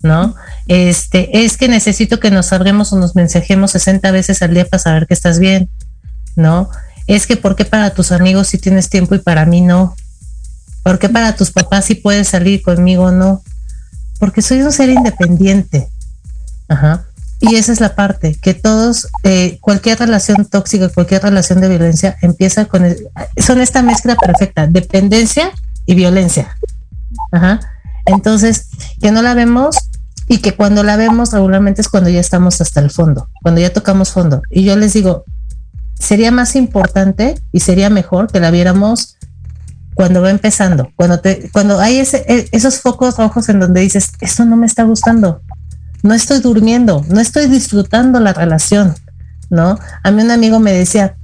¿no? 0.00 0.34
Este, 0.66 1.44
es 1.44 1.58
que 1.58 1.68
necesito 1.68 2.20
que 2.20 2.30
nos 2.30 2.54
hablemos 2.54 2.90
o 2.94 2.98
nos 2.98 3.14
mensajemos 3.14 3.72
60 3.72 4.10
veces 4.12 4.40
al 4.40 4.54
día 4.54 4.64
para 4.64 4.82
saber 4.82 5.06
que 5.06 5.14
estás 5.14 5.38
bien, 5.38 5.68
¿no? 6.36 6.70
Es 7.06 7.26
que 7.26 7.36
¿por 7.36 7.56
qué 7.56 7.64
para 7.64 7.90
tus 7.90 8.12
amigos 8.12 8.48
sí 8.48 8.58
tienes 8.58 8.88
tiempo 8.88 9.14
y 9.14 9.18
para 9.18 9.46
mí 9.46 9.60
no? 9.60 9.94
¿Por 10.82 10.98
qué 10.98 11.08
para 11.08 11.34
tus 11.34 11.50
papás 11.50 11.84
sí 11.84 11.94
puedes 11.94 12.28
salir 12.28 12.62
conmigo 12.62 13.10
no? 13.10 13.42
Porque 14.18 14.42
soy 14.42 14.62
un 14.62 14.72
ser 14.72 14.88
independiente. 14.88 15.88
Ajá. 16.68 17.04
Y 17.38 17.56
esa 17.56 17.72
es 17.72 17.80
la 17.80 17.94
parte, 17.94 18.34
que 18.40 18.54
todos, 18.54 19.08
eh, 19.22 19.58
cualquier 19.60 19.98
relación 19.98 20.46
tóxica, 20.46 20.88
cualquier 20.88 21.22
relación 21.22 21.60
de 21.60 21.68
violencia 21.68 22.16
empieza 22.22 22.64
con, 22.64 22.86
son 23.36 23.60
esta 23.60 23.82
mezcla 23.82 24.16
perfecta, 24.16 24.66
dependencia 24.66 25.52
y 25.84 25.94
violencia. 25.94 26.56
Ajá. 27.30 27.60
Entonces, 28.06 28.68
que 29.00 29.10
no 29.10 29.20
la 29.20 29.34
vemos 29.34 29.76
y 30.28 30.38
que 30.38 30.54
cuando 30.54 30.82
la 30.82 30.96
vemos 30.96 31.32
regularmente 31.32 31.82
es 31.82 31.88
cuando 31.88 32.08
ya 32.08 32.20
estamos 32.20 32.60
hasta 32.60 32.80
el 32.80 32.90
fondo, 32.90 33.28
cuando 33.42 33.60
ya 33.60 33.72
tocamos 33.72 34.12
fondo. 34.12 34.42
Y 34.50 34.64
yo 34.64 34.76
les 34.76 34.94
digo, 34.94 35.24
sería 35.98 36.30
más 36.30 36.56
importante 36.56 37.40
y 37.52 37.60
sería 37.60 37.90
mejor 37.90 38.30
que 38.30 38.40
la 38.40 38.50
viéramos 38.50 39.16
cuando 39.94 40.20
va 40.20 40.30
empezando, 40.30 40.90
cuando 40.94 41.20
te, 41.20 41.50
cuando 41.52 41.80
hay 41.80 41.96
ese, 41.96 42.24
e, 42.28 42.48
esos 42.52 42.80
focos 42.80 43.16
rojos 43.16 43.48
en 43.48 43.60
donde 43.60 43.80
dices, 43.80 44.10
esto 44.20 44.44
no 44.44 44.56
me 44.56 44.66
está 44.66 44.82
gustando, 44.84 45.42
no 46.02 46.12
estoy 46.12 46.40
durmiendo, 46.40 47.04
no 47.08 47.18
estoy 47.18 47.46
disfrutando 47.46 48.20
la 48.20 48.34
relación, 48.34 48.94
¿no? 49.48 49.78
A 50.02 50.10
mí 50.10 50.22
un 50.22 50.30
amigo 50.30 50.60
me 50.60 50.72
decía, 50.72 51.16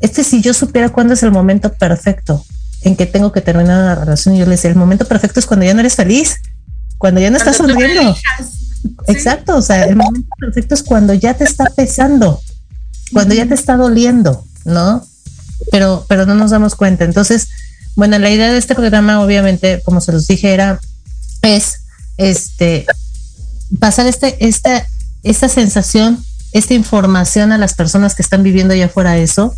este 0.00 0.24
si 0.24 0.40
yo 0.40 0.54
supiera 0.54 0.88
cuándo 0.88 1.14
es 1.14 1.22
el 1.22 1.30
momento 1.30 1.72
perfecto 1.74 2.42
en 2.82 2.96
que 2.96 3.04
tengo 3.04 3.32
que 3.32 3.42
terminar 3.42 3.82
una 3.82 3.94
relación, 3.94 4.34
y 4.34 4.38
yo 4.38 4.44
le 4.46 4.52
decía, 4.52 4.70
el 4.70 4.76
momento 4.76 5.04
perfecto 5.04 5.38
es 5.38 5.46
cuando 5.46 5.66
ya 5.66 5.74
no 5.74 5.80
eres 5.80 5.96
feliz, 5.96 6.36
cuando 6.98 7.20
ya 7.20 7.30
no 7.30 7.36
estás 7.36 7.56
sonriendo. 7.56 8.16
Exacto, 9.08 9.56
o 9.56 9.62
sea, 9.62 9.84
el 9.84 9.96
momento 9.96 10.28
perfecto 10.38 10.74
es 10.74 10.82
cuando 10.82 11.12
ya 11.12 11.34
te 11.34 11.44
está 11.44 11.66
pesando, 11.76 12.40
cuando 13.12 13.34
ya 13.34 13.46
te 13.46 13.54
está 13.54 13.76
doliendo, 13.76 14.44
¿no? 14.64 15.06
Pero, 15.70 16.04
pero 16.08 16.26
no 16.26 16.34
nos 16.34 16.50
damos 16.50 16.74
cuenta. 16.74 17.04
Entonces, 17.04 17.48
bueno, 17.94 18.18
la 18.18 18.30
idea 18.30 18.52
de 18.52 18.58
este 18.58 18.74
programa, 18.74 19.22
obviamente, 19.22 19.80
como 19.84 20.00
se 20.00 20.12
los 20.12 20.26
dije, 20.26 20.52
era, 20.52 20.80
es, 21.42 21.80
este, 22.18 22.86
pasar 23.78 24.06
este, 24.06 24.46
esta, 24.46 24.86
esta 25.22 25.48
sensación, 25.48 26.24
esta 26.52 26.74
información 26.74 27.52
a 27.52 27.58
las 27.58 27.74
personas 27.74 28.14
que 28.14 28.22
están 28.22 28.42
viviendo 28.42 28.74
allá 28.74 28.86
afuera 28.86 29.16
eso, 29.16 29.54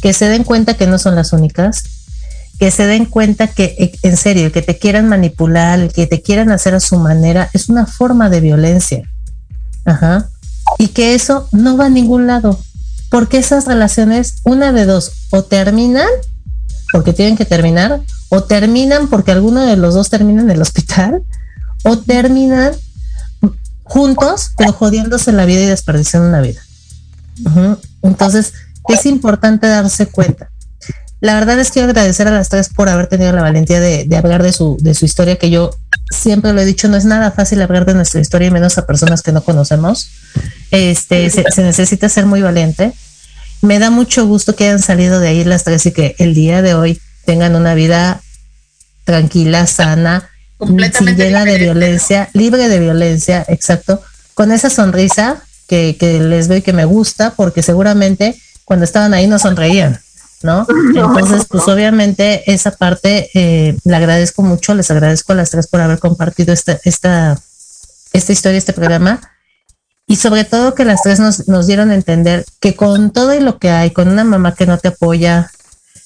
que 0.00 0.12
se 0.12 0.28
den 0.28 0.44
cuenta 0.44 0.74
que 0.74 0.86
no 0.86 0.98
son 0.98 1.14
las 1.14 1.32
únicas, 1.32 1.84
que 2.58 2.70
se 2.70 2.86
den 2.86 3.04
cuenta 3.04 3.48
que 3.48 3.74
eh, 3.78 3.92
en 4.02 4.16
serio, 4.16 4.52
que 4.52 4.62
te 4.62 4.78
quieran 4.78 5.08
manipular, 5.08 5.92
que 5.92 6.06
te 6.06 6.22
quieran 6.22 6.50
hacer 6.50 6.74
a 6.74 6.80
su 6.80 6.98
manera, 6.98 7.50
es 7.52 7.68
una 7.68 7.86
forma 7.86 8.30
de 8.30 8.40
violencia. 8.40 9.02
Ajá. 9.84 10.28
Y 10.78 10.88
que 10.88 11.14
eso 11.14 11.48
no 11.52 11.76
va 11.76 11.86
a 11.86 11.90
ningún 11.90 12.26
lado, 12.26 12.58
porque 13.14 13.38
esas 13.38 13.66
relaciones, 13.66 14.38
una 14.42 14.72
de 14.72 14.86
dos, 14.86 15.12
o 15.30 15.44
terminan 15.44 16.08
porque 16.90 17.12
tienen 17.12 17.36
que 17.36 17.44
terminar, 17.44 18.00
o 18.28 18.42
terminan 18.42 19.06
porque 19.06 19.30
alguno 19.30 19.64
de 19.64 19.76
los 19.76 19.94
dos 19.94 20.10
termina 20.10 20.42
en 20.42 20.50
el 20.50 20.60
hospital, 20.60 21.22
o 21.84 21.96
terminan 21.96 22.72
juntos, 23.84 24.50
pero 24.56 24.72
jodiéndose 24.72 25.30
la 25.30 25.44
vida 25.44 25.60
y 25.60 25.66
desperdiciando 25.66 26.28
una 26.28 26.40
vida. 26.40 26.60
Entonces, 28.02 28.52
es 28.88 29.06
importante 29.06 29.68
darse 29.68 30.06
cuenta. 30.06 30.50
La 31.20 31.34
verdad 31.34 31.60
es 31.60 31.68
que 31.68 31.74
quiero 31.74 31.90
agradecer 31.90 32.26
a 32.26 32.32
las 32.32 32.48
tres 32.48 32.68
por 32.68 32.88
haber 32.88 33.06
tenido 33.06 33.32
la 33.32 33.42
valentía 33.42 33.78
de, 33.78 34.08
hablar 34.16 34.42
de 34.42 34.52
su, 34.52 34.76
de 34.80 34.92
su 34.94 35.04
historia, 35.04 35.36
que 35.36 35.50
yo 35.50 35.70
siempre 36.10 36.52
lo 36.52 36.60
he 36.60 36.64
dicho, 36.64 36.88
no 36.88 36.96
es 36.96 37.04
nada 37.04 37.30
fácil 37.30 37.62
hablar 37.62 37.86
de 37.86 37.94
nuestra 37.94 38.20
historia 38.20 38.48
y 38.48 38.50
menos 38.50 38.76
a 38.76 38.86
personas 38.86 39.22
que 39.22 39.30
no 39.30 39.44
conocemos. 39.44 40.10
Este, 40.72 41.30
se 41.30 41.62
necesita 41.62 42.08
ser 42.08 42.26
muy 42.26 42.42
valiente. 42.42 42.92
Me 43.64 43.78
da 43.78 43.88
mucho 43.88 44.26
gusto 44.26 44.54
que 44.54 44.64
hayan 44.64 44.78
salido 44.78 45.20
de 45.20 45.28
ahí 45.28 45.42
las 45.42 45.64
tres 45.64 45.86
y 45.86 45.92
que 45.92 46.14
el 46.18 46.34
día 46.34 46.60
de 46.60 46.74
hoy 46.74 47.00
tengan 47.24 47.56
una 47.56 47.72
vida 47.72 48.20
tranquila, 49.04 49.66
sana, 49.66 50.28
sin 50.58 51.16
llena 51.16 51.46
de 51.46 51.56
violencia, 51.56 52.28
libre 52.34 52.68
de 52.68 52.78
violencia, 52.78 53.42
exacto, 53.48 54.02
con 54.34 54.52
esa 54.52 54.68
sonrisa 54.68 55.42
que, 55.66 55.96
les 55.98 56.48
veo 56.48 56.58
y 56.58 56.62
que 56.62 56.74
me 56.74 56.84
gusta, 56.84 57.30
porque 57.30 57.62
seguramente 57.62 58.38
cuando 58.66 58.84
estaban 58.84 59.14
ahí 59.14 59.26
no 59.26 59.38
sonreían. 59.38 59.98
¿no? 60.42 60.66
Entonces, 60.94 61.46
pues 61.48 61.66
obviamente 61.66 62.52
esa 62.52 62.72
parte 62.72 63.30
eh, 63.32 63.78
le 63.82 63.96
agradezco 63.96 64.42
mucho, 64.42 64.74
les 64.74 64.90
agradezco 64.90 65.32
a 65.32 65.36
las 65.36 65.48
tres 65.48 65.68
por 65.68 65.80
haber 65.80 66.00
compartido 66.00 66.52
esta, 66.52 66.78
esta, 66.84 67.40
esta 68.12 68.32
historia, 68.32 68.58
este 68.58 68.74
programa. 68.74 69.22
Y 70.06 70.16
sobre 70.16 70.44
todo 70.44 70.74
que 70.74 70.84
las 70.84 71.02
tres 71.02 71.18
nos, 71.18 71.48
nos 71.48 71.66
dieron 71.66 71.90
a 71.90 71.94
entender 71.94 72.44
que 72.60 72.76
con 72.76 73.10
todo 73.10 73.34
y 73.34 73.40
lo 73.40 73.58
que 73.58 73.70
hay, 73.70 73.90
con 73.90 74.08
una 74.08 74.24
mamá 74.24 74.54
que 74.54 74.66
no 74.66 74.78
te 74.78 74.88
apoya, 74.88 75.50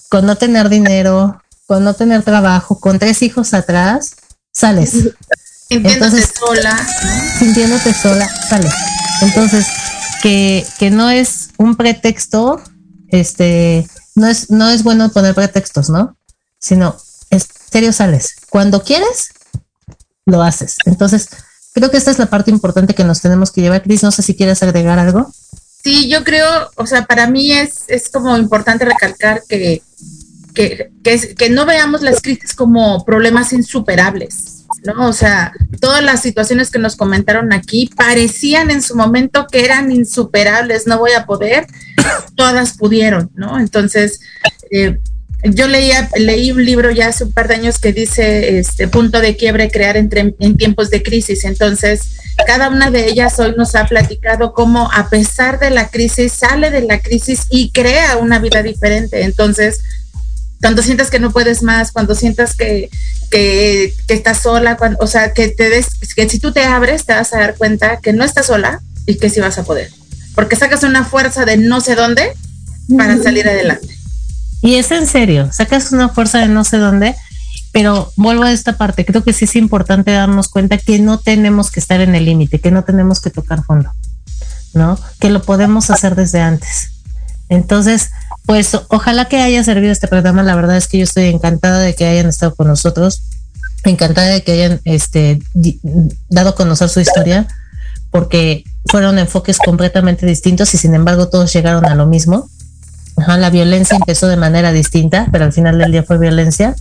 con 0.08 0.24
no 0.26 0.36
tener 0.36 0.68
dinero, 0.68 1.42
con 1.66 1.84
no 1.84 1.94
tener 1.94 2.22
trabajo, 2.22 2.80
con 2.80 2.98
tres 2.98 3.22
hijos 3.22 3.54
atrás, 3.54 4.16
sales. 4.52 4.90
Sintiéndote 5.68 6.26
sola. 6.26 6.86
Sintiéndote 7.38 7.92
sola, 7.92 8.28
sales. 8.48 8.72
Entonces, 9.20 9.66
que, 10.22 10.66
que 10.78 10.90
no 10.90 11.10
es 11.10 11.50
un 11.58 11.76
pretexto, 11.76 12.62
este, 13.08 13.86
no 14.14 14.26
es, 14.28 14.50
no 14.50 14.70
es 14.70 14.82
bueno 14.82 15.10
poner 15.10 15.34
pretextos, 15.34 15.90
¿no? 15.90 16.16
Sino, 16.58 16.96
en 17.30 17.40
serio 17.70 17.92
sales. 17.92 18.36
Cuando 18.48 18.82
quieres, 18.82 19.28
lo 20.24 20.42
haces. 20.42 20.76
Entonces, 20.86 21.28
creo 21.78 21.90
que 21.90 21.96
esta 21.96 22.10
es 22.10 22.18
la 22.18 22.26
parte 22.26 22.50
importante 22.50 22.94
que 22.94 23.04
nos 23.04 23.20
tenemos 23.20 23.50
que 23.50 23.60
llevar. 23.60 23.82
Cris, 23.82 24.02
no 24.02 24.10
sé 24.10 24.22
si 24.22 24.34
quieres 24.34 24.62
agregar 24.62 24.98
algo. 24.98 25.32
Sí, 25.82 26.08
yo 26.08 26.24
creo, 26.24 26.70
o 26.76 26.86
sea, 26.86 27.06
para 27.06 27.28
mí 27.28 27.52
es, 27.52 27.84
es 27.88 28.08
como 28.08 28.36
importante 28.36 28.84
recalcar 28.84 29.42
que, 29.48 29.82
que, 30.54 30.90
que, 31.02 31.34
que 31.34 31.50
no 31.50 31.66
veamos 31.66 32.02
las 32.02 32.20
crisis 32.20 32.54
como 32.54 33.04
problemas 33.04 33.52
insuperables 33.52 34.58
¿no? 34.84 35.08
O 35.08 35.12
sea, 35.12 35.52
todas 35.80 36.02
las 36.02 36.22
situaciones 36.22 36.70
que 36.70 36.78
nos 36.78 36.96
comentaron 36.96 37.52
aquí 37.52 37.90
parecían 37.96 38.70
en 38.70 38.82
su 38.82 38.96
momento 38.96 39.46
que 39.50 39.64
eran 39.64 39.90
insuperables, 39.90 40.86
no 40.86 40.98
voy 40.98 41.12
a 41.12 41.26
poder, 41.26 41.66
todas 42.36 42.76
pudieron, 42.76 43.30
¿no? 43.34 43.58
Entonces, 43.58 44.20
eh, 44.70 44.98
yo 45.44 45.68
leía, 45.68 46.08
leí 46.16 46.50
un 46.50 46.64
libro 46.64 46.90
ya 46.90 47.08
hace 47.08 47.24
un 47.24 47.32
par 47.32 47.46
de 47.48 47.54
años 47.54 47.78
que 47.78 47.92
dice 47.92 48.58
este 48.58 48.88
punto 48.88 49.20
de 49.20 49.36
quiebre 49.36 49.70
crear 49.70 49.96
entre, 49.96 50.34
en 50.38 50.56
tiempos 50.56 50.90
de 50.90 51.02
crisis. 51.02 51.44
Entonces, 51.44 52.00
cada 52.46 52.68
una 52.68 52.90
de 52.90 53.06
ellas 53.06 53.38
hoy 53.38 53.54
nos 53.56 53.74
ha 53.74 53.86
platicado 53.86 54.52
cómo 54.52 54.90
a 54.92 55.08
pesar 55.08 55.60
de 55.60 55.70
la 55.70 55.90
crisis 55.90 56.32
sale 56.32 56.70
de 56.70 56.82
la 56.82 57.00
crisis 57.00 57.46
y 57.50 57.70
crea 57.70 58.16
una 58.16 58.40
vida 58.40 58.62
diferente. 58.62 59.22
Entonces, 59.22 59.80
cuando 60.60 60.82
sientas 60.82 61.08
que 61.08 61.20
no 61.20 61.30
puedes 61.30 61.62
más, 61.62 61.92
cuando 61.92 62.16
sientas 62.16 62.56
que, 62.56 62.90
que, 63.30 63.94
estás 64.08 64.40
sola, 64.40 64.76
cuando, 64.76 64.98
o 65.00 65.06
sea, 65.06 65.32
que 65.32 65.48
te 65.48 65.70
des, 65.70 65.86
que 66.16 66.28
si 66.28 66.40
tú 66.40 66.52
te 66.52 66.64
abres 66.64 67.04
te 67.04 67.12
vas 67.12 67.32
a 67.32 67.38
dar 67.38 67.54
cuenta 67.56 68.00
que 68.00 68.12
no 68.12 68.24
estás 68.24 68.46
sola 68.46 68.80
y 69.06 69.18
que 69.18 69.30
sí 69.30 69.38
vas 69.38 69.58
a 69.58 69.64
poder. 69.64 69.90
Porque 70.34 70.56
sacas 70.56 70.82
una 70.82 71.04
fuerza 71.04 71.44
de 71.44 71.56
no 71.56 71.80
sé 71.80 71.94
dónde 71.94 72.32
para 72.96 73.22
salir 73.22 73.48
adelante. 73.48 73.97
Y 74.62 74.74
es 74.74 74.90
en 74.90 75.06
serio, 75.06 75.50
sacas 75.52 75.92
una 75.92 76.08
fuerza 76.08 76.38
de 76.38 76.48
no 76.48 76.64
sé 76.64 76.78
dónde, 76.78 77.14
pero 77.72 78.12
vuelvo 78.16 78.44
a 78.44 78.52
esta 78.52 78.76
parte, 78.76 79.04
creo 79.04 79.22
que 79.22 79.32
sí 79.32 79.44
es 79.44 79.56
importante 79.56 80.10
darnos 80.10 80.48
cuenta 80.48 80.78
que 80.78 80.98
no 80.98 81.18
tenemos 81.18 81.70
que 81.70 81.80
estar 81.80 82.00
en 82.00 82.14
el 82.14 82.24
límite, 82.24 82.60
que 82.60 82.70
no 82.70 82.82
tenemos 82.82 83.20
que 83.20 83.30
tocar 83.30 83.62
fondo, 83.62 83.90
¿no? 84.74 84.98
Que 85.20 85.30
lo 85.30 85.42
podemos 85.42 85.90
hacer 85.90 86.14
desde 86.16 86.40
antes. 86.40 86.90
Entonces, 87.48 88.10
pues 88.46 88.76
ojalá 88.88 89.26
que 89.26 89.40
haya 89.40 89.62
servido 89.64 89.92
este 89.92 90.08
programa. 90.08 90.42
La 90.42 90.54
verdad 90.54 90.76
es 90.76 90.88
que 90.88 90.98
yo 90.98 91.04
estoy 91.04 91.26
encantada 91.26 91.78
de 91.78 91.94
que 91.94 92.06
hayan 92.06 92.26
estado 92.26 92.54
con 92.54 92.66
nosotros, 92.66 93.22
encantada 93.84 94.28
de 94.28 94.42
que 94.42 94.52
hayan 94.52 94.80
este, 94.84 95.40
dado 96.28 96.50
a 96.50 96.54
conocer 96.54 96.88
su 96.88 97.00
historia, 97.00 97.46
porque 98.10 98.64
fueron 98.86 99.18
enfoques 99.18 99.58
completamente 99.58 100.26
distintos 100.26 100.72
y 100.74 100.78
sin 100.78 100.94
embargo 100.94 101.28
todos 101.28 101.52
llegaron 101.52 101.84
a 101.86 101.94
lo 101.94 102.06
mismo. 102.06 102.48
La 103.26 103.50
violencia 103.50 103.96
empezó 103.96 104.28
de 104.28 104.36
manera 104.36 104.72
distinta, 104.72 105.28
pero 105.32 105.44
al 105.44 105.52
final 105.52 105.78
del 105.78 105.92
día 105.92 106.02
fue 106.02 106.18
violencia. 106.18 106.74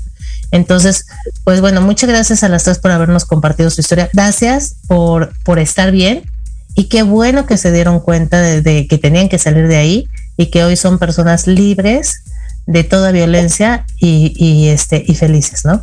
Entonces, 0.52 1.06
pues 1.44 1.62
bueno, 1.62 1.82
muchas 1.82 2.10
gracias 2.10 2.44
a 2.44 2.50
las 2.50 2.64
tres 2.64 2.80
por 2.80 2.92
habernos 2.92 3.26
compartido 3.26 3.70
su 3.70 3.82
historia. 3.82 4.10
Gracias 4.14 4.76
por, 4.88 5.34
por 5.44 5.60
estar 5.60 5.92
bien 5.92 6.24
y 6.76 6.86
qué 6.86 7.04
bueno 7.04 7.46
que 7.46 7.58
se 7.58 7.72
dieron 7.72 8.00
cuenta 8.00 8.42
de 8.42 8.88
que 8.88 8.98
tenían 8.98 9.30
que 9.30 9.40
salir 9.40 9.68
de 9.68 9.78
ahí 9.78 10.08
y 10.38 10.48
que 10.48 10.64
hoy 10.64 10.76
son 10.76 11.00
personas 11.00 11.48
libres 11.48 12.22
de 12.68 12.84
toda 12.84 13.12
violencia 13.12 13.86
y, 13.98 14.68
este 14.68 15.04
y 15.08 15.16
felices, 15.16 15.66
¿no? 15.66 15.82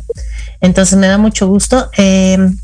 Entonces 0.61 0.97
me 0.97 1.07
da 1.07 1.17
mucho 1.17 1.47
gusto. 1.47 1.89
Em, 1.97 2.57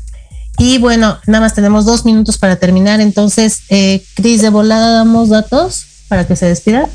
y 0.58 0.78
bueno, 0.78 1.18
nada 1.26 1.40
más 1.40 1.54
tenemos 1.54 1.84
dos 1.84 2.04
minutos 2.04 2.38
para 2.38 2.56
terminar. 2.56 3.00
Entonces, 3.00 3.62
eh, 3.68 4.02
Cris, 4.14 4.40
de 4.40 4.48
volada 4.48 4.92
damos 4.92 5.28
datos 5.28 5.86
para 6.08 6.26
que 6.26 6.36
se 6.36 6.46
despida. 6.46 6.88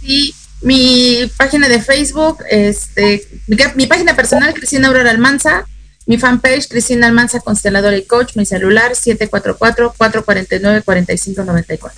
Sí, 0.00 0.34
mi 0.62 1.30
página 1.36 1.68
de 1.68 1.80
Facebook, 1.80 2.38
este, 2.50 3.22
mi, 3.46 3.86
página 3.86 4.16
personal, 4.16 4.54
Cristina 4.54 4.88
Aurora 4.88 5.10
Almanza, 5.10 5.66
mi 6.06 6.18
fanpage, 6.18 6.68
Cristina 6.68 7.06
Almanza, 7.06 7.40
consteladora 7.40 7.96
y 7.96 8.04
coach, 8.04 8.36
mi 8.36 8.46
celular, 8.46 8.92
744-449-4594. 8.92 11.92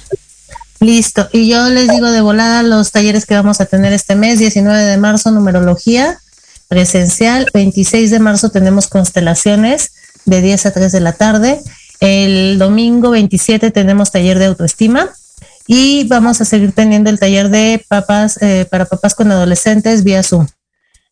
Listo. 0.80 1.28
Y 1.32 1.48
yo 1.48 1.68
les 1.68 1.88
digo 1.88 2.10
de 2.10 2.20
volada 2.20 2.62
los 2.62 2.90
talleres 2.90 3.26
que 3.26 3.34
vamos 3.34 3.60
a 3.60 3.66
tener 3.66 3.92
este 3.92 4.16
mes, 4.16 4.38
19 4.38 4.82
de 4.82 4.96
marzo, 4.96 5.30
numerología 5.30 6.18
presencial, 6.68 7.46
26 7.52 8.10
de 8.10 8.20
marzo 8.20 8.50
tenemos 8.50 8.88
constelaciones 8.88 9.92
de 10.24 10.40
10 10.40 10.66
a 10.66 10.72
3 10.72 10.92
de 10.92 11.00
la 11.00 11.12
tarde, 11.12 11.60
el 11.98 12.58
domingo 12.58 13.10
27 13.10 13.70
tenemos 13.70 14.12
taller 14.12 14.38
de 14.38 14.46
autoestima 14.46 15.10
y 15.72 16.02
vamos 16.08 16.40
a 16.40 16.44
seguir 16.44 16.72
teniendo 16.72 17.10
el 17.10 17.20
taller 17.20 17.48
de 17.48 17.80
papás 17.86 18.42
eh, 18.42 18.66
para 18.68 18.86
papás 18.86 19.14
con 19.14 19.30
adolescentes 19.30 20.02
vía 20.02 20.24
Zoom. 20.24 20.48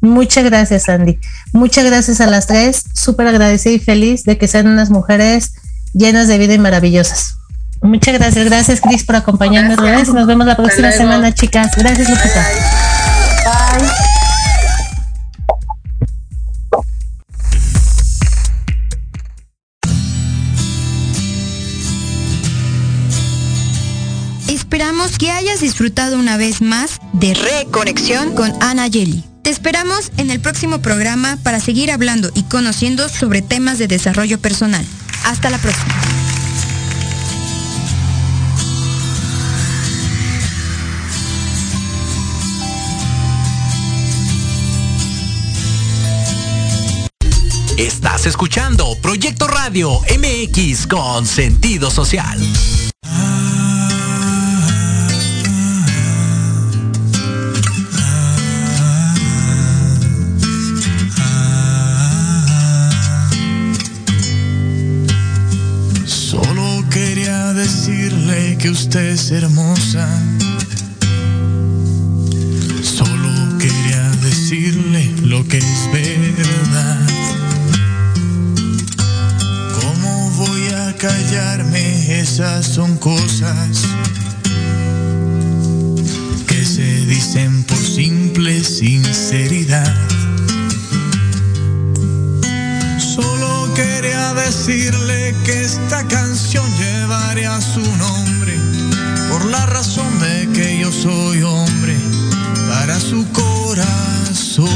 Muchas 0.00 0.44
gracias, 0.44 0.84
Sandy. 0.84 1.18
Muchas 1.52 1.84
gracias 1.84 2.20
a 2.20 2.28
las 2.28 2.46
tres. 2.46 2.84
Súper 2.94 3.26
agradecida 3.26 3.72
y 3.72 3.80
feliz 3.80 4.22
de 4.22 4.38
que 4.38 4.46
sean 4.46 4.68
unas 4.68 4.90
mujeres 4.90 5.54
llenas 5.94 6.28
de 6.28 6.38
vida 6.38 6.54
y 6.54 6.58
maravillosas. 6.58 7.38
Muchas 7.82 8.14
gracias, 8.14 8.44
gracias 8.44 8.80
Cris 8.80 9.02
por 9.02 9.16
acompañarnos. 9.16 9.76
Gracias. 9.76 10.14
Nos 10.14 10.28
vemos 10.28 10.46
la 10.46 10.56
próxima 10.56 10.92
semana, 10.92 11.34
chicas. 11.34 11.72
Gracias, 11.76 12.08
Lupita. 12.08 12.46
Bye. 13.44 14.13
Esperamos 24.94 25.18
que 25.18 25.32
hayas 25.32 25.58
disfrutado 25.58 26.20
una 26.20 26.36
vez 26.36 26.62
más 26.62 27.00
de 27.14 27.34
Reconexión 27.34 28.32
con 28.36 28.52
Ana 28.62 28.86
Yeli. 28.86 29.24
Te 29.42 29.50
esperamos 29.50 30.12
en 30.18 30.30
el 30.30 30.38
próximo 30.38 30.82
programa 30.82 31.36
para 31.42 31.58
seguir 31.58 31.90
hablando 31.90 32.30
y 32.32 32.44
conociendo 32.44 33.08
sobre 33.08 33.42
temas 33.42 33.78
de 33.78 33.88
desarrollo 33.88 34.38
personal. 34.38 34.86
Hasta 35.24 35.50
la 35.50 35.58
próxima. 35.58 35.92
Estás 47.76 48.26
escuchando 48.26 48.96
Proyecto 49.02 49.48
Radio 49.48 49.90
MX 50.16 50.86
con 50.86 51.26
sentido 51.26 51.90
social. 51.90 52.38
Que 68.64 68.70
usted 68.70 69.10
es 69.10 69.30
hermosa. 69.30 70.08
Solo 72.82 73.58
quería 73.58 74.10
decirle 74.22 75.14
lo 75.22 75.46
que 75.46 75.58
es 75.58 75.88
verdad. 75.92 76.98
¿Cómo 79.78 80.30
voy 80.30 80.68
a 80.68 80.96
callarme? 80.96 82.20
Esas 82.20 82.66
son 82.66 82.96
cosas 82.96 83.82
que 86.46 86.64
se 86.64 87.04
dicen 87.04 87.64
por 87.64 87.76
simple 87.76 88.64
sinceridad. 88.64 89.94
Solo 92.98 93.74
quería 93.74 94.32
decirle 94.32 95.34
que 95.44 95.64
esta 95.64 96.08
canción 96.08 96.64
llevaría 96.78 97.60
su 97.60 97.82
nombre 97.98 98.43
la 99.50 99.66
razón 99.66 100.18
de 100.20 100.48
que 100.52 100.78
yo 100.78 100.90
soy 100.92 101.42
hombre 101.42 101.96
para 102.68 102.98
su 102.98 103.26
corazón. 103.32 104.68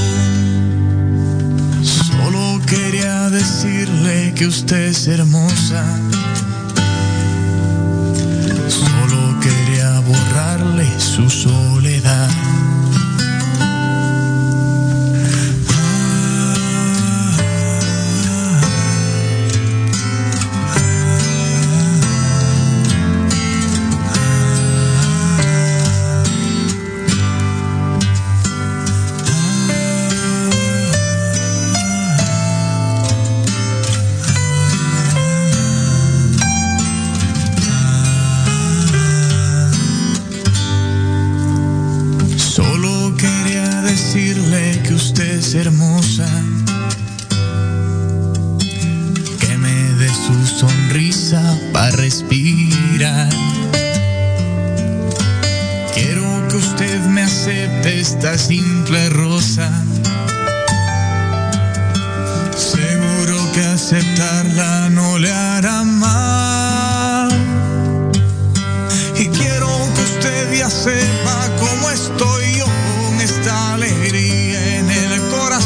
Solo 1.82 2.60
quería 2.66 3.30
decirle 3.30 4.32
que 4.34 4.46
usted 4.46 4.88
es 4.88 5.06
hermosa. 5.06 5.84
Solo 8.68 9.40
quería 9.40 10.00
borrarle 10.00 10.88
su 10.98 11.28
soledad. 11.30 12.28